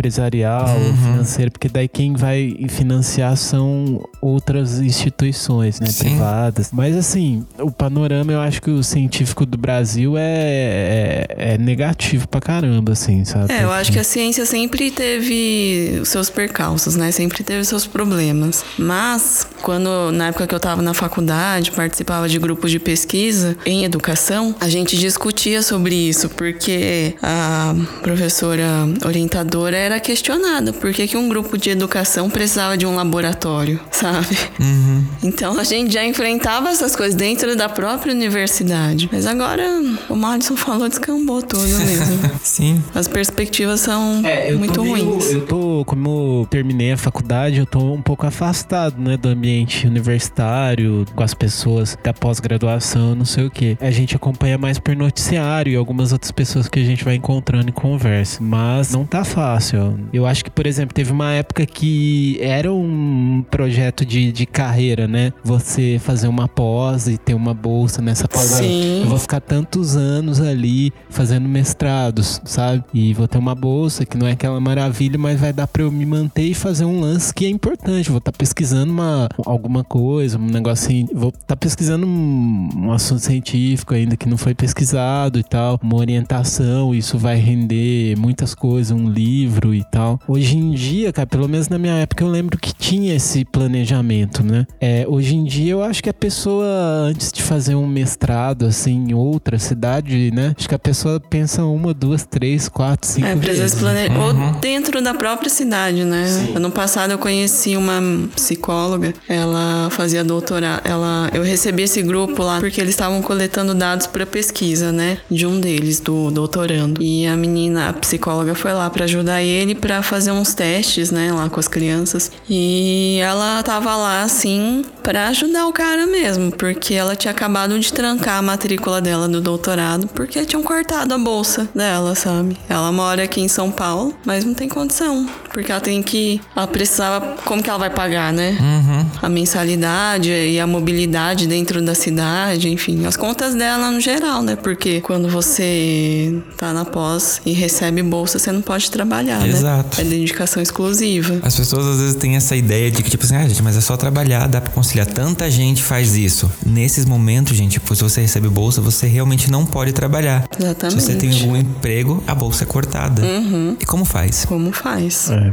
[0.00, 0.96] empresarial, Uhum.
[0.96, 6.04] financeira, porque daí quem vai financiar são outras instituições, né, Sim.
[6.10, 6.70] privadas.
[6.72, 12.26] Mas assim, o panorama eu acho que o científico do Brasil é, é, é negativo
[12.26, 13.52] pra caramba, assim, sabe?
[13.52, 17.10] É, eu acho que a ciência sempre teve os seus percalços, né?
[17.12, 18.64] Sempre teve os seus problemas.
[18.78, 23.84] Mas, quando, na época que eu estava na faculdade, participava de grupos de pesquisa em
[23.84, 28.66] educação, a gente discutia sobre isso, porque a professora
[29.04, 34.36] orientadora era questionada por que, que um grupo de educação precisava de um laboratório, sabe?
[34.58, 35.04] Uhum.
[35.22, 39.08] Então a gente já enfrentava essas coisas dentro da própria universidade.
[39.12, 39.64] Mas agora,
[40.08, 42.30] o Madison falou, descambou tudo mesmo.
[42.42, 42.82] Sim.
[42.94, 45.30] As perspectivas são É, muito meio- ruins.
[45.32, 49.86] Eu tô, como eu terminei a faculdade, eu tô um pouco afastado, né, do ambiente
[49.86, 53.76] universitário, com as pessoas da pós-graduação, não sei o quê.
[53.80, 57.68] A gente acompanha mais por noticiário e algumas outras pessoas que a gente vai encontrando
[57.68, 58.38] em conversa.
[58.42, 59.69] Mas não tá fácil.
[60.12, 65.06] Eu acho que, por exemplo, teve uma época que era um projeto de, de carreira,
[65.06, 65.32] né?
[65.44, 68.42] Você fazer uma pós e ter uma bolsa nessa pós.
[68.42, 69.02] Sim.
[69.02, 72.84] Eu vou ficar tantos anos ali fazendo mestrados, sabe?
[72.92, 75.90] E vou ter uma bolsa que não é aquela maravilha, mas vai dar pra eu
[75.90, 78.10] me manter e fazer um lance que é importante.
[78.10, 81.08] Vou estar pesquisando uma, alguma coisa, um negocinho.
[81.12, 85.78] Vou estar pesquisando um, um assunto científico ainda que não foi pesquisado e tal.
[85.82, 90.18] Uma orientação, isso vai render muitas coisas, um livro e tal.
[90.26, 94.42] Hoje em dia, cara, pelo menos na minha época, eu lembro que tinha esse planejamento,
[94.42, 94.66] né?
[94.80, 96.66] É, hoje em dia, eu acho que a pessoa,
[97.04, 100.54] antes de fazer um mestrado, assim, em outra cidade, né?
[100.58, 103.72] Acho que a pessoa pensa uma, duas, três, quatro, cinco É, vezes.
[103.72, 104.18] se planejar.
[104.18, 106.24] Ou dentro da própria cidade, né?
[106.54, 108.00] Ano passado eu conheci uma
[108.34, 110.82] psicóloga, ela fazia doutorado.
[110.84, 115.18] Ela, eu recebi esse grupo lá porque eles estavam coletando dados para pesquisa, né?
[115.30, 117.02] De um deles, do doutorando.
[117.02, 121.32] E a menina, a psicóloga, foi lá para ajudar ele para fazer uns testes, né?
[121.32, 122.30] Lá com as crianças.
[122.48, 127.92] E ela tava lá, assim, para ajudar o cara mesmo, porque ela tinha acabado de
[127.92, 132.56] trancar a matrícula dela do doutorado porque tinham cortado a bolsa dela, sabe?
[132.68, 136.40] Ela mora aqui em São Paulo, mas não tem condição, porque ela tem que.
[136.54, 137.36] Ela precisava.
[137.44, 138.56] Como que ela vai pagar, né?
[138.60, 139.06] Uhum.
[139.22, 144.56] A mensalidade e a mobilidade dentro da cidade, enfim, as contas dela no geral, né?
[144.56, 149.98] Porque quando você tá na pós e recebe bolsa, você não pode trabalhar, Exato.
[149.98, 150.06] né?
[150.06, 151.38] É dedicação exclusiva.
[151.42, 153.80] As pessoas às vezes têm essa ideia de que, tipo assim, ah, gente, mas é
[153.80, 155.06] só trabalhar, dá pra conciliar.
[155.06, 156.50] Tanta gente faz isso.
[156.64, 160.48] Nesses momentos, gente, tipo, se você recebe bolsa, você realmente não pode trabalhar.
[160.58, 161.00] Exatamente.
[161.00, 163.22] Se você tem algum emprego, a bolsa é cortada.
[163.22, 163.76] Uhum.
[163.80, 164.44] E como faz?
[164.44, 165.30] Como faz?
[165.30, 165.49] É.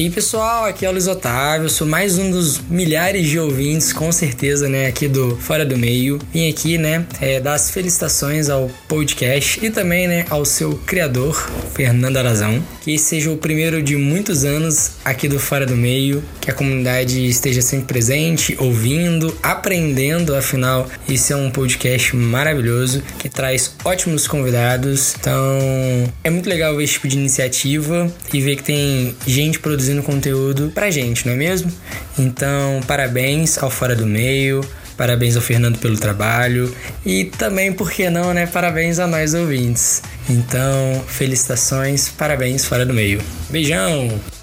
[0.00, 4.10] E pessoal, aqui é o Luiz Otávio, sou mais um dos milhares de ouvintes, com
[4.10, 6.18] certeza, né, aqui do Fora do Meio.
[6.32, 11.34] Vim aqui, né, é, dar as felicitações ao podcast e também, né, ao seu criador,
[11.74, 12.62] Fernando Arazão.
[12.80, 17.26] Que seja o primeiro de muitos anos aqui do Fora do Meio, que a comunidade
[17.26, 25.14] esteja sempre presente, ouvindo, aprendendo, afinal, esse é um podcast maravilhoso, que traz ótimos convidados.
[25.20, 30.02] Então, é muito legal ver esse tipo de iniciativa e ver que tem gente produzindo
[30.02, 31.70] conteúdo pra gente, não é mesmo?
[32.18, 34.64] Então, parabéns ao Fora do Meio,
[34.96, 36.74] parabéns ao Fernando pelo trabalho
[37.06, 38.46] e também, por que não, né?
[38.46, 40.02] Parabéns a nós ouvintes.
[40.28, 43.22] Então, felicitações, parabéns Fora do Meio.
[43.48, 44.39] Beijão!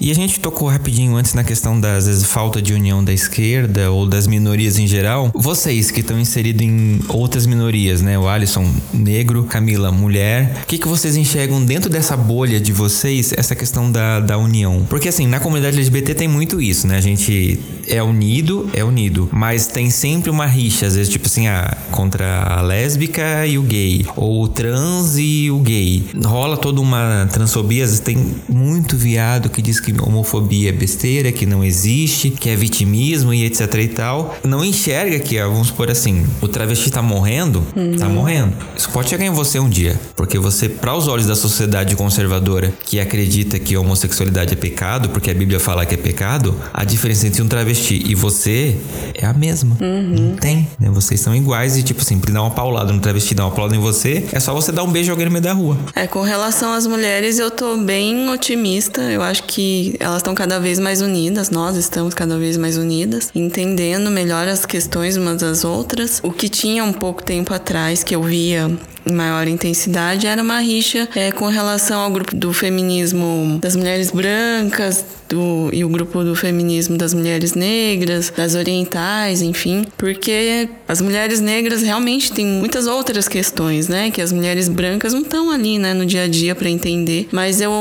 [0.00, 3.90] E a gente tocou rapidinho antes na questão das vezes, falta de união da esquerda
[3.90, 5.30] ou das minorias em geral.
[5.34, 8.18] Vocês que estão inseridos em outras minorias, né?
[8.18, 10.62] O Alisson, negro, Camila, mulher.
[10.62, 14.86] O que, que vocês enxergam dentro dessa bolha de vocês, essa questão da, da união?
[14.88, 16.96] Porque assim, na comunidade LGBT tem muito isso, né?
[16.96, 19.28] A gente é unido, é unido.
[19.30, 23.62] Mas tem sempre uma rixa, às vezes, tipo assim, ah, contra a lésbica e o
[23.62, 24.06] gay.
[24.16, 26.06] Ou o trans e o gay.
[26.24, 31.32] Rola toda uma transfobia, às vezes tem muito viado que diz que homofobia é besteira,
[31.32, 34.36] que não existe, que é vitimismo e etc e tal.
[34.44, 37.64] Não enxerga que, ó, vamos supor assim, o travesti tá morrendo,
[37.98, 38.54] tá morrendo.
[38.76, 39.98] Isso pode chegar em você um dia.
[40.16, 45.08] Porque você, para os olhos da sociedade conservadora, que acredita que a homossexualidade é pecado,
[45.10, 48.76] porque a Bíblia fala que é pecado, a diferença entre um travesti e você
[49.14, 49.76] é a mesma.
[49.80, 50.88] Não tem, né?
[50.90, 53.80] Vocês são iguais e, tipo assim, dar uma paulada no travesti, dar uma paulada em
[53.80, 55.76] você, é só você dar um beijo a alguém no meio da rua.
[55.94, 59.00] É, com relação às mulheres, eu tô bem otimista.
[59.02, 63.30] Eu acho que elas estão cada vez mais unidas, nós estamos cada vez mais unidas,
[63.34, 66.20] entendendo melhor as questões umas das outras.
[66.22, 68.70] O que tinha um pouco tempo atrás, que eu via
[69.06, 74.10] em maior intensidade, era uma rixa é, com relação ao grupo do feminismo das mulheres
[74.10, 81.00] brancas, do, e o grupo do feminismo das mulheres negras, das orientais, enfim, porque as
[81.00, 84.10] mulheres negras realmente têm muitas outras questões, né?
[84.10, 87.28] Que as mulheres brancas não estão ali, né, no dia a dia para entender.
[87.30, 87.72] Mas eu,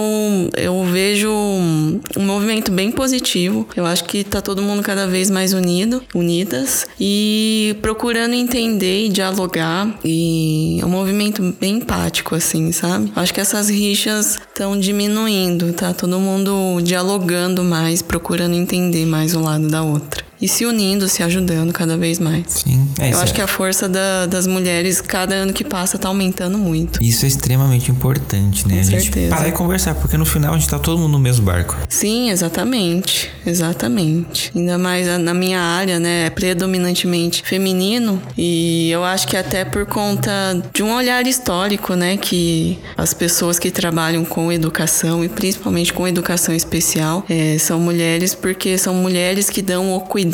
[0.55, 3.67] eu vejo um, um movimento bem positivo.
[3.75, 9.09] Eu acho que tá todo mundo cada vez mais unido, unidas e procurando entender e
[9.09, 9.99] dialogar.
[10.05, 13.11] E é um movimento bem empático, assim, sabe?
[13.15, 19.41] Acho que essas rixas estão diminuindo, tá todo mundo dialogando mais, procurando entender mais o
[19.41, 22.43] lado da outra e se unindo, se ajudando cada vez mais.
[22.47, 25.97] Sim, é Eu acho é- que a força da- das mulheres, cada ano que passa,
[25.97, 27.01] tá aumentando muito.
[27.03, 28.75] Isso é extremamente importante, né?
[28.75, 29.35] Com a gente certeza.
[29.35, 31.75] parar e conversar, porque no final a gente tá todo mundo no mesmo barco.
[31.89, 33.29] Sim, exatamente.
[33.45, 34.51] Exatamente.
[34.55, 36.25] Ainda mais na minha área, né?
[36.27, 38.21] É predominantemente feminino.
[38.37, 40.31] E eu acho que até por conta
[40.73, 42.17] de um olhar histórico, né?
[42.17, 48.33] Que as pessoas que trabalham com educação, e principalmente com educação especial, eh, são mulheres,
[48.35, 50.28] porque são mulheres que dão o cuidado.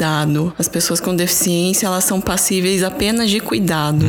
[0.57, 4.05] As pessoas com deficiência, elas são passíveis apenas de cuidado.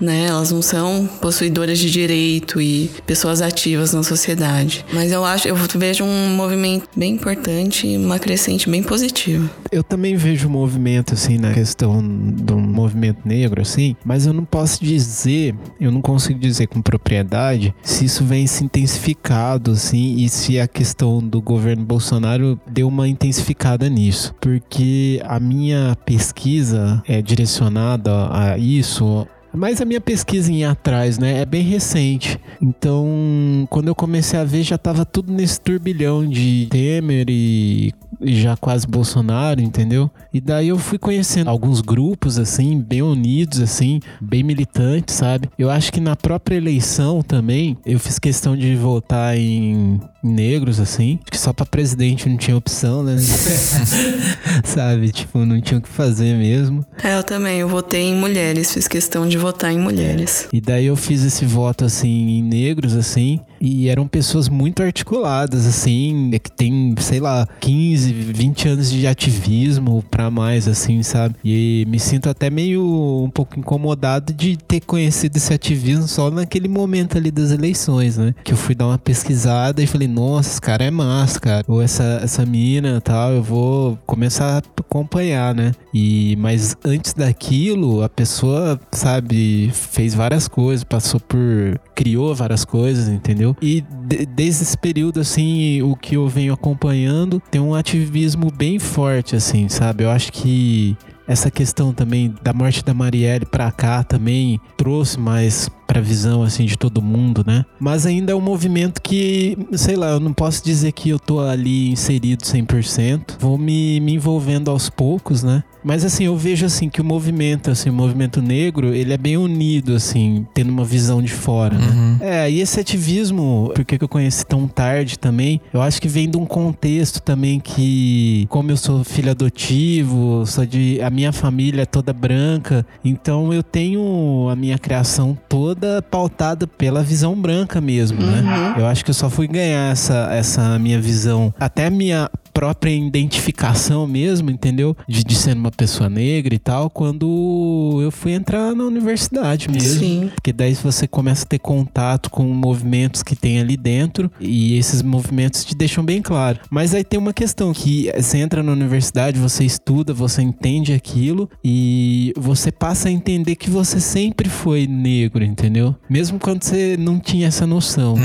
[0.00, 0.26] Né?
[0.26, 4.84] Elas não são possuidoras de direito e pessoas ativas na sociedade.
[4.92, 9.50] Mas eu acho, eu vejo um movimento bem importante e uma crescente bem positiva.
[9.72, 14.44] Eu também vejo um movimento, assim, na questão do movimento negro, assim, mas eu não
[14.44, 20.28] posso dizer, eu não consigo dizer com propriedade se isso vem se intensificado, assim, e
[20.28, 24.34] se a questão do governo Bolsonaro deu uma intensificada nisso.
[24.40, 29.26] Porque a minha pesquisa é direcionada a isso,
[29.56, 32.38] mas a minha pesquisa em ir atrás, né, é bem recente.
[32.60, 37.92] Então, quando eu comecei a ver, já tava tudo nesse turbilhão de Temer e
[38.22, 40.10] já quase Bolsonaro, entendeu?
[40.32, 45.48] E daí eu fui conhecendo alguns grupos, assim, bem unidos, assim, bem militantes, sabe?
[45.58, 51.18] Eu acho que na própria eleição também, eu fiz questão de votar em, negros, assim.
[51.30, 53.16] Que só pra presidente não tinha opção, né?
[54.64, 55.10] sabe?
[55.10, 56.84] Tipo, não tinha o que fazer mesmo.
[57.02, 60.48] É, eu também, eu votei em mulheres, fiz questão de votar em mulheres.
[60.52, 65.66] E daí eu fiz esse voto assim em negros assim, e eram pessoas muito articuladas
[65.66, 71.36] assim, que tem, sei lá, 15, 20 anos de ativismo pra mais assim, sabe?
[71.44, 72.82] E me sinto até meio
[73.24, 78.34] um pouco incomodado de ter conhecido esse ativismo só naquele momento ali das eleições, né?
[78.42, 81.64] Que eu fui dar uma pesquisada e falei, nossa, esse cara é massa, cara.
[81.68, 85.72] Ou essa essa mina, tal, eu vou começar a acompanhar, né?
[85.92, 89.35] E mas antes daquilo, a pessoa, sabe,
[89.72, 93.56] fez várias coisas, passou por criou várias coisas, entendeu?
[93.60, 98.78] E de- desde esse período assim, o que eu venho acompanhando tem um ativismo bem
[98.78, 100.04] forte assim, sabe?
[100.04, 100.96] Eu acho que
[101.28, 106.64] essa questão também da morte da Marielle pra cá também trouxe mais pra visão assim
[106.64, 107.64] de todo mundo, né?
[107.78, 111.40] Mas ainda é um movimento que, sei lá, eu não posso dizer que eu tô
[111.40, 113.36] ali inserido 100%.
[113.38, 115.62] Vou me, me envolvendo aos poucos, né?
[115.84, 119.36] Mas assim, eu vejo assim que o movimento, assim, o movimento negro, ele é bem
[119.36, 122.18] unido assim, tendo uma visão de fora, né?
[122.20, 125.60] É, e esse ativismo, por que que eu conheci tão tarde também?
[125.72, 130.66] Eu acho que vem de um contexto também que, como eu sou filho adotivo, sou
[130.66, 135.75] de a minha família é toda branca, então eu tenho a minha criação toda
[136.10, 138.74] pautada pela visão branca mesmo, né?
[138.78, 142.90] Eu acho que eu só fui ganhar essa essa minha visão, até a minha própria
[142.90, 144.96] identificação mesmo, entendeu?
[145.06, 150.00] De, de ser uma pessoa negra e tal, quando eu fui entrar na universidade mesmo.
[150.00, 150.30] Sim.
[150.34, 155.02] Porque daí você começa a ter contato com movimentos que tem ali dentro e esses
[155.02, 156.60] movimentos te deixam bem claro.
[156.70, 161.50] Mas aí tem uma questão que você entra na universidade, você estuda, você entende aquilo
[161.62, 165.94] e você passa a entender que você sempre foi negro, entendeu?
[166.08, 168.16] Mesmo quando você não tinha essa noção.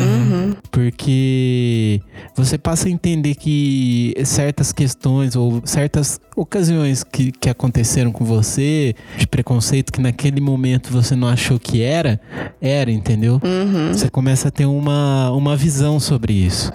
[0.71, 1.99] Porque
[2.33, 8.95] você passa a entender que certas questões ou certas ocasiões que, que aconteceram com você,
[9.17, 12.19] de preconceito que naquele momento você não achou que era,
[12.61, 13.39] era, entendeu?
[13.91, 16.71] Você começa a ter uma, uma visão sobre isso.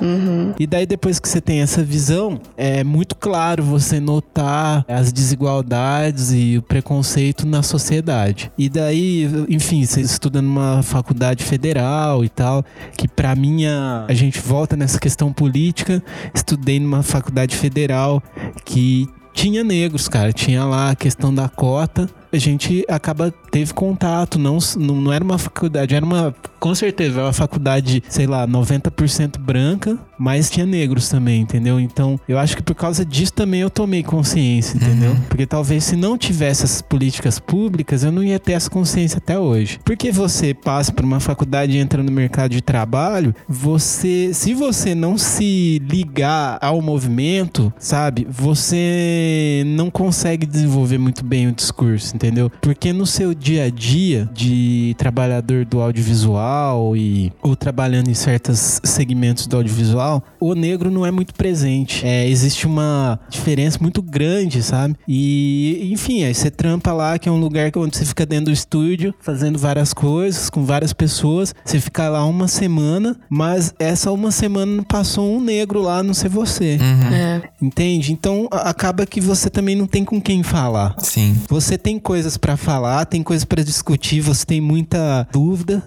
[0.58, 6.32] E daí, depois que você tem essa visão, é muito claro você notar as desigualdades
[6.32, 8.50] e o preconceito na sociedade.
[8.58, 12.64] E daí, enfim, você estuda numa faculdade federal e tal,
[12.96, 16.02] que pra mim a gente volta nessa questão política.
[16.34, 18.22] Estudei numa faculdade federal
[18.64, 20.32] que tinha negros, cara.
[20.32, 25.38] Tinha lá a questão da cota a gente acaba teve contato, não, não, era uma
[25.38, 31.08] faculdade, era uma com certeza, era uma faculdade, sei lá, 90% branca, mas tinha negros
[31.08, 31.78] também, entendeu?
[31.78, 35.12] Então, eu acho que por causa disso também eu tomei consciência, entendeu?
[35.12, 35.20] Uhum.
[35.28, 39.38] Porque talvez se não tivesse essas políticas públicas, eu não ia ter essa consciência até
[39.38, 39.78] hoje.
[39.84, 44.94] Porque você passa por uma faculdade e entra no mercado de trabalho, você, se você
[44.94, 48.26] não se ligar ao movimento, sabe?
[48.28, 52.50] Você não consegue desenvolver muito bem o discurso, entendeu?
[52.60, 58.80] Porque no seu dia a dia de trabalhador do audiovisual e ou trabalhando em certos
[58.82, 62.04] segmentos do audiovisual, o negro não é muito presente.
[62.04, 64.96] É, existe uma diferença muito grande, sabe?
[65.06, 68.52] E, enfim, aí você trampa lá, que é um lugar onde você fica dentro do
[68.52, 71.54] estúdio, fazendo várias coisas, com várias pessoas.
[71.64, 76.14] Você fica lá uma semana, mas essa uma semana não passou um negro lá, não
[76.14, 76.78] ser você.
[77.12, 77.42] É.
[77.60, 78.12] Entende?
[78.12, 80.94] Então acaba que você também não tem com quem falar.
[80.98, 81.36] Sim.
[81.48, 85.82] Você tem coisas pra falar, tem coisas pra discutir, você tem muita dúvida,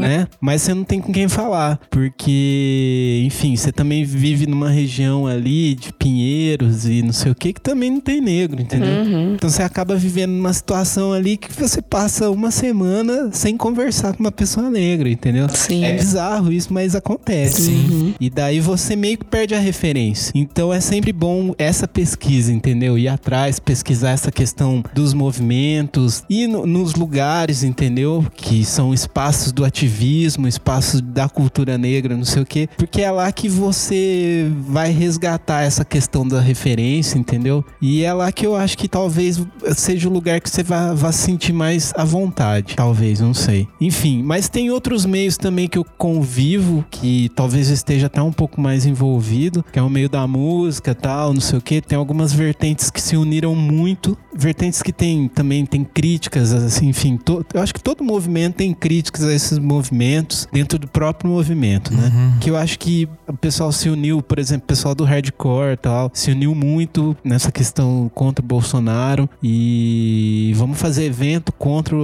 [0.00, 0.26] né?
[0.40, 5.74] Mas você não tem com quem falar, porque, enfim, você também vive numa região ali
[5.74, 9.34] de Pinheiros e não sei o que que também não tem negro, entendeu?
[9.34, 14.20] Então você acaba vivendo numa situação ali que você passa uma semana sem conversar com
[14.20, 15.50] uma pessoa negra, entendeu?
[15.50, 15.84] Sim.
[15.84, 17.60] É bizarro isso, mas acontece.
[17.62, 18.14] Sim.
[18.18, 20.32] E daí você meio que perde a referência.
[20.34, 22.96] Então é sempre bom essa pesquisa, entendeu?
[22.96, 28.24] Ir atrás, pesquisar essa questão dos movimentos, ir no- nos lugares, entendeu?
[28.36, 32.68] Que são espaços do ativismo, espaços da cultura negra, não sei o quê.
[32.76, 37.64] Porque é lá que você vai resgatar essa questão da referência, entendeu?
[37.80, 39.40] E é lá que eu acho que talvez
[39.76, 42.74] seja o lugar que você vá, se sentir mais à vontade.
[42.76, 43.66] Talvez, não sei.
[43.80, 48.60] Enfim, mas tem outros meios também que eu convivo, que talvez esteja até um pouco
[48.60, 51.80] mais envolvido, que é o meio da música tal, não sei o que.
[51.80, 54.16] Tem algumas vertentes que se uniram muito.
[54.34, 57.16] Vertentes que tem também tem críticas, assim, enfim.
[57.16, 61.92] to- eu acho que todo movimento tem críticas a esses movimentos dentro do próprio movimento,
[61.92, 62.36] né?
[62.40, 65.76] Que eu acho que o pessoal se uniu, por exemplo, o pessoal do hardcore e
[65.76, 71.96] tal, se uniu muito nessa questão contra o Bolsonaro e vamos fazer evento contra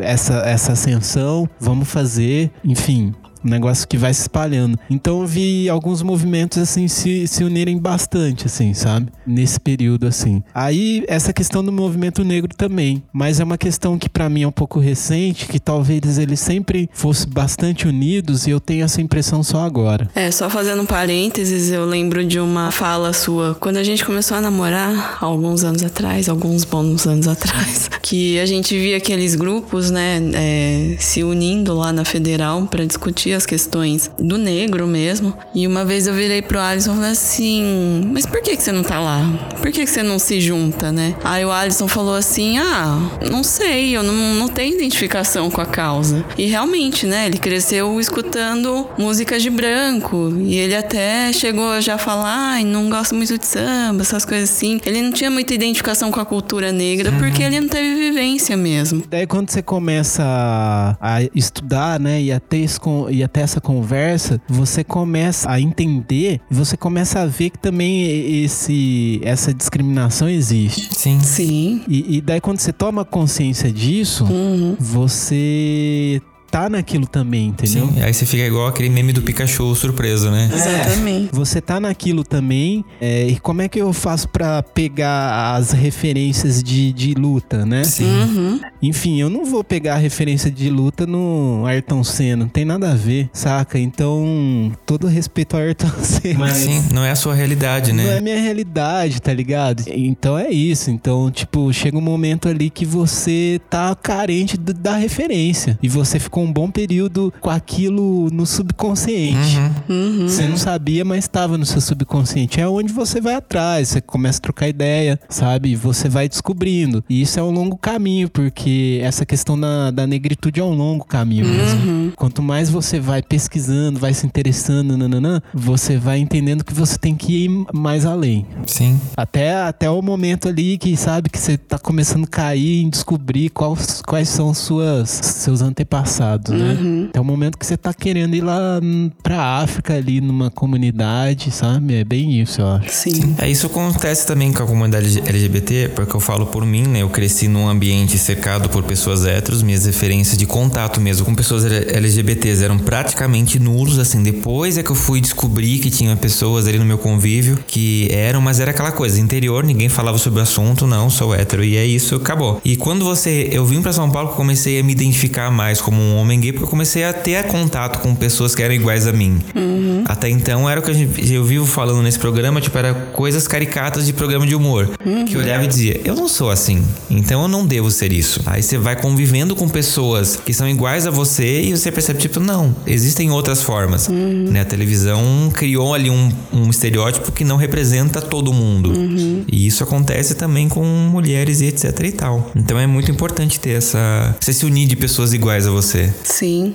[0.00, 3.12] essa, essa ascensão, vamos fazer, enfim.
[3.44, 4.78] Um negócio que vai se espalhando.
[4.88, 9.08] Então eu vi alguns movimentos assim se, se unirem bastante, assim, sabe?
[9.26, 10.42] Nesse período, assim.
[10.54, 13.02] Aí, essa questão do movimento negro também.
[13.12, 16.88] Mas é uma questão que pra mim é um pouco recente, que talvez eles sempre
[16.92, 20.08] fossem bastante unidos e eu tenho essa impressão só agora.
[20.14, 24.36] É, só fazendo um parênteses, eu lembro de uma fala sua quando a gente começou
[24.36, 29.90] a namorar, alguns anos atrás, alguns bons anos atrás, que a gente via aqueles grupos,
[29.90, 35.34] né, é, se unindo lá na federal pra discutir as questões do negro mesmo.
[35.54, 38.72] E uma vez eu virei pro Alisson e falei assim: Mas por que, que você
[38.72, 39.22] não tá lá?
[39.60, 41.14] Por que, que você não se junta, né?
[41.24, 42.98] Aí o Alisson falou assim: Ah,
[43.30, 46.24] não sei, eu não, não tenho identificação com a causa.
[46.36, 50.32] E realmente, né, ele cresceu escutando músicas de branco.
[50.40, 54.50] E ele até chegou a já falar, ai, não gosto muito de samba, essas coisas
[54.50, 54.80] assim.
[54.84, 59.02] Ele não tinha muita identificação com a cultura negra porque ele não teve vivência mesmo.
[59.08, 63.28] Daí quando você começa a, a estudar, né, e a, ter esse con- e a
[63.28, 69.20] ter essa conversa, você começa a entender, e você começa a ver que também esse,
[69.22, 70.88] essa discriminação existe.
[70.94, 71.20] Sim.
[71.20, 71.82] Sim.
[71.88, 74.76] E, e daí quando você toma consciência disso, Uhum.
[74.78, 76.20] você
[76.52, 77.88] tá naquilo também, entendeu?
[77.88, 78.02] Sim.
[78.02, 80.50] Aí você fica igual aquele meme do Pikachu surpreso, né?
[80.52, 81.30] Exatamente.
[81.32, 82.84] Você tá naquilo também.
[83.00, 87.84] é, e como é que eu faço pra pegar as referências de, de luta, né?
[87.84, 88.04] Sim.
[88.04, 88.60] Uhum.
[88.82, 92.92] Enfim, eu não vou pegar a referência de luta no Ayrton Senna, não tem nada
[92.92, 93.78] a ver, saca?
[93.78, 96.50] Então, todo respeito ao Ayrton Senna.
[96.52, 98.20] Sim, não é a sua realidade, Não é né?
[98.20, 99.84] minha realidade, tá ligado?
[99.88, 100.90] Então é isso.
[100.90, 105.78] Então, tipo, chega um momento ali que você tá carente da referência.
[105.82, 109.58] E você ficou um bom período com aquilo no subconsciente.
[109.88, 110.28] Uhum.
[110.28, 112.60] Você não sabia, mas estava no seu subconsciente.
[112.60, 115.74] É onde você vai atrás, você começa a trocar ideia, sabe?
[115.74, 117.04] Você vai descobrindo.
[117.08, 121.04] E isso é um longo caminho, porque essa questão da, da negritude é um longo
[121.04, 122.12] caminho mesmo.
[122.16, 127.14] Quanto mais você vai pesquisando, vai se interessando, nananã, você vai entendendo que você tem
[127.14, 128.46] que ir mais além.
[128.66, 129.00] Sim.
[129.16, 133.50] Até, até o momento ali que sabe que você tá começando a cair em descobrir
[133.50, 136.31] quais, quais são suas, seus antepassados.
[136.32, 136.78] Refugiados, né?
[136.80, 137.08] Uhum.
[137.12, 141.50] É o momento que você tá querendo ir lá hum, pra África, ali numa comunidade,
[141.50, 141.94] sabe?
[141.94, 142.90] É bem isso, eu acho.
[142.90, 143.34] Sim.
[143.38, 147.02] É, isso acontece também com a comunidade LGBT, porque eu falo por mim, né?
[147.02, 151.64] Eu cresci num ambiente cercado por pessoas héteros, minhas referências de contato mesmo com pessoas
[151.64, 154.22] LGBTs eram praticamente nulos, assim.
[154.22, 158.40] Depois é que eu fui descobrir que tinha pessoas ali no meu convívio que eram,
[158.40, 161.84] mas era aquela coisa, interior, ninguém falava sobre o assunto, não, sou hétero, e é
[161.84, 162.60] isso, acabou.
[162.64, 163.48] E quando você.
[163.52, 166.64] Eu vim para São Paulo, comecei a me identificar mais como um homem gay, porque
[166.64, 169.40] eu comecei a ter contato com pessoas que eram iguais a mim.
[169.54, 170.04] Uhum.
[170.06, 174.06] Até então era o que gente, eu vivo falando nesse programa, tipo, era coisas caricatas
[174.06, 174.90] de programa de humor.
[175.04, 175.24] Uhum.
[175.24, 178.40] Que eu olhava e dizia, eu não sou assim, então eu não devo ser isso.
[178.46, 182.40] Aí você vai convivendo com pessoas que são iguais a você e você percebe, tipo,
[182.40, 184.08] não, existem outras formas.
[184.08, 184.48] Uhum.
[184.50, 184.60] Né?
[184.60, 188.90] A televisão criou ali um, um estereótipo que não representa todo mundo.
[188.90, 189.44] Uhum.
[189.50, 192.50] E isso acontece também com mulheres e etc e tal.
[192.54, 194.34] Então é muito importante ter essa.
[194.40, 196.11] Você se unir de pessoas iguais a você.
[196.24, 196.74] Sim.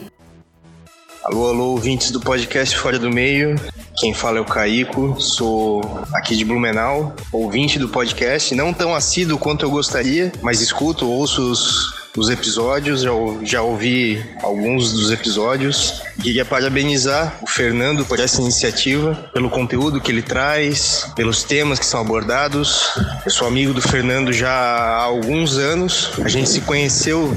[1.24, 3.56] Alô, alô, ouvintes do podcast Fora do Meio.
[3.98, 5.82] Quem fala é o Caico, sou
[6.14, 11.52] aqui de Blumenau, ouvinte do podcast, não tão assíduo quanto eu gostaria, mas escuto, ouço
[11.52, 13.12] os, os episódios, já,
[13.44, 16.02] já ouvi alguns dos episódios.
[16.22, 21.86] Queria parabenizar o Fernando por essa iniciativa, pelo conteúdo que ele traz, pelos temas que
[21.86, 22.88] são abordados.
[23.24, 26.12] Eu sou amigo do Fernando já há alguns anos.
[26.24, 27.32] A gente se conheceu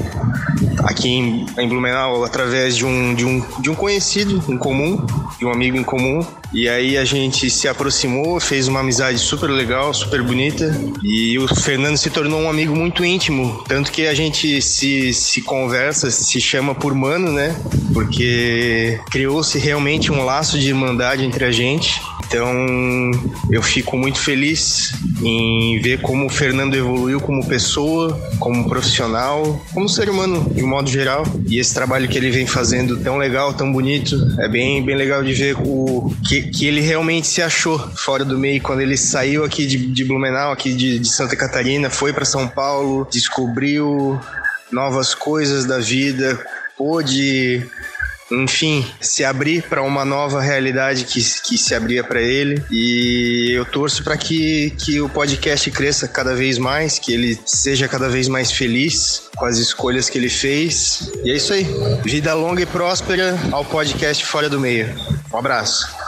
[0.83, 5.05] aqui em, Blumenau através de um, de, um, de um conhecido em comum,
[5.37, 6.25] de um amigo em comum.
[6.53, 10.75] E aí a gente se aproximou, fez uma amizade super legal, super bonita.
[11.03, 13.63] E o Fernando se tornou um amigo muito íntimo.
[13.67, 17.55] Tanto que a gente se, se conversa, se chama por mano, né?
[17.93, 22.01] Porque criou-se realmente um laço de irmandade entre a gente.
[22.31, 23.11] Então
[23.49, 29.89] eu fico muito feliz em ver como o Fernando evoluiu como pessoa, como profissional, como
[29.89, 31.25] ser humano de um modo geral.
[31.45, 35.21] E esse trabalho que ele vem fazendo tão legal, tão bonito, é bem, bem legal
[35.21, 39.43] de ver o que, que ele realmente se achou fora do meio quando ele saiu
[39.43, 44.19] aqui de, de Blumenau, aqui de, de Santa Catarina, foi para São Paulo, descobriu
[44.71, 46.39] novas coisas da vida,
[46.77, 47.67] pôde
[48.31, 52.63] enfim, se abrir para uma nova realidade que, que se abria para ele.
[52.71, 57.87] E eu torço para que, que o podcast cresça cada vez mais, que ele seja
[57.87, 61.11] cada vez mais feliz com as escolhas que ele fez.
[61.23, 61.67] E é isso aí.
[62.03, 64.95] Vida longa e próspera ao podcast Fora do Meio.
[65.33, 66.00] Um abraço.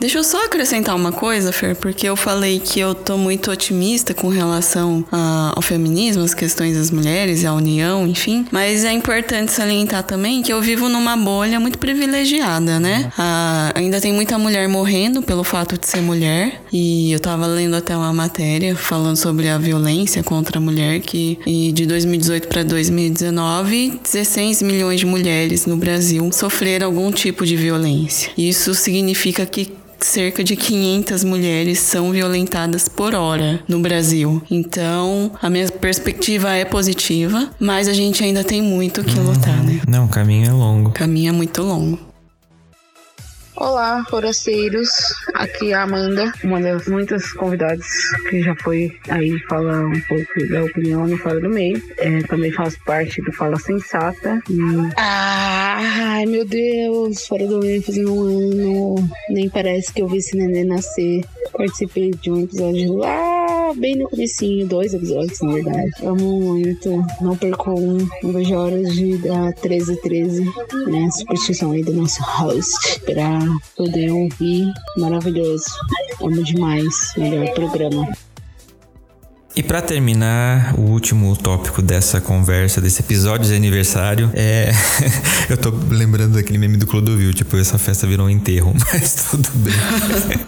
[0.00, 4.14] Deixa eu só acrescentar uma coisa, Fer, porque eu falei que eu tô muito otimista
[4.14, 8.46] com relação a, ao feminismo, as questões das mulheres, a união, enfim.
[8.52, 13.12] Mas é importante salientar também que eu vivo numa bolha muito privilegiada, né?
[13.74, 16.62] Ainda tem muita mulher morrendo pelo fato de ser mulher.
[16.72, 21.40] E eu tava lendo até uma matéria falando sobre a violência contra a mulher, que
[21.74, 28.30] de 2018 para 2019, 16 milhões de mulheres no Brasil sofreram algum tipo de violência.
[28.38, 34.42] Isso significa que cerca de 500 mulheres são violentadas por hora no Brasil.
[34.50, 39.80] Então, a minha perspectiva é positiva, mas a gente ainda tem muito que lutar, né?
[39.86, 40.90] Não, o caminho é longo.
[40.90, 42.07] O caminho é muito longo.
[43.60, 44.88] Olá, forasteiros.
[45.34, 47.84] Aqui é a Amanda, uma das muitas convidadas
[48.30, 51.82] que já foi aí falar um pouco da opinião no Fala do Meio.
[51.96, 54.40] É, também faço parte do Fala Sensata.
[54.48, 54.58] E...
[54.96, 59.10] Ai, meu Deus, Fora do Meio fazendo um ano.
[59.28, 61.24] Nem parece que eu vi esse neném nascer.
[61.52, 65.90] Participei de um episódio lá, bem no comecinho, dois episódios, na verdade.
[66.04, 67.04] Amo muito.
[67.20, 67.98] Não perco um.
[68.22, 70.44] Não vejo horas de dar 1313,
[70.86, 71.10] né?
[71.10, 73.00] Superstição aí do nosso host.
[73.00, 74.72] Pra poder ouvir.
[74.96, 75.64] Maravilhoso.
[76.22, 77.12] Amo demais.
[77.16, 78.06] Melhor programa.
[79.56, 84.70] E para terminar, o último tópico dessa conversa, desse episódio de aniversário, é.
[85.48, 89.48] eu tô lembrando daquele meme do Clodovil, tipo, essa festa virou um enterro, mas tudo
[89.54, 89.74] bem.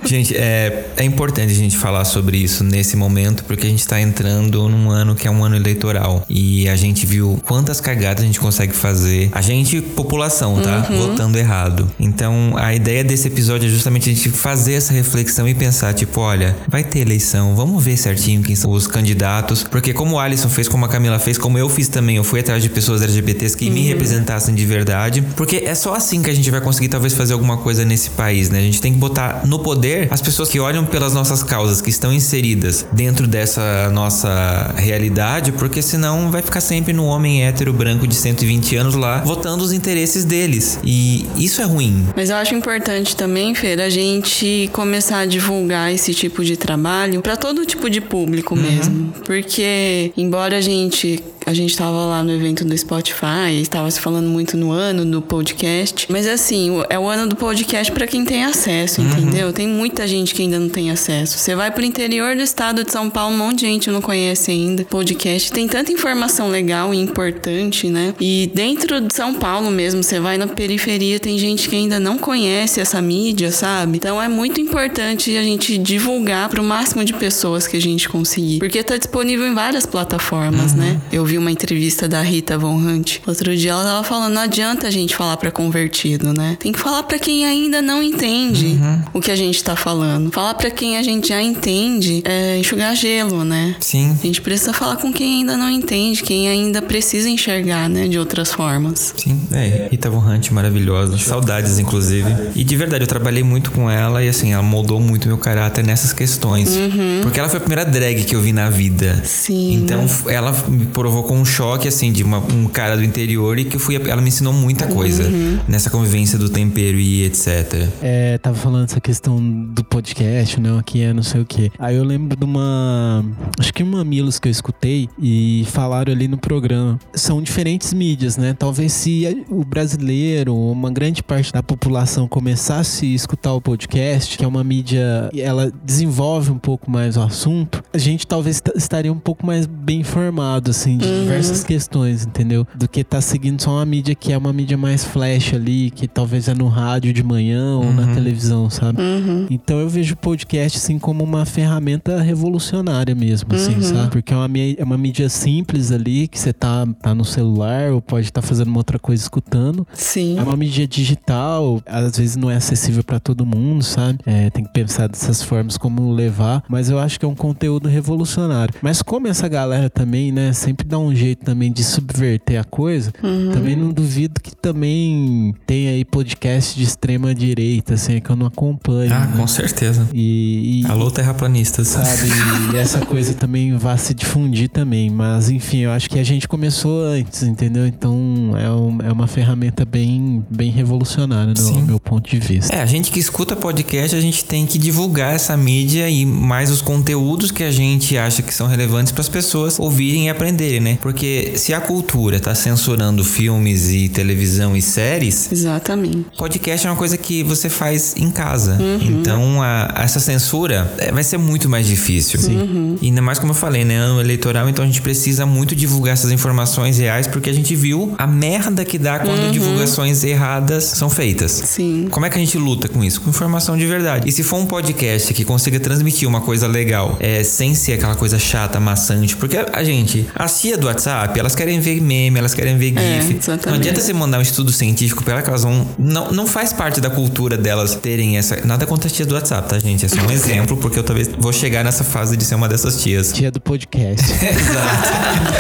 [0.05, 4.01] gente, é, é importante a gente falar sobre isso nesse momento, porque a gente tá
[4.01, 6.25] entrando num ano que é um ano eleitoral.
[6.29, 9.31] E a gente viu quantas cagadas a gente consegue fazer.
[9.33, 10.87] A gente, população, tá?
[10.89, 10.99] Uhum.
[10.99, 11.91] Votando errado.
[11.99, 16.21] Então, a ideia desse episódio é justamente a gente fazer essa reflexão e pensar, tipo,
[16.21, 20.49] olha, vai ter eleição, vamos ver certinho quem são os candidatos, porque como o Alisson
[20.49, 23.57] fez, como a Camila fez, como eu fiz também, eu fui atrás de pessoas LGBTs
[23.57, 27.15] que me representassem de verdade, porque é só assim que a gente vai conseguir talvez
[27.15, 28.59] fazer alguma coisa nesse país, né?
[28.59, 31.91] A gente tem que botar no poder as pessoas que olham pelas nossas causas, que
[31.91, 38.07] estão inseridas dentro dessa nossa realidade, porque senão vai ficar sempre no homem hétero branco
[38.07, 40.79] de 120 anos lá, votando os interesses deles.
[40.85, 42.07] E isso é ruim.
[42.17, 47.21] Mas eu acho importante também, Fer, a gente começar a divulgar esse tipo de trabalho
[47.23, 48.80] para todo tipo de público mesmo.
[49.25, 54.29] Porque, embora a gente a gente tava lá no evento do Spotify, estava se falando
[54.29, 56.07] muito no ano do podcast.
[56.11, 59.09] Mas assim, é o ano do podcast para quem tem acesso, uhum.
[59.09, 59.53] entendeu?
[59.53, 61.39] Tem muita gente que ainda não tem acesso.
[61.39, 64.51] Você vai pro interior do estado de São Paulo, um monte de gente não conhece
[64.51, 65.53] ainda podcast.
[65.53, 68.15] Tem tanta informação legal e importante, né?
[68.21, 72.19] E dentro de São Paulo mesmo, você vai na periferia, tem gente que ainda não
[72.19, 73.97] conhece essa mídia, sabe?
[73.97, 78.09] Então é muito importante a gente divulgar para o máximo de pessoas que a gente
[78.09, 78.59] conseguir.
[78.59, 80.81] Porque tá disponível em várias plataformas, né?
[80.81, 80.95] uhum.
[80.95, 81.01] né?
[81.13, 83.19] Eu vi uma entrevista da Rita Von Hunt.
[83.25, 86.57] Outro dia ela tava falando, não adianta a gente falar para convertido, né?
[86.59, 89.03] Tem que falar para quem ainda não entende uhum.
[89.15, 90.33] o que a gente tá falando.
[90.33, 93.77] Falar para quem a gente já entende é enxugar gelo, né?
[93.79, 94.17] Sim.
[94.21, 98.19] A gente precisa falar com quem ainda não entende, quem ainda precisa enxergar, né, de
[98.19, 99.15] outras formas.
[99.17, 99.87] Sim, é.
[99.89, 101.17] Rita Von Hunt, maravilhosa.
[101.17, 102.29] Saudades, inclusive.
[102.57, 105.85] E de verdade, eu trabalhei muito com ela e assim, ela moldou muito meu caráter
[105.85, 106.75] nessas questões.
[106.75, 107.21] Uhum.
[107.23, 109.23] Porque ela foi a primeira drag que eu vi na vida.
[109.25, 109.75] Sim.
[109.75, 110.87] Então, ela me
[111.21, 113.97] provocou um choque, assim, de uma, um cara do interior e que eu fui.
[113.97, 115.59] Ela me ensinou muita coisa uhum.
[115.69, 117.89] nessa convivência do tempero e etc.
[118.03, 120.73] É, tava falando essa questão do podcast, né?
[120.73, 121.71] O que é, não sei o que.
[121.79, 123.25] Aí eu lembro de uma.
[123.59, 126.99] Acho que uma Milos que eu escutei e falaram ali no programa.
[127.15, 128.55] São diferentes mídias, né?
[128.59, 134.45] Talvez se o brasileiro, uma grande parte da população começasse a escutar o podcast, que
[134.45, 139.19] é uma mídia, ela desenvolve um pouco mais o assunto, a gente talvez estaria um
[139.19, 141.10] pouco mais bem informado, assim, de.
[141.11, 142.67] Diversas questões, entendeu?
[142.75, 146.07] Do que tá seguindo só uma mídia que é uma mídia mais flash ali, que
[146.07, 147.93] talvez é no rádio de manhã ou uhum.
[147.93, 149.01] na televisão, sabe?
[149.01, 149.47] Uhum.
[149.51, 153.83] Então eu vejo o podcast, assim, como uma ferramenta revolucionária mesmo, assim, uhum.
[153.83, 154.11] sabe?
[154.11, 158.01] Porque é uma, é uma mídia simples ali, que você tá, tá no celular ou
[158.01, 159.87] pode estar tá fazendo uma outra coisa escutando.
[159.93, 160.39] Sim.
[160.39, 164.19] É uma mídia digital, às vezes não é acessível para todo mundo, sabe?
[164.27, 167.89] É, tem que pensar dessas formas como levar, mas eu acho que é um conteúdo
[167.89, 168.75] revolucionário.
[168.83, 173.13] Mas como essa galera também, né, sempre dá um jeito também de subverter a coisa,
[173.23, 173.53] uhum.
[173.53, 178.47] também não duvido que também tem aí podcast de extrema direita, assim, que eu não
[178.47, 179.13] acompanho.
[179.13, 179.37] Ah, né?
[179.37, 180.09] com certeza.
[180.13, 181.89] E, e Alô, terraplanistas.
[181.89, 182.29] Sabe?
[182.75, 185.11] e essa coisa também vai se difundir também.
[185.11, 187.87] Mas, enfim, eu acho que a gente começou antes, entendeu?
[187.87, 192.75] Então é, um, é uma ferramenta bem, bem revolucionária, do meu ponto de vista.
[192.75, 196.71] É, a gente que escuta podcast, a gente tem que divulgar essa mídia e mais
[196.71, 200.81] os conteúdos que a gente acha que são relevantes para as pessoas ouvirem e aprenderem,
[200.81, 200.90] né?
[201.01, 205.51] Porque se a cultura está censurando filmes e televisão e séries.
[205.51, 206.27] Exatamente.
[206.37, 208.77] Podcast é uma coisa que você faz em casa.
[208.81, 209.21] Uhum.
[209.21, 212.41] Então a, essa censura é, vai ser muito mais difícil.
[212.41, 212.57] Sim.
[212.57, 212.99] Uhum.
[213.01, 213.97] E ainda mais como eu falei, né?
[213.97, 218.15] Ano eleitoral, então a gente precisa muito divulgar essas informações reais, porque a gente viu
[218.19, 219.51] a merda que dá quando uhum.
[219.51, 221.53] divulgações erradas são feitas.
[221.53, 222.09] Sim.
[222.11, 223.21] Como é que a gente luta com isso?
[223.21, 224.29] Com informação de verdade.
[224.29, 228.15] E se for um podcast que consiga transmitir uma coisa legal, é, sem ser aquela
[228.15, 232.55] coisa chata, maçante, porque a gente, as tia do WhatsApp, elas querem ver meme, elas
[232.55, 233.37] querem ver é, GIF.
[233.37, 233.67] Exatamente.
[233.67, 235.87] Não adianta você mandar um estudo científico pra elas que elas vão.
[235.99, 238.65] Não, não faz parte da cultura delas terem essa.
[238.65, 240.05] Nada contra as tias do WhatsApp, tá, gente?
[240.05, 243.03] É só um exemplo, porque eu talvez vou chegar nessa fase de ser uma dessas
[243.03, 243.33] tias.
[243.33, 244.25] Tia do podcast.
[244.33, 245.11] Exato.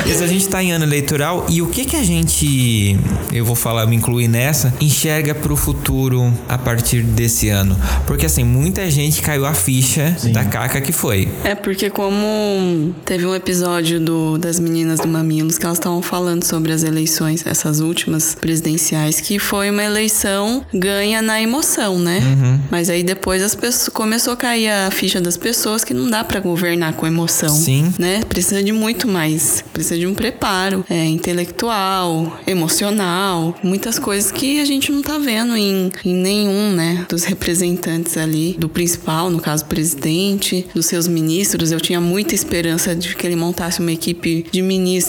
[0.06, 2.98] Mas a gente tá em ano eleitoral e o que que a gente,
[3.32, 7.76] eu vou falar, me incluir nessa, enxerga pro futuro a partir desse ano?
[8.06, 10.32] Porque assim, muita gente caiu a ficha Sim.
[10.32, 11.28] da caca que foi.
[11.44, 16.44] É porque como teve um episódio do, das meninas do Mamilos que elas estavam falando
[16.44, 22.20] sobre as eleições, essas últimas presidenciais, que foi uma eleição ganha na emoção, né?
[22.20, 22.60] Uhum.
[22.70, 26.22] Mas aí depois as pessoas começou a cair a ficha das pessoas que não dá
[26.24, 27.92] para governar com emoção, Sim.
[27.98, 28.20] né?
[28.28, 34.64] Precisa de muito mais, precisa de um preparo é, intelectual, emocional, muitas coisas que a
[34.64, 39.64] gente não tá vendo em, em nenhum, né, dos representantes ali, do principal, no caso,
[39.64, 41.72] presidente, dos seus ministros.
[41.72, 44.99] Eu tinha muita esperança de que ele montasse uma equipe de ministros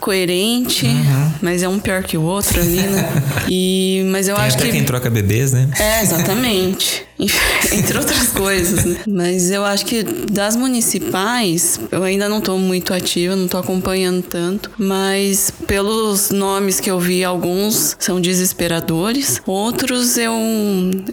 [0.00, 1.32] coerente, uhum.
[1.42, 3.08] mas é um pior que o outro ali, né?
[3.48, 4.72] E, mas eu Tem acho até que.
[4.72, 5.68] quem troca bebês, né?
[5.78, 7.04] É, exatamente.
[7.72, 8.96] Entre outras coisas, né?
[9.06, 14.22] Mas eu acho que das municipais, eu ainda não tô muito ativa, não tô acompanhando
[14.22, 20.34] tanto, mas pelos nomes que eu vi, alguns são desesperadores, outros eu,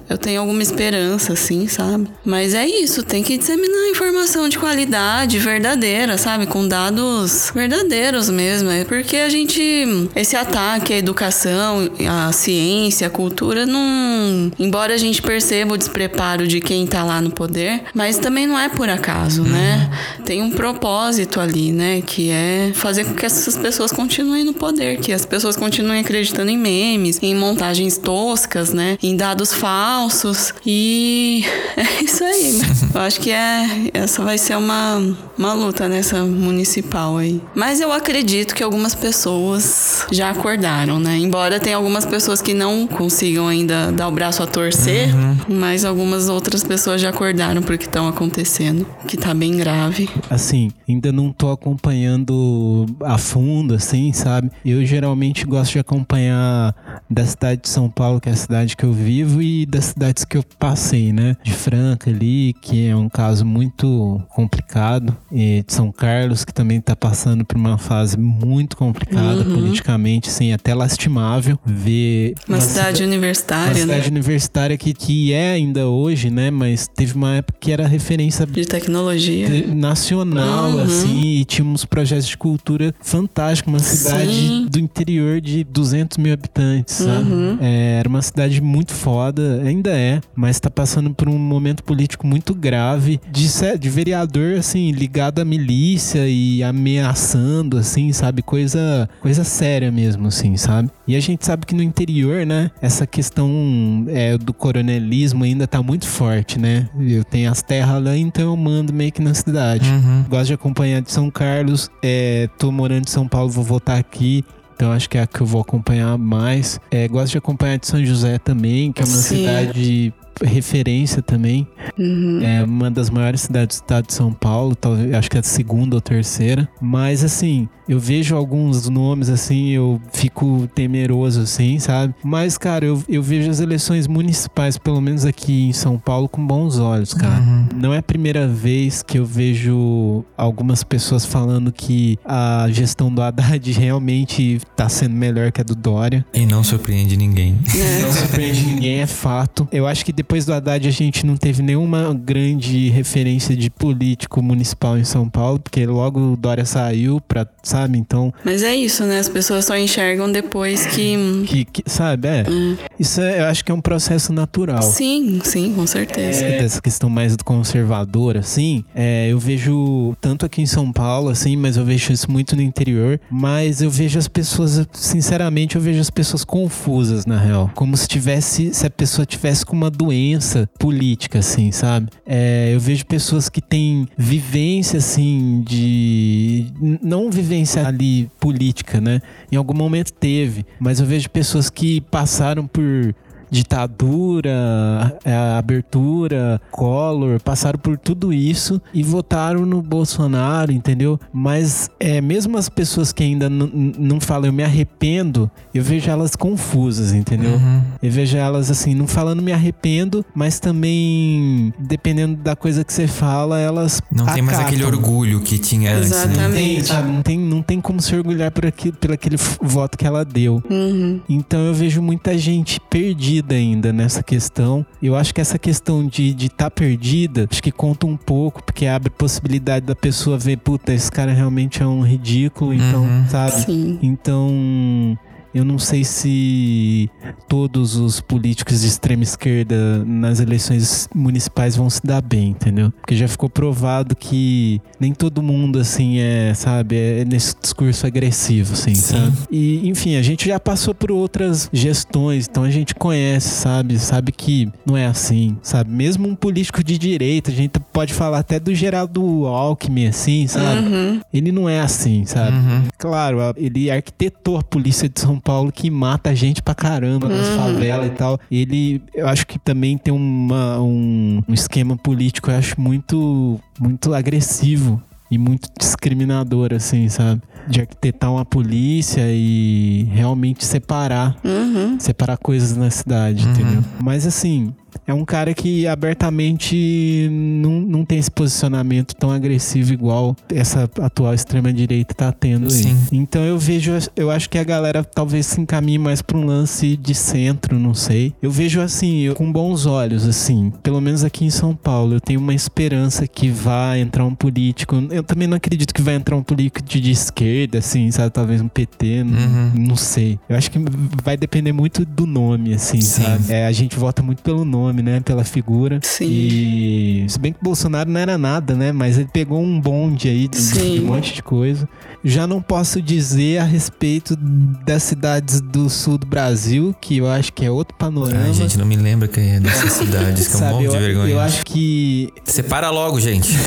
[0.09, 2.07] eu tenho alguma esperança, assim, sabe?
[2.25, 6.45] Mas é isso, tem que disseminar informação de qualidade, verdadeira, sabe?
[6.45, 8.69] Com dados verdadeiros mesmo.
[8.69, 10.09] É porque a gente.
[10.15, 14.51] Esse ataque à educação, à ciência, à cultura, não.
[14.59, 18.57] Embora a gente perceba o despreparo de quem tá lá no poder, mas também não
[18.57, 19.89] é por acaso, né?
[20.25, 22.01] Tem um propósito ali, né?
[22.01, 26.49] Que é fazer com que essas pessoas continuem no poder, que as pessoas continuem acreditando
[26.49, 28.97] em memes, em montagens toscas, né?
[29.03, 30.53] Em dados falsos.
[30.65, 31.45] E
[31.77, 32.61] é isso aí.
[32.93, 37.39] Eu acho que é essa vai ser uma, uma luta nessa municipal aí.
[37.53, 41.17] Mas eu acredito que algumas pessoas já acordaram, né?
[41.17, 45.37] Embora tenha algumas pessoas que não consigam ainda dar o braço a torcer, uhum.
[45.49, 50.09] mas algumas outras pessoas já acordaram porque estão acontecendo, que tá bem grave.
[50.29, 54.51] Assim, ainda não tô acompanhando a fundo, assim, sabe?
[54.65, 56.75] Eu geralmente gosto de acompanhar
[57.09, 60.25] da cidade de São Paulo, que é a cidade que eu vivo, e das cidades
[60.25, 61.35] que eu passei, né?
[61.43, 66.79] De Franca ali, que é um caso muito complicado, e de São Carlos, que também
[66.79, 69.55] tá passando por uma fase muito complicada uhum.
[69.55, 72.35] politicamente, assim, até lastimável ver.
[72.47, 73.79] Uma, uma cidade cida universitária, uma né?
[73.79, 76.51] cidade universitária que, que é ainda hoje, né?
[76.51, 80.81] Mas teve uma época que era referência de tecnologia nacional, uhum.
[80.81, 84.67] assim, e tinha uns projetos de cultura fantásticos, uma cidade Sim.
[84.69, 87.31] do interior de 200 mil habitantes, sabe?
[87.31, 87.57] Uhum.
[87.61, 92.25] É, era uma cidade muito foda, ainda é, mas tá passando por um momento político
[92.25, 93.47] muito grave de,
[93.77, 98.41] de vereador, assim, ligado à milícia e ameaçando, assim, sabe?
[98.41, 100.89] Coisa, coisa séria mesmo, assim, sabe?
[101.07, 105.81] E a gente sabe que no interior, né, essa questão é, do coronelismo ainda tá
[105.81, 106.89] muito forte, né?
[106.99, 109.89] Eu tenho as terras lá, então eu mando meio que na cidade.
[109.89, 110.25] Uhum.
[110.29, 114.43] Gosto de acompanhar de São Carlos, é, tô morando em São Paulo, vou voltar aqui.
[114.75, 116.79] Então acho que é a que eu vou acompanhar mais.
[116.89, 119.37] É, gosto de acompanhar de São José também, que é uma Sim.
[119.37, 121.67] cidade referência também.
[121.97, 122.41] Uhum.
[122.41, 125.43] É uma das maiores cidades do estado de São Paulo, talvez, acho que é a
[125.43, 126.67] segunda ou terceira.
[126.81, 132.13] Mas assim, eu vejo alguns nomes assim, eu fico temeroso assim, sabe?
[132.23, 136.45] Mas, cara, eu, eu vejo as eleições municipais, pelo menos aqui em São Paulo, com
[136.45, 137.41] bons olhos, cara.
[137.41, 137.67] Uhum.
[137.75, 143.21] Não é a primeira vez que eu vejo algumas pessoas falando que a gestão do
[143.21, 146.25] Haddad realmente tá sendo melhor que a do Dória.
[146.33, 147.57] E não surpreende ninguém.
[148.01, 149.67] Não surpreende ninguém, é fato.
[149.71, 154.41] Eu acho que depois do Haddad a gente não teve nenhuma grande referência de político
[154.41, 157.97] municipal em São Paulo, porque logo o Dória saiu pra, sabe?
[157.97, 158.33] Então.
[158.43, 159.19] Mas é isso, né?
[159.19, 161.43] As pessoas só enxergam depois que.
[161.47, 162.45] que, que sabe, é.
[162.49, 162.77] Hum.
[162.99, 164.81] Isso é, eu acho que é um processo natural.
[164.81, 166.45] Sim, sim, com certeza.
[166.45, 171.29] É, essa questão mais do conservador, assim, é, eu vejo tanto aqui em São Paulo,
[171.29, 173.19] assim, mas eu vejo isso muito no interior.
[173.29, 177.71] Mas eu vejo as pessoas, sinceramente, eu vejo as pessoas confusas, na real.
[177.73, 180.13] Como se tivesse, se a pessoa tivesse com uma doença
[180.43, 182.09] doença política, assim, sabe?
[182.25, 186.67] É, eu vejo pessoas que têm vivência, assim, de.
[187.01, 189.21] Não vivência ali política, né?
[189.51, 193.13] Em algum momento teve, mas eu vejo pessoas que passaram por
[193.53, 201.19] ditadura, é, abertura, Collor, passaram por tudo isso e votaram no Bolsonaro, entendeu?
[201.31, 206.35] Mas é, mesmo as pessoas que ainda não falam eu me arrependo, eu vejo elas
[206.35, 207.51] confusas, entendeu?
[207.51, 207.81] Uhum.
[208.01, 213.05] Eu vejo elas assim, não falando me arrependo, mas também dependendo da coisa que você
[213.05, 214.33] fala, elas não acatam.
[214.33, 216.09] tem mais aquele orgulho que tinha antes.
[216.09, 216.17] Né?
[216.17, 216.41] Exatamente.
[216.41, 217.11] Não tem, sabe?
[217.11, 220.63] Não tem, não tem como se orgulhar por aquilo, pelo aquele voto que ela deu.
[220.67, 221.21] Uhum.
[221.29, 224.85] Então eu vejo muita gente perdida perdida ainda nessa questão.
[225.01, 228.63] Eu acho que essa questão de estar de tá perdida, acho que conta um pouco,
[228.63, 233.25] porque abre possibilidade da pessoa ver, puta, esse cara realmente é um ridículo, então, uhum.
[233.27, 233.51] sabe?
[233.51, 233.99] Sim.
[234.01, 235.17] Então,
[235.53, 237.09] eu não sei se
[237.47, 242.91] todos os políticos de extrema esquerda nas eleições municipais vão se dar bem, entendeu?
[243.01, 248.73] Porque já ficou provado que nem todo mundo, assim, é, sabe, é nesse discurso agressivo,
[248.73, 249.01] assim, Sim.
[249.01, 249.37] sabe?
[249.51, 253.99] E, enfim, a gente já passou por outras gestões, então a gente conhece, sabe?
[253.99, 255.91] Sabe que não é assim, sabe?
[255.91, 260.87] Mesmo um político de direita, a gente pode falar até do Geraldo Alckmin, assim, sabe?
[260.87, 261.21] Uhum.
[261.31, 262.57] Ele não é assim, sabe?
[262.57, 262.83] Uhum.
[262.97, 267.57] Claro, ele arquitetou a polícia de São Paulo que mata gente pra caramba nas uhum.
[267.57, 268.39] favelas e tal.
[268.51, 274.13] Ele, eu acho que também tem uma, um, um esquema político, eu acho muito, muito
[274.13, 277.41] agressivo e muito discriminador, assim, sabe?
[277.67, 281.99] De arquitetar uma polícia e realmente separar, uhum.
[281.99, 283.51] separar coisas na cidade, uhum.
[283.51, 283.83] entendeu?
[283.99, 284.73] Mas assim,
[285.05, 291.33] é um cara que abertamente não, não tem esse posicionamento tão agressivo igual essa atual
[291.33, 292.89] extrema-direita tá tendo Sim.
[292.89, 292.95] aí.
[293.11, 296.95] Então eu vejo, eu acho que a galera talvez se encaminhe mais para um lance
[296.95, 298.33] de centro, não sei.
[298.41, 302.21] Eu vejo assim, eu, com bons olhos, assim, pelo menos aqui em São Paulo, eu
[302.21, 304.95] tenho uma esperança que vai entrar um político.
[305.11, 308.31] Eu também não acredito que vai entrar um político de, de esquerda, assim, sabe?
[308.31, 309.71] Talvez um PT, não, uhum.
[309.75, 310.39] não sei.
[310.47, 310.79] Eu acho que
[311.23, 313.23] vai depender muito do nome, assim, Sim.
[313.23, 313.51] sabe?
[313.51, 315.19] É, a gente vota muito pelo nome né?
[315.19, 315.99] Pela figura.
[316.01, 316.25] Sim.
[316.25, 318.91] E se bem que o Bolsonaro não era nada, né?
[318.91, 321.87] Mas ele pegou um bonde aí de, de um monte de coisa.
[322.23, 327.51] Já não posso dizer a respeito das cidades do sul do Brasil, que eu acho
[327.51, 328.45] que é outro panorama.
[328.45, 330.95] Ai, gente, não me lembra que é dessas cidades, que é um Sabe, monte de
[330.95, 331.29] eu, vergonha.
[331.29, 333.49] eu acho que Separa logo, gente.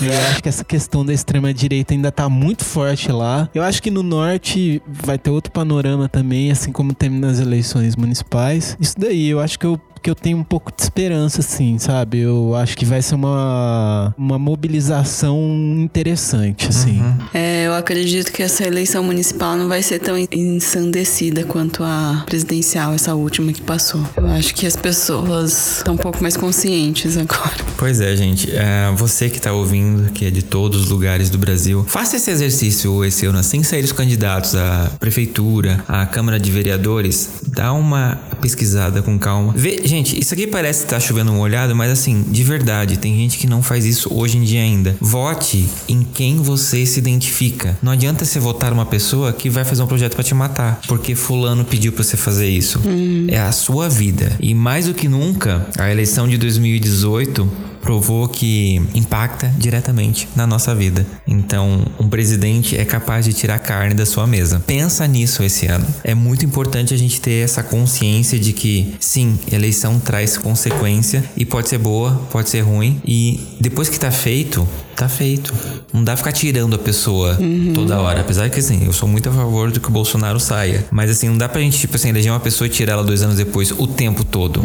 [0.00, 3.48] Eu acho que essa questão da extrema-direita ainda tá muito forte lá.
[3.54, 7.96] Eu acho que no norte vai ter outro panorama também, assim como tem nas eleições
[7.96, 8.76] municipais.
[8.78, 12.20] Isso daí, eu acho que eu que eu tenho um pouco de esperança, assim, sabe?
[12.20, 15.38] Eu acho que vai ser uma, uma mobilização
[15.78, 17.02] interessante, assim.
[17.32, 22.92] É, eu acredito que essa eleição municipal não vai ser tão ensandecida quanto a presidencial,
[22.92, 24.00] essa última que passou.
[24.16, 27.56] Eu acho que as pessoas estão um pouco mais conscientes agora.
[27.76, 28.50] Pois é, gente.
[28.54, 32.30] É, você que tá ouvindo, que é de todos os lugares do Brasil, faça esse
[32.30, 38.18] exercício esse ano, assim sair os candidatos à prefeitura, à Câmara de Vereadores, dá uma
[38.40, 39.52] pesquisada com calma.
[39.56, 43.16] Vê, gente, isso aqui parece que tá chovendo um olhado, mas assim, de verdade, tem
[43.16, 44.96] gente que não faz isso hoje em dia ainda.
[45.00, 47.76] Vote em quem você se identifica.
[47.82, 51.14] Não adianta você votar uma pessoa que vai fazer um projeto para te matar, porque
[51.14, 52.80] fulano pediu para você fazer isso.
[53.28, 54.36] É a sua vida.
[54.40, 60.74] E mais do que nunca, a eleição de 2018 provou que impacta diretamente na nossa
[60.74, 61.06] vida.
[61.26, 64.62] Então, um presidente é capaz de tirar carne da sua mesa.
[64.66, 65.86] Pensa nisso esse ano.
[66.04, 71.44] É muito importante a gente ter essa consciência de que, sim, eleição traz consequência e
[71.44, 73.00] pode ser boa, pode ser ruim.
[73.04, 75.54] E depois que tá feito, tá feito.
[75.92, 77.38] Não dá ficar tirando a pessoa
[77.74, 78.20] toda hora.
[78.20, 80.84] Apesar que, assim, eu sou muito a favor do que o Bolsonaro saia.
[80.90, 83.22] Mas, assim, não dá pra gente, tipo assim, eleger uma pessoa e tirar ela dois
[83.22, 84.60] anos depois o tempo todo.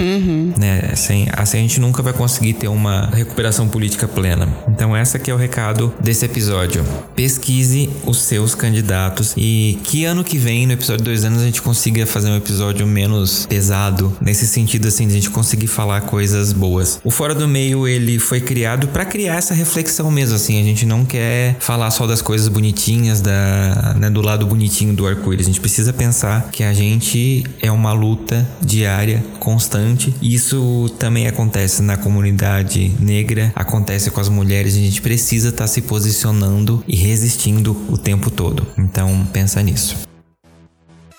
[0.57, 0.89] Né?
[0.91, 4.47] Assim, assim a gente nunca vai conseguir ter uma recuperação política plena.
[4.67, 6.85] Então, essa que é o recado desse episódio.
[7.15, 11.61] Pesquise os seus candidatos e que ano que vem, no episódio dois anos, a gente
[11.61, 14.15] consiga fazer um episódio menos pesado.
[14.21, 16.99] Nesse sentido, assim, de a gente conseguir falar coisas boas.
[17.03, 20.59] O Fora do Meio, ele foi criado pra criar essa reflexão mesmo, assim.
[20.59, 25.07] A gente não quer falar só das coisas bonitinhas, da, né, do lado bonitinho do
[25.07, 25.45] arco-íris.
[25.45, 30.13] A gente precisa pensar que a gente é uma luta diária, constante.
[30.21, 34.75] Isso também acontece na comunidade negra, acontece com as mulheres.
[34.75, 38.67] A gente precisa estar se posicionando e resistindo o tempo todo.
[38.77, 39.95] Então, pensa nisso.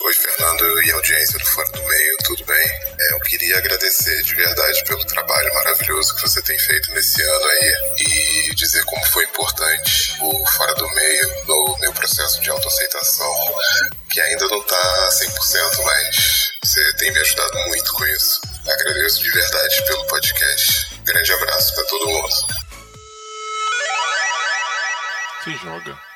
[0.05, 2.67] Oi, Fernando e audiência do Fora do Meio, tudo bem?
[2.99, 7.45] É, eu queria agradecer de verdade pelo trabalho maravilhoso que você tem feito nesse ano
[7.45, 13.33] aí e dizer como foi importante o Fora do Meio no meu processo de autoaceitação,
[14.11, 18.41] que ainda não tá 100%, mas você tem me ajudado muito com isso.
[18.67, 20.84] Agradeço de verdade pelo podcast.
[21.05, 22.29] Grande abraço para todo mundo.
[25.43, 26.14] Se joga.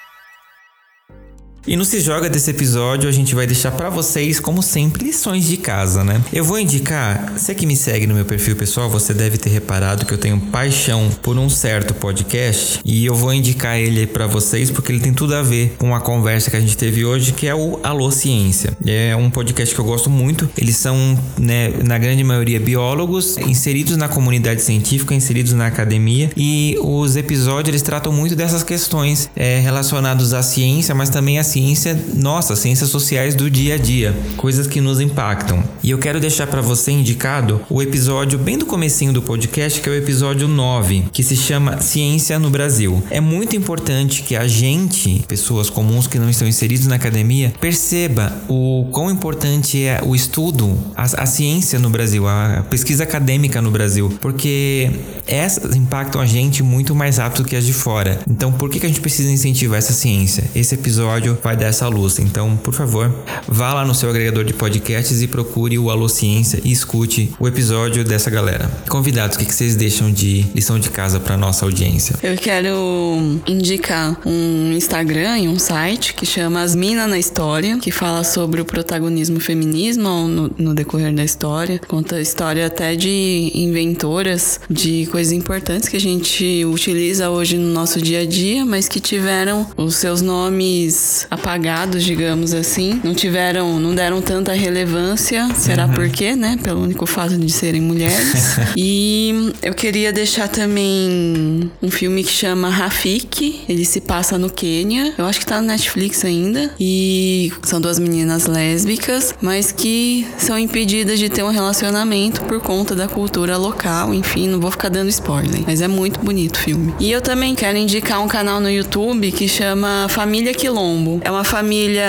[1.67, 5.45] E no Se Joga desse episódio, a gente vai deixar pra vocês, como sempre, lições
[5.45, 6.21] de casa, né?
[6.31, 10.05] Eu vou indicar, você que me segue no meu perfil pessoal, você deve ter reparado
[10.05, 14.71] que eu tenho paixão por um certo podcast e eu vou indicar ele pra vocês
[14.71, 17.45] porque ele tem tudo a ver com a conversa que a gente teve hoje, que
[17.45, 18.75] é o Alô Ciência.
[18.85, 20.49] É um podcast que eu gosto muito.
[20.57, 26.77] Eles são, né, na grande maioria biólogos, inseridos na comunidade científica, inseridos na academia e
[26.81, 31.99] os episódios eles tratam muito dessas questões é, relacionadas à ciência, mas também à ciência,
[32.13, 35.63] nossa, ciências sociais do dia a dia, coisas que nos impactam.
[35.83, 39.89] E eu quero deixar para você indicado o episódio bem do comecinho do podcast, que
[39.89, 43.01] é o episódio 9, que se chama Ciência no Brasil.
[43.09, 48.31] É muito importante que a gente, pessoas comuns que não estão inseridos na academia, perceba
[48.47, 53.71] o quão importante é o estudo, a, a ciência no Brasil, a pesquisa acadêmica no
[53.71, 54.91] Brasil, porque
[55.25, 58.19] essas impactam a gente muito mais rápido que as de fora.
[58.29, 60.43] Então, por que, que a gente precisa incentivar essa ciência?
[60.55, 62.19] Esse episódio vai dar essa luz.
[62.19, 63.13] Então, por favor,
[63.47, 67.47] vá lá no seu agregador de podcasts e procure o Alô Ciência e escute o
[67.47, 68.69] episódio dessa galera.
[68.89, 72.15] Convidados, o que, vocês deixam de lição de casa para nossa audiência?
[72.21, 77.91] Eu quero indicar um Instagram e um site que chama As Minas na História, que
[77.91, 81.79] fala sobre o protagonismo feminismo no, no decorrer da história.
[81.87, 87.73] Conta a história até de inventoras de coisas importantes que a gente utiliza hoje no
[87.73, 92.99] nosso dia a dia, mas que tiveram os seus nomes apagados, digamos assim.
[93.03, 95.47] Não tiveram, não deram tanta relevância.
[95.55, 95.93] Será Uhum.
[95.93, 96.57] por quê, né?
[96.63, 98.57] Pelo único fato de serem mulheres.
[98.75, 103.61] e eu queria deixar também um filme que chama Rafik.
[103.69, 105.13] Ele se passa no Quênia.
[105.17, 106.71] Eu acho que tá no Netflix ainda.
[106.79, 112.95] E são duas meninas lésbicas, mas que são impedidas de ter um relacionamento por conta
[112.95, 114.13] da cultura local.
[114.13, 115.61] Enfim, não vou ficar dando spoiler.
[115.65, 116.93] Mas é muito bonito o filme.
[116.99, 121.18] E eu também quero indicar um canal no YouTube que chama Família Quilombo.
[121.21, 122.05] É uma família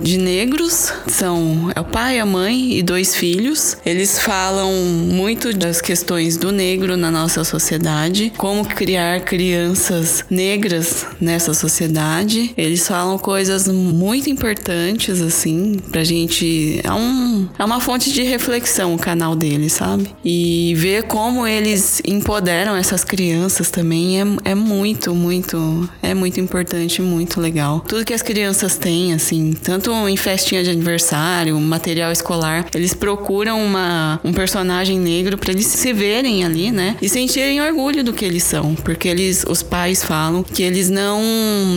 [0.00, 3.76] de negros, são é o pai, a mãe e dois filhos.
[3.84, 11.54] Eles falam muito das questões do negro na nossa sociedade, como criar crianças negras nessa
[11.54, 12.52] sociedade.
[12.56, 18.94] Eles falam coisas muito importantes assim pra gente, é um é uma fonte de reflexão
[18.94, 20.10] o canal deles, sabe?
[20.24, 27.02] E ver como eles empoderam essas crianças também é, é muito, muito, é muito importante,
[27.02, 27.80] muito legal.
[27.80, 28.43] Tudo que as crianças
[28.80, 35.38] têm, assim, tanto em festinha de aniversário, material escolar, eles procuram uma, um personagem negro
[35.38, 36.96] para eles se verem ali, né?
[37.00, 41.22] E sentirem orgulho do que eles são, porque eles, os pais falam que eles não,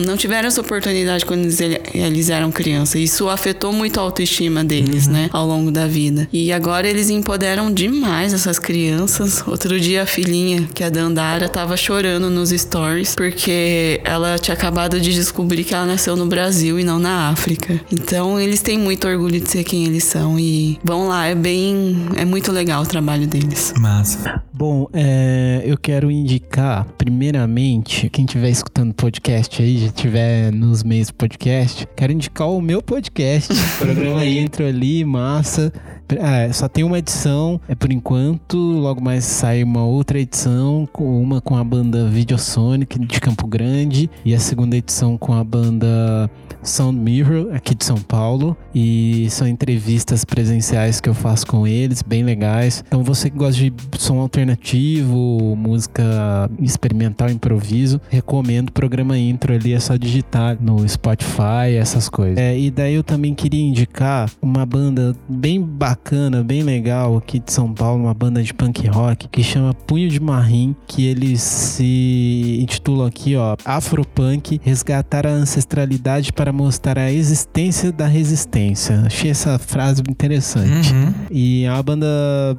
[0.04, 1.60] não tiveram essa oportunidade quando eles,
[1.94, 3.00] eles eram crianças.
[3.00, 5.12] Isso afetou muito a autoestima deles, uhum.
[5.12, 5.30] né?
[5.32, 6.28] Ao longo da vida.
[6.32, 9.42] E agora eles empoderam demais essas crianças.
[9.46, 14.54] Outro dia a filhinha, que é a Dandara, tava chorando nos stories porque ela tinha
[14.54, 17.80] acabado de descobrir que ela nasceu no Brasil e não na África.
[17.92, 21.96] Então eles têm muito orgulho de ser quem eles são e vão lá, é bem.
[22.16, 23.72] é muito legal o trabalho deles.
[23.78, 24.42] Massa.
[24.52, 31.08] Bom, é, eu quero indicar, primeiramente, quem estiver escutando podcast aí, já estiver nos meios
[31.08, 33.52] do podcast, quero indicar o meu podcast.
[33.78, 35.72] O programa Intro ali, massa.
[36.08, 38.56] É, só tem uma edição, é por enquanto.
[38.56, 44.34] Logo mais sai uma outra edição, uma com a banda Videosonic de Campo Grande e
[44.34, 46.30] a segunda edição com a banda
[46.62, 48.56] Sound Mirror aqui de São Paulo.
[48.74, 52.84] E são entrevistas presenciais que eu faço com eles, bem legais.
[52.86, 59.72] Então você que gosta de som alternativo, música experimental, improviso, recomendo o programa intro ali,
[59.72, 62.38] é só digitar no Spotify, essas coisas.
[62.38, 67.52] É, e daí eu também queria indicar uma banda bem bacana bem legal aqui de
[67.52, 72.58] São Paulo, uma banda de punk rock que chama Punho de Marrim, que eles se
[72.62, 79.02] intitulam aqui, ó, Afropunk, resgatar a ancestralidade para mostrar a existência da resistência.
[79.04, 80.94] Achei essa frase interessante.
[80.94, 81.12] Uhum.
[81.32, 82.06] E é uma banda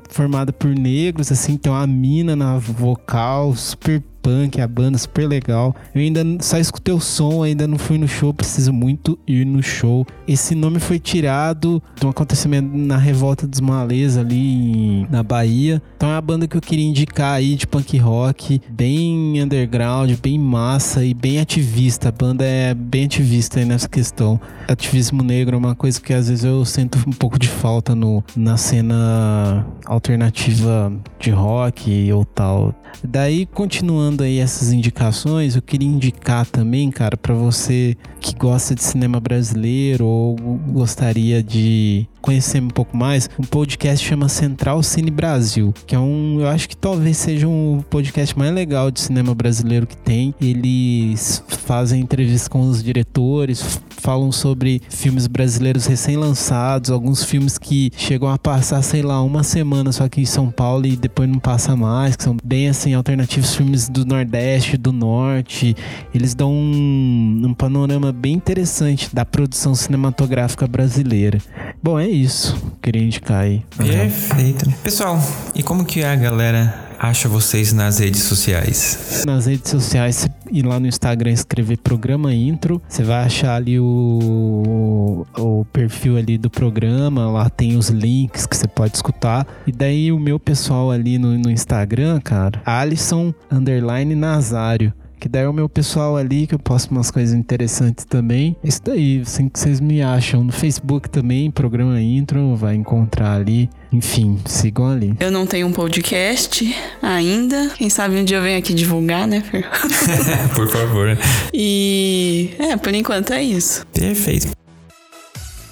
[0.09, 5.75] formada por negros, assim, tem uma mina na vocal, super punk, a banda super legal.
[5.93, 9.61] Eu ainda só escutei o som, ainda não fui no show, preciso muito ir no
[9.61, 10.05] show.
[10.27, 15.81] Esse nome foi tirado de um acontecimento na Revolta dos Malês ali na Bahia.
[15.95, 20.37] Então é uma banda que eu queria indicar aí de punk rock, bem underground, bem
[20.37, 22.09] massa e bem ativista.
[22.09, 24.39] A banda é bem ativista nessa questão.
[24.67, 28.23] Ativismo negro é uma coisa que às vezes eu sinto um pouco de falta no,
[28.35, 32.73] na cena alternativa de rock ou tal.
[33.03, 38.83] Daí, continuando aí essas indicações, eu queria indicar também, cara, para você que gosta de
[38.83, 45.73] cinema brasileiro ou gostaria de conhecer um pouco mais, um podcast chama Central Cine Brasil,
[45.85, 49.87] que é um, eu acho que talvez seja um podcast mais legal de cinema brasileiro
[49.87, 50.33] que tem.
[50.41, 58.29] Eles fazem entrevistas com os diretores, falam sobre filmes brasileiros recém-lançados, alguns filmes que chegam
[58.29, 61.75] a passar, sei lá, uma semana só aqui em São Paulo e depois não passa
[61.75, 65.75] mais, que são bem assim alternativos, filmes do Nordeste, do Norte.
[66.13, 71.39] Eles dão um, um panorama bem interessante da produção cinematográfica brasileira.
[71.81, 72.55] Bom, é isso.
[72.81, 73.63] Queria indicar aí.
[73.77, 74.69] Perfeito.
[74.83, 75.21] Pessoal,
[75.55, 79.23] e como que a galera acha vocês nas redes sociais?
[79.25, 85.25] Nas redes sociais, ir lá no Instagram escrever programa intro, você vai achar ali o,
[85.37, 89.47] o perfil ali do programa, lá tem os links que você pode escutar.
[89.65, 94.93] E daí o meu pessoal ali no, no Instagram, cara, Alisson underline Nazário.
[95.19, 98.55] Que daí é o meu pessoal ali, que eu posto umas coisas interessantes também.
[98.63, 100.43] Isso daí, assim que vocês me acham.
[100.43, 103.69] No Facebook também, programa intro, vai encontrar ali.
[103.91, 105.13] Enfim, sigam ali.
[105.19, 107.69] Eu não tenho um podcast ainda.
[107.75, 109.67] Quem sabe um dia eu venho aqui divulgar, né, Fer?
[110.55, 111.17] por favor.
[111.53, 113.85] E é, por enquanto é isso.
[113.93, 114.59] Perfeito.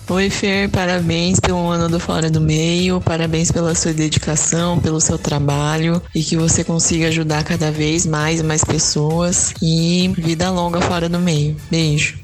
[0.09, 5.17] Oi, Fer, parabéns pelo ano do Fora do Meio, parabéns pela sua dedicação, pelo seu
[5.17, 10.79] trabalho e que você consiga ajudar cada vez mais e mais pessoas e vida longa
[10.79, 11.57] fora do meio.
[11.69, 12.19] Beijo.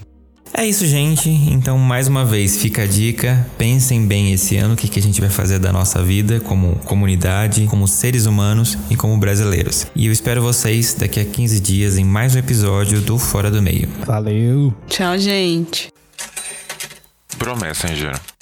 [0.54, 1.30] É isso, gente.
[1.30, 3.46] Então, mais uma vez, fica a dica.
[3.58, 6.76] Pensem bem esse ano o que, que a gente vai fazer da nossa vida como
[6.86, 9.88] comunidade, como seres humanos e como brasileiros.
[9.94, 13.62] E eu espero vocês daqui a 15 dias em mais um episódio do Fora do
[13.62, 13.90] Meio.
[14.06, 14.74] Valeu.
[14.88, 15.92] Tchau, gente.
[17.38, 18.33] Pro Messenger.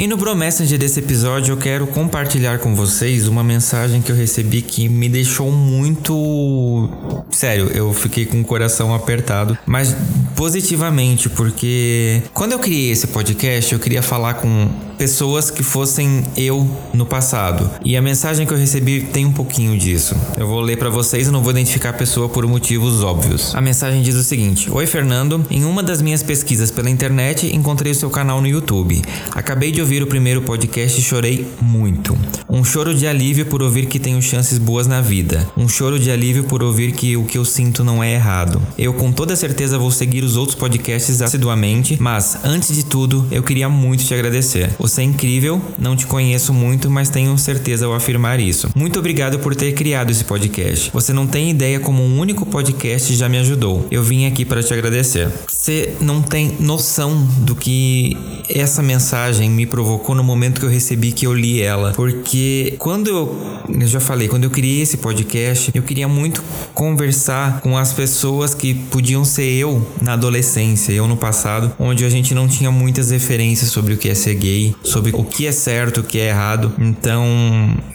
[0.00, 0.34] E no Bro
[0.78, 5.52] desse episódio eu quero compartilhar com vocês uma mensagem que eu recebi que me deixou
[5.52, 6.88] muito.
[7.30, 9.94] Sério, eu fiquei com o coração apertado, mas
[10.34, 16.66] positivamente, porque quando eu criei esse podcast eu queria falar com pessoas que fossem eu
[16.94, 17.70] no passado.
[17.84, 20.14] E a mensagem que eu recebi tem um pouquinho disso.
[20.38, 23.54] Eu vou ler para vocês e não vou identificar a pessoa por motivos óbvios.
[23.54, 27.92] A mensagem diz o seguinte: Oi Fernando, em uma das minhas pesquisas pela internet encontrei
[27.92, 29.02] o seu canal no YouTube.
[29.32, 32.16] Acabei de ouvir o primeiro podcast chorei muito.
[32.48, 35.50] Um choro de alívio por ouvir que tenho chances boas na vida.
[35.56, 38.62] Um choro de alívio por ouvir que o que eu sinto não é errado.
[38.78, 43.42] Eu com toda certeza vou seguir os outros podcasts assiduamente, mas antes de tudo, eu
[43.42, 44.70] queria muito te agradecer.
[44.78, 48.70] Você é incrível, não te conheço muito, mas tenho certeza ao afirmar isso.
[48.76, 50.88] Muito obrigado por ter criado esse podcast.
[50.92, 53.88] Você não tem ideia como um único podcast já me ajudou.
[53.90, 55.28] Eu vim aqui para te agradecer.
[55.48, 58.16] Você não tem noção do que
[58.48, 59.79] essa mensagem me provocou
[60.14, 64.28] no momento que eu recebi que eu li ela, porque quando eu, eu já falei,
[64.28, 66.42] quando eu criei esse podcast, eu queria muito
[66.74, 72.08] conversar com as pessoas que podiam ser eu na adolescência, eu no passado, onde a
[72.08, 75.52] gente não tinha muitas referências sobre o que é ser gay, sobre o que é
[75.52, 76.72] certo, o que é errado.
[76.78, 77.26] Então,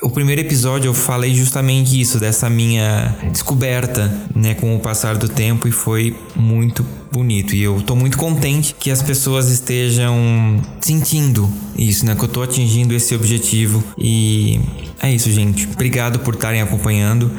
[0.02, 5.28] o primeiro episódio eu falei justamente isso, dessa minha descoberta, né, com o passar do
[5.28, 6.86] tempo e foi muito
[7.16, 7.56] bonito.
[7.56, 12.14] E eu tô muito contente que as pessoas estejam sentindo isso, né?
[12.16, 13.82] Que eu tô atingindo esse objetivo.
[13.98, 14.60] E
[15.02, 15.68] é isso, gente.
[15.74, 17.32] Obrigado por estarem acompanhando.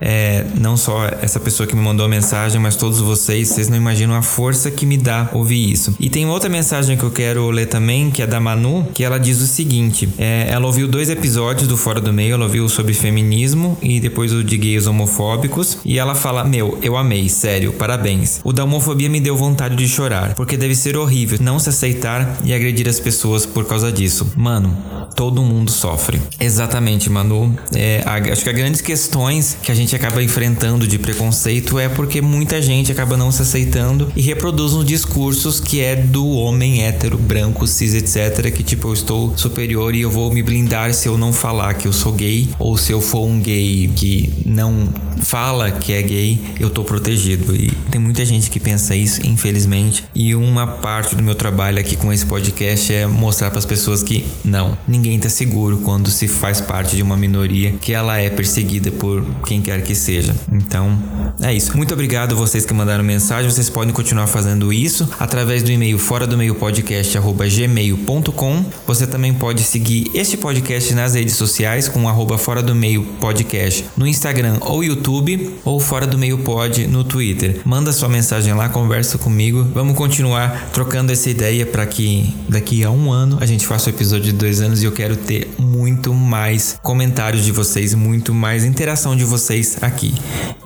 [0.00, 3.48] É, não só essa pessoa que me mandou a mensagem, mas todos vocês.
[3.48, 5.96] Vocês não imaginam a força que me dá ouvir isso.
[5.98, 9.18] E tem outra mensagem que eu quero ler também, que é da Manu, que ela
[9.18, 12.94] diz o seguinte: é, ela ouviu dois episódios do Fora do Meio, ela ouviu sobre
[12.94, 15.78] feminismo e depois o de gays homofóbicos.
[15.84, 18.40] E ela fala: Meu, eu amei, sério, parabéns.
[18.44, 22.38] O da homofobia me deu vontade de chorar, porque deve ser horrível não se aceitar
[22.44, 24.30] e agredir as pessoas por causa disso.
[24.36, 24.76] Mano,
[25.16, 26.20] todo mundo sofre.
[26.38, 27.56] Exatamente, Manu.
[27.74, 31.88] É, a, acho que as grandes questões que a gente acaba enfrentando de preconceito é
[31.88, 36.82] porque muita gente acaba não se aceitando e reproduz uns discursos que é do homem
[36.82, 38.52] hétero, branco, cis, etc.
[38.52, 41.88] Que tipo, eu estou superior e eu vou me blindar se eu não falar que
[41.88, 44.88] eu sou gay ou se eu for um gay que não
[45.24, 47.54] fala que é gay, eu tô protegido.
[47.54, 50.04] E tem muita gente que pensa isso, infelizmente.
[50.14, 54.02] E uma parte do meu trabalho aqui com esse podcast é mostrar para as pessoas
[54.02, 58.30] que não, ninguém tá seguro quando se faz parte de uma minoria que ela é
[58.30, 60.34] perseguida por quem quer que seja.
[60.50, 60.98] Então,
[61.40, 61.76] é isso.
[61.76, 63.50] Muito obrigado vocês que mandaram mensagem.
[63.50, 68.64] Vocês podem continuar fazendo isso através do e-mail fora do meio podcast gmail.com.
[68.86, 73.84] Você também pode seguir este podcast nas redes sociais com arroba fora do meio podcast
[73.96, 77.60] no Instagram ou YouTube ou fora do meio pod no Twitter.
[77.64, 79.64] Manda sua mensagem lá, conversa comigo.
[79.74, 83.92] Vamos continuar trocando essa ideia para que daqui a um ano a gente faça o
[83.92, 88.64] episódio de dois anos e eu quero ter muito mais comentários de vocês, muito mais
[88.64, 90.14] interação de vocês aqui.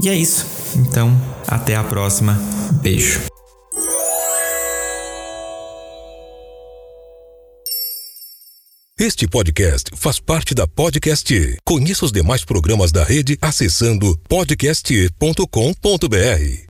[0.03, 0.47] E é isso.
[0.77, 2.39] Então, até a próxima.
[2.83, 3.21] Beijo.
[9.01, 11.57] Este podcast faz parte da Podcast.
[11.65, 16.68] Conheça os demais programas da rede acessando podcast.com.br.